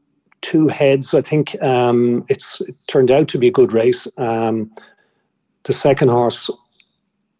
two 0.45 0.67
heads. 0.67 1.13
I 1.13 1.21
think 1.21 1.45
um, 1.63 2.23
it's 2.29 2.61
it 2.61 2.75
turned 2.87 3.11
out 3.11 3.27
to 3.29 3.39
be 3.39 3.47
a 3.47 3.57
good 3.59 3.73
race. 3.73 4.07
Um, 4.17 4.71
the 5.63 5.73
second 5.73 6.09
horse 6.09 6.51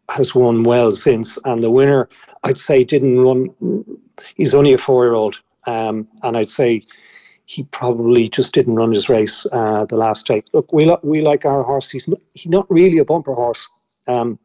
has 0.09 0.33
won 0.33 0.63
well 0.63 0.91
since, 0.91 1.37
and 1.45 1.61
the 1.61 1.69
winner, 1.69 2.09
I'd 2.43 2.57
say, 2.57 2.83
didn't 2.83 3.19
run. 3.19 3.49
He's 4.35 4.55
only 4.55 4.73
a 4.73 4.77
four-year-old, 4.77 5.35
um, 5.67 6.07
and 6.23 6.35
I'd 6.37 6.49
say 6.49 6.83
he 7.45 7.63
probably 7.63 8.27
just 8.37 8.53
didn't 8.53 8.75
run 8.75 8.91
his 8.91 9.07
race 9.07 9.45
uh, 9.51 9.85
the 9.85 9.97
last 9.97 10.25
day. 10.25 10.43
Look, 10.53 10.73
we 10.73 10.85
li- 10.85 11.03
we 11.03 11.21
like 11.21 11.45
our 11.45 11.63
horse. 11.63 11.91
He's 11.91 12.07
not, 12.07 12.19
he's 12.33 12.51
not 12.51 12.65
really 12.69 12.97
a 12.97 13.05
bumper 13.05 13.35
horse. 13.35 13.67
Um, 14.07 14.39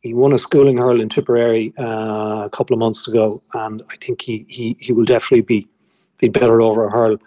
he 0.00 0.14
won 0.14 0.32
a 0.32 0.38
schooling 0.38 0.78
hurl 0.78 1.00
in 1.00 1.08
Tipperary 1.08 1.72
uh, 1.78 2.44
a 2.44 2.50
couple 2.50 2.74
of 2.74 2.80
months 2.80 3.06
ago, 3.06 3.42
and 3.54 3.82
I 3.92 3.96
think 4.00 4.22
he 4.22 4.44
he, 4.48 4.76
he 4.80 4.92
will 4.92 5.04
definitely 5.04 5.42
be 5.42 5.68
be 6.18 6.28
better 6.28 6.60
over 6.60 6.86
a 6.86 6.90
hurl. 6.90 7.18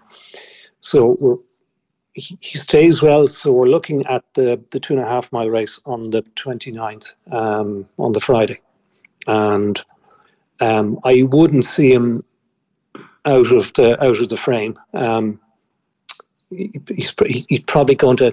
So 0.82 1.44
he, 2.14 2.38
he 2.42 2.58
stays 2.58 3.02
well. 3.02 3.28
So 3.28 3.52
we're 3.52 3.68
looking 3.68 4.06
at 4.08 4.24
the 4.34 4.62
the 4.72 4.80
two 4.80 4.94
and 4.94 5.04
a 5.04 5.08
half 5.08 5.32
mile 5.32 5.50
race 5.50 5.82
on 5.86 6.10
the 6.10 6.24
29th 6.24 7.16
um, 7.32 7.88
on 7.98 8.12
the 8.12 8.20
Friday, 8.20 8.60
and 9.28 9.82
um, 10.60 11.00
I 11.04 11.24
wouldn't 11.24 11.66
see 11.66 11.94
him 11.94 12.24
out 13.26 13.52
of 13.52 13.74
the 13.74 14.02
out 14.04 14.20
of 14.20 14.30
the 14.30 14.38
frame. 14.38 14.80
Um, 14.94 15.40
he's 16.50 17.14
he's 17.28 17.62
probably 17.62 17.96
going 17.96 18.18
to, 18.18 18.32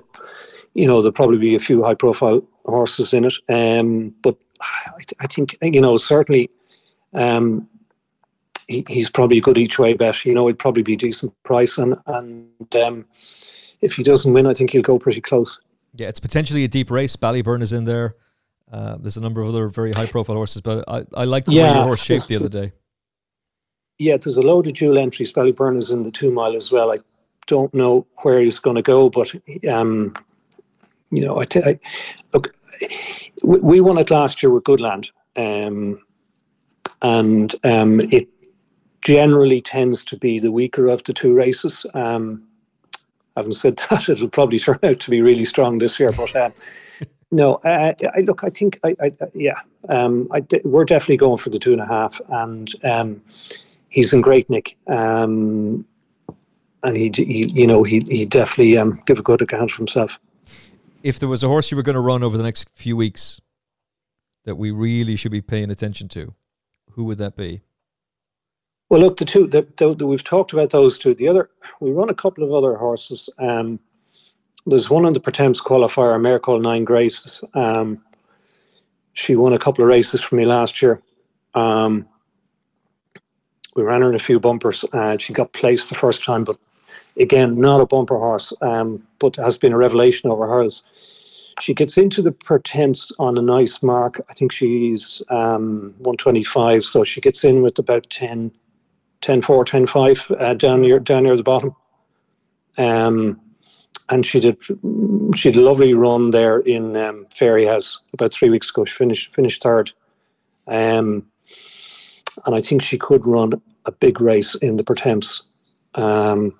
you 0.74 0.86
know, 0.86 1.00
there'll 1.00 1.12
probably 1.12 1.38
be 1.38 1.54
a 1.54 1.60
few 1.60 1.82
high 1.82 1.94
profile 1.94 2.42
horses 2.64 3.12
in 3.12 3.24
it. 3.24 3.34
Um, 3.48 4.14
but 4.22 4.36
I, 4.60 5.02
I, 5.20 5.26
think 5.26 5.56
you 5.62 5.80
know 5.80 5.96
certainly, 5.96 6.50
um, 7.14 7.68
he, 8.68 8.84
he's 8.88 9.10
probably 9.10 9.38
a 9.38 9.40
good 9.40 9.58
each 9.58 9.78
way 9.78 9.94
bet. 9.94 10.24
You 10.24 10.34
know, 10.34 10.48
it'd 10.48 10.58
probably 10.58 10.82
be 10.82 10.94
a 10.94 10.96
decent 10.96 11.34
price, 11.42 11.78
and 11.78 11.96
and 12.06 12.76
um, 12.76 13.04
if 13.80 13.94
he 13.94 14.02
doesn't 14.02 14.32
win, 14.32 14.46
I 14.46 14.54
think 14.54 14.70
he'll 14.70 14.82
go 14.82 14.98
pretty 14.98 15.20
close. 15.20 15.60
Yeah, 15.94 16.08
it's 16.08 16.20
potentially 16.20 16.64
a 16.64 16.68
deep 16.68 16.90
race. 16.90 17.16
Ballyburn 17.16 17.62
is 17.62 17.72
in 17.72 17.84
there. 17.84 18.14
Uh, 18.70 18.96
there's 18.98 19.16
a 19.16 19.20
number 19.20 19.40
of 19.40 19.48
other 19.48 19.68
very 19.68 19.92
high 19.92 20.06
profile 20.06 20.36
horses, 20.36 20.60
but 20.60 20.84
I, 20.86 21.04
I 21.14 21.24
like 21.24 21.46
the 21.46 21.52
yeah, 21.52 21.70
way 21.70 21.74
your 21.76 21.84
horse 21.84 22.02
shaped 22.02 22.28
the 22.28 22.36
other 22.36 22.50
day 22.50 22.72
yeah, 23.98 24.16
there's 24.16 24.36
a 24.36 24.42
load 24.42 24.66
of 24.66 24.74
dual 24.74 24.98
entries. 24.98 25.32
Ballyburn 25.32 25.76
is 25.76 25.90
in 25.90 26.04
the 26.04 26.10
two 26.10 26.32
mile 26.32 26.56
as 26.56 26.70
well. 26.70 26.92
I 26.92 26.98
don't 27.46 27.72
know 27.74 28.06
where 28.22 28.40
he's 28.40 28.58
going 28.58 28.76
to 28.76 28.82
go, 28.82 29.10
but 29.10 29.32
um, 29.68 30.14
you 31.10 31.24
know, 31.24 31.40
I, 31.40 31.44
t- 31.44 31.62
I 31.62 31.78
look, 32.32 32.54
we, 33.42 33.58
we 33.58 33.80
won 33.80 33.98
it 33.98 34.10
last 34.10 34.42
year 34.42 34.50
with 34.50 34.64
Good 34.64 34.80
Land, 34.80 35.10
um, 35.36 36.00
and 37.02 37.54
um, 37.64 38.00
it 38.00 38.28
generally 39.02 39.60
tends 39.60 40.04
to 40.04 40.16
be 40.16 40.38
the 40.38 40.52
weaker 40.52 40.88
of 40.88 41.04
the 41.04 41.12
two 41.12 41.34
races. 41.34 41.86
Um, 41.94 42.44
having 43.36 43.52
said 43.52 43.76
that, 43.90 44.08
it'll 44.08 44.28
probably 44.28 44.58
turn 44.58 44.78
out 44.82 45.00
to 45.00 45.10
be 45.10 45.20
really 45.20 45.44
strong 45.44 45.78
this 45.78 45.98
year, 45.98 46.10
but. 46.12 46.34
Uh, 46.34 46.50
No, 47.30 47.56
uh, 47.56 47.92
I 48.14 48.20
look. 48.20 48.42
I 48.42 48.48
think. 48.48 48.80
I, 48.84 48.96
I 49.02 49.12
yeah. 49.34 49.60
Um, 49.90 50.28
I 50.32 50.42
we're 50.64 50.86
definitely 50.86 51.18
going 51.18 51.36
for 51.36 51.50
the 51.50 51.58
two 51.58 51.72
and 51.72 51.80
a 51.82 51.86
half, 51.86 52.20
and 52.30 52.72
um, 52.84 53.22
he's 53.90 54.14
in 54.14 54.22
great 54.22 54.48
nick. 54.48 54.78
Um, 54.86 55.84
and 56.82 56.96
he, 56.96 57.10
he, 57.14 57.48
you 57.48 57.66
know, 57.66 57.82
he 57.82 58.00
he 58.08 58.24
definitely 58.24 58.78
um, 58.78 59.02
give 59.04 59.18
a 59.18 59.22
good 59.22 59.42
account 59.42 59.70
for 59.70 59.78
himself. 59.78 60.18
If 61.02 61.18
there 61.18 61.28
was 61.28 61.42
a 61.42 61.48
horse 61.48 61.70
you 61.70 61.76
were 61.76 61.82
going 61.82 61.94
to 61.94 62.00
run 62.00 62.22
over 62.22 62.36
the 62.36 62.42
next 62.42 62.70
few 62.74 62.96
weeks 62.96 63.40
that 64.44 64.56
we 64.56 64.70
really 64.70 65.14
should 65.14 65.32
be 65.32 65.42
paying 65.42 65.70
attention 65.70 66.08
to, 66.08 66.34
who 66.92 67.04
would 67.04 67.18
that 67.18 67.36
be? 67.36 67.60
Well, 68.88 69.00
look, 69.00 69.18
the 69.18 69.26
two 69.26 69.46
that 69.48 70.06
we've 70.06 70.24
talked 70.24 70.52
about 70.52 70.70
those 70.70 70.96
two. 70.96 71.14
The 71.14 71.28
other, 71.28 71.50
we 71.80 71.90
run 71.90 72.08
a 72.08 72.14
couple 72.14 72.42
of 72.42 72.52
other 72.52 72.76
horses. 72.76 73.28
Um, 73.38 73.80
there's 74.64 74.88
one 74.88 75.04
on 75.04 75.12
the 75.12 75.20
Pertemps 75.20 75.60
qualifier, 75.60 76.14
a 76.14 76.18
mare 76.18 76.38
called 76.38 76.62
Nine 76.62 76.84
Graces. 76.84 77.44
Um, 77.54 78.02
she 79.12 79.36
won 79.36 79.52
a 79.52 79.58
couple 79.58 79.84
of 79.84 79.88
races 79.88 80.22
for 80.22 80.36
me 80.36 80.46
last 80.46 80.80
year. 80.80 81.02
Um, 81.54 82.06
we 83.76 83.82
ran 83.82 84.00
her 84.00 84.08
in 84.08 84.14
a 84.14 84.18
few 84.18 84.40
bumpers. 84.40 84.84
Uh, 84.92 85.18
she 85.18 85.32
got 85.32 85.52
placed 85.52 85.90
the 85.90 85.94
first 85.94 86.24
time, 86.24 86.44
but 86.44 86.58
again, 87.18 87.60
not 87.60 87.80
a 87.80 87.86
bumper 87.86 88.16
horse, 88.18 88.52
um, 88.62 89.06
but 89.18 89.36
has 89.36 89.56
been 89.56 89.72
a 89.72 89.76
revelation 89.76 90.30
over 90.30 90.46
hers. 90.46 90.82
She 91.60 91.74
gets 91.74 91.98
into 91.98 92.22
the 92.22 92.32
Pertemps 92.32 93.12
on 93.18 93.36
a 93.36 93.42
nice 93.42 93.82
mark. 93.82 94.24
I 94.30 94.32
think 94.32 94.52
she's 94.52 95.22
um, 95.28 95.94
125, 95.98 96.84
so 96.84 97.04
she 97.04 97.20
gets 97.20 97.44
in 97.44 97.62
with 97.62 97.78
about 97.78 98.08
10, 98.10 98.50
10 99.20 99.42
4, 99.42 99.64
10 99.64 99.86
5 99.86 100.32
uh, 100.38 100.54
down, 100.54 100.80
near, 100.80 100.98
down 100.98 101.24
near 101.24 101.36
the 101.36 101.42
bottom. 101.42 101.74
Um, 102.76 103.40
and 104.08 104.24
she 104.24 104.40
did 104.40 104.62
she 105.36 105.50
did 105.50 105.56
a 105.56 105.60
lovely 105.60 105.94
run 105.94 106.30
there 106.30 106.60
in 106.60 106.96
um, 106.96 107.26
Fairyhouse 107.34 107.98
about 108.14 108.32
three 108.32 108.50
weeks 108.50 108.70
ago. 108.70 108.84
She 108.84 108.94
finished 108.94 109.34
finished 109.34 109.62
third, 109.62 109.92
um, 110.66 111.26
and 112.46 112.54
I 112.54 112.60
think 112.60 112.82
she 112.82 112.96
could 112.96 113.26
run 113.26 113.60
a 113.84 113.92
big 113.92 114.20
race 114.20 114.54
in 114.56 114.76
the 114.76 114.84
Pertemps. 114.84 115.42
Um, 115.94 116.58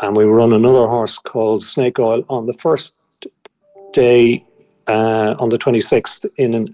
and 0.00 0.16
we 0.16 0.24
run 0.24 0.52
another 0.52 0.86
horse 0.86 1.18
called 1.18 1.62
Snake 1.62 1.98
Oil 1.98 2.24
on 2.28 2.46
the 2.46 2.52
first 2.52 2.94
day 3.92 4.44
uh, 4.86 5.34
on 5.38 5.48
the 5.48 5.58
26th 5.58 6.24
in 6.36 6.54
a 6.54 6.66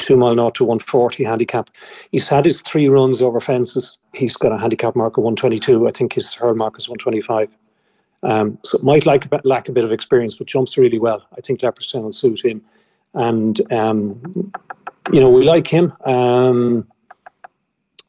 two 0.00 0.16
mile 0.16 0.34
not 0.34 0.54
to 0.56 0.64
140 0.64 1.24
handicap. 1.24 1.70
He's 2.10 2.28
had 2.28 2.44
his 2.44 2.62
three 2.62 2.88
runs 2.88 3.22
over 3.22 3.40
fences. 3.40 3.98
He's 4.14 4.36
got 4.36 4.52
a 4.52 4.58
handicap 4.58 4.96
mark 4.96 5.16
of 5.16 5.24
122. 5.24 5.86
I 5.86 5.90
think 5.90 6.14
his 6.14 6.34
third 6.34 6.56
mark 6.56 6.76
is 6.78 6.88
125. 6.88 7.56
Um, 8.22 8.58
so 8.64 8.78
it 8.78 8.84
might 8.84 9.06
like 9.06 9.26
lack 9.44 9.68
a 9.68 9.72
bit 9.72 9.84
of 9.84 9.92
experience, 9.92 10.34
but 10.34 10.46
jumps 10.46 10.76
really 10.76 10.98
well. 10.98 11.24
I 11.36 11.40
think 11.40 11.60
Leopardstown 11.60 12.02
will 12.02 12.12
suit 12.12 12.44
him, 12.44 12.62
and 13.14 13.72
um, 13.72 14.52
you 15.10 15.20
know 15.20 15.30
we 15.30 15.42
like 15.42 15.66
him. 15.66 15.92
Um, 16.04 16.86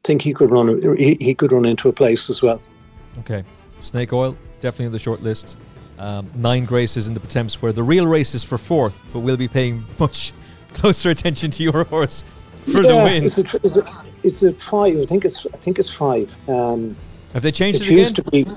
think 0.04 0.22
he 0.22 0.34
could 0.34 0.52
run. 0.52 0.98
He, 0.98 1.16
he 1.16 1.34
could 1.34 1.52
run 1.52 1.66
into 1.66 1.88
a 1.88 1.94
place 1.94 2.30
as 2.30 2.42
well. 2.42 2.62
Okay, 3.20 3.44
Snake 3.80 4.12
Oil 4.12 4.36
definitely 4.60 4.88
on 4.88 4.92
the 4.92 5.00
short 5.00 5.22
list. 5.22 5.58
Um, 5.98 6.32
nine 6.36 6.66
graces 6.66 7.08
in 7.08 7.14
the 7.14 7.20
Pertemps, 7.20 7.62
where 7.62 7.72
the 7.72 7.84
real 7.84 8.08
race 8.08 8.34
is 8.34 8.44
for 8.44 8.58
fourth, 8.58 9.02
but 9.14 9.20
we'll 9.20 9.38
be 9.38 9.48
paying 9.48 9.84
much 10.00 10.34
closer 10.80 11.10
attention 11.10 11.52
to 11.52 11.64
your 11.64 11.84
horse 11.86 12.24
for 12.62 12.82
yeah, 12.84 12.90
the 12.90 12.96
win. 13.04 13.24
Is 13.24 13.38
it, 13.38 13.48
is, 13.64 13.78
it, 13.78 13.86
is 14.24 14.44
it 14.44 14.62
five? 14.62 14.98
I 14.98 15.04
think 15.06 15.26
it's 15.26 15.46
I 15.54 15.58
think 15.58 15.80
it's 15.80 15.92
five. 15.92 16.36
Um, 16.48 16.96
Have 17.34 17.44
they 17.44 17.52
changed 17.52 17.82
it, 17.82 17.90
it 17.90 17.94
used 17.98 18.20
again? 18.20 18.56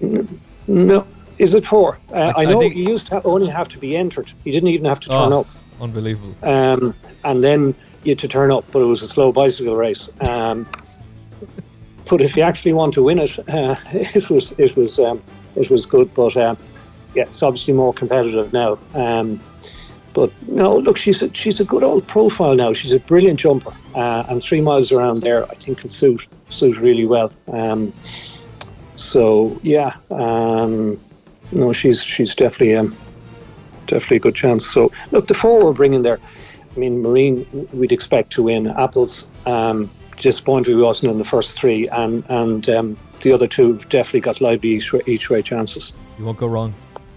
to 0.00 0.22
be. 0.24 0.40
No, 0.66 1.06
is 1.38 1.54
it 1.54 1.66
four? 1.66 1.98
Uh, 2.12 2.32
I, 2.36 2.42
I 2.42 2.44
know 2.44 2.60
think- 2.60 2.76
you 2.76 2.84
used 2.88 3.06
to 3.08 3.22
only 3.22 3.48
have 3.48 3.68
to 3.68 3.78
be 3.78 3.96
entered. 3.96 4.32
You 4.44 4.52
didn't 4.52 4.68
even 4.68 4.86
have 4.86 5.00
to 5.00 5.08
turn 5.08 5.32
Oh, 5.32 5.40
up, 5.40 5.46
unbelievable. 5.80 6.34
um, 6.42 6.94
and 7.24 7.42
then 7.44 7.74
you 8.04 8.10
had 8.12 8.18
to 8.20 8.28
turn 8.28 8.50
up. 8.50 8.64
But 8.70 8.80
it 8.80 8.86
was 8.86 9.02
a 9.02 9.08
slow 9.08 9.32
bicycle 9.32 9.76
race. 9.76 10.08
Um, 10.28 10.66
but 12.10 12.20
if 12.20 12.36
you 12.36 12.42
actually 12.42 12.72
want 12.72 12.94
to 12.94 13.02
win 13.02 13.18
it, 13.18 13.38
uh, 13.48 13.76
it 13.92 14.30
was 14.30 14.52
it 14.58 14.76
was 14.76 14.98
um, 14.98 15.22
it 15.56 15.70
was 15.70 15.84
good. 15.86 16.12
But 16.14 16.36
um, 16.36 16.56
yeah, 17.14 17.24
it's 17.24 17.42
obviously 17.42 17.74
more 17.74 17.92
competitive 17.92 18.52
now. 18.52 18.78
Um, 18.94 19.40
but 20.14 20.30
no, 20.48 20.78
look, 20.78 20.96
she's 20.96 21.20
a, 21.20 21.34
she's 21.34 21.60
a 21.60 21.64
good 21.64 21.82
old 21.82 22.06
profile 22.06 22.54
now. 22.54 22.72
She's 22.72 22.92
a 22.92 23.00
brilliant 23.00 23.38
jumper, 23.40 23.74
uh, 23.94 24.24
and 24.28 24.40
three 24.40 24.60
miles 24.60 24.92
around 24.92 25.20
there, 25.20 25.44
I 25.50 25.54
think, 25.54 25.78
can 25.78 25.90
suit 25.90 26.26
suit 26.48 26.78
really 26.78 27.04
well. 27.04 27.32
Um, 27.48 27.92
so 28.96 29.60
yeah, 29.62 29.96
um, 30.10 30.98
no, 31.50 31.72
she's 31.72 32.02
she's 32.02 32.34
definitely 32.34 32.76
um, 32.76 32.96
definitely 33.86 34.18
a 34.18 34.20
good 34.20 34.36
chance. 34.36 34.64
So 34.64 34.92
look, 35.10 35.26
the 35.26 35.34
four 35.34 35.64
we're 35.64 35.72
bringing 35.72 36.02
there. 36.02 36.20
I 36.74 36.78
mean, 36.78 37.02
Marine, 37.02 37.68
we'd 37.72 37.92
expect 37.92 38.32
to 38.32 38.42
win. 38.44 38.68
Apples, 38.68 39.28
um, 39.46 39.90
disappointed 40.16 40.74
we 40.74 40.82
wasn't 40.82 41.10
in 41.12 41.18
the 41.18 41.24
first 41.24 41.58
three, 41.58 41.88
and 41.88 42.24
and 42.28 42.68
um, 42.68 42.96
the 43.20 43.32
other 43.32 43.48
two 43.48 43.78
definitely 43.88 44.20
got 44.20 44.40
lively 44.40 44.70
each 44.70 44.92
way, 44.92 45.02
each 45.06 45.28
way 45.28 45.42
chances. 45.42 45.92
You 46.18 46.24
won't 46.24 46.38
go 46.38 46.46
wrong 46.46 46.72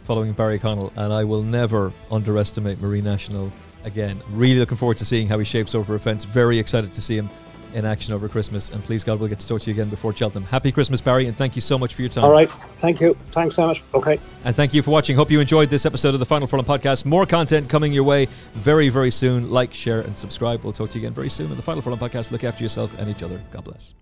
following 0.08 0.32
Barry 0.32 0.58
Connell, 0.58 0.94
and 0.96 1.12
I 1.12 1.26
will 1.26 1.44
never 1.44 1.92
underestimate 2.10 2.82
Marine 2.82 3.04
Nationale 3.04 3.52
again. 3.84 4.20
Really 4.32 4.58
looking 4.58 4.78
forward 4.78 4.98
to 5.00 5.06
seeing 5.06 5.28
how 5.28 5.38
he 5.38 5.44
shapes 5.44 5.76
over 5.76 5.94
a 5.96 6.00
fence. 6.00 6.24
Very 6.24 6.58
excited 6.58 6.94
to 6.94 7.02
see 7.02 7.18
him 7.18 7.30
in 7.74 7.86
action 7.86 8.14
over 8.14 8.30
Christmas, 8.30 8.70
and 8.70 8.82
please 8.82 9.04
God, 9.04 9.20
we'll 9.20 9.28
get 9.28 9.40
to 9.40 9.48
talk 9.48 9.62
to 9.62 9.70
you 9.70 9.76
again 9.76 9.90
before 9.90 10.16
Cheltenham. 10.16 10.46
Happy 10.46 10.72
Christmas, 10.72 11.02
Barry, 11.02 11.28
and 11.28 11.36
thank 11.36 11.56
you 11.56 11.62
so 11.62 11.78
much 11.78 11.94
for 11.94 12.04
your 12.04 12.10
time. 12.10 12.24
All 12.24 12.32
right, 12.32 12.50
thank 12.80 13.02
you. 13.02 13.18
Thanks 13.32 13.56
so 13.56 13.68
much. 13.68 13.84
Okay. 13.94 14.18
And 14.46 14.56
thank 14.56 14.74
you 14.74 14.82
for 14.82 14.92
watching. 14.92 15.18
Hope 15.18 15.30
you 15.30 15.42
enjoyed 15.42 15.70
this 15.70 15.86
episode 15.86 16.14
of 16.14 16.22
the 16.22 16.26
Final 16.26 16.48
Furlong 16.48 16.66
podcast. 16.66 17.04
More 17.04 17.26
content 17.26 17.68
coming 17.68 17.92
your 17.92 18.06
way 18.06 18.28
very, 18.54 18.88
very 18.88 19.12
soon. 19.12 19.52
Like, 19.52 19.74
share, 19.74 20.00
and 20.00 20.18
subscribe. 20.18 20.64
We'll 20.64 20.72
talk 20.72 20.92
to 20.92 21.00
you 21.00 21.04
again 21.04 21.14
very 21.14 21.30
soon 21.30 21.52
on 21.52 21.58
the 21.58 21.64
Final 21.64 21.82
Furlong 21.82 22.00
podcast. 22.00 22.32
Look 22.32 22.46
after 22.46 22.64
yourself 22.64 22.98
and 22.98 23.10
each 23.10 23.24
other. 23.24 23.42
God 23.52 23.66
bless. 23.66 23.94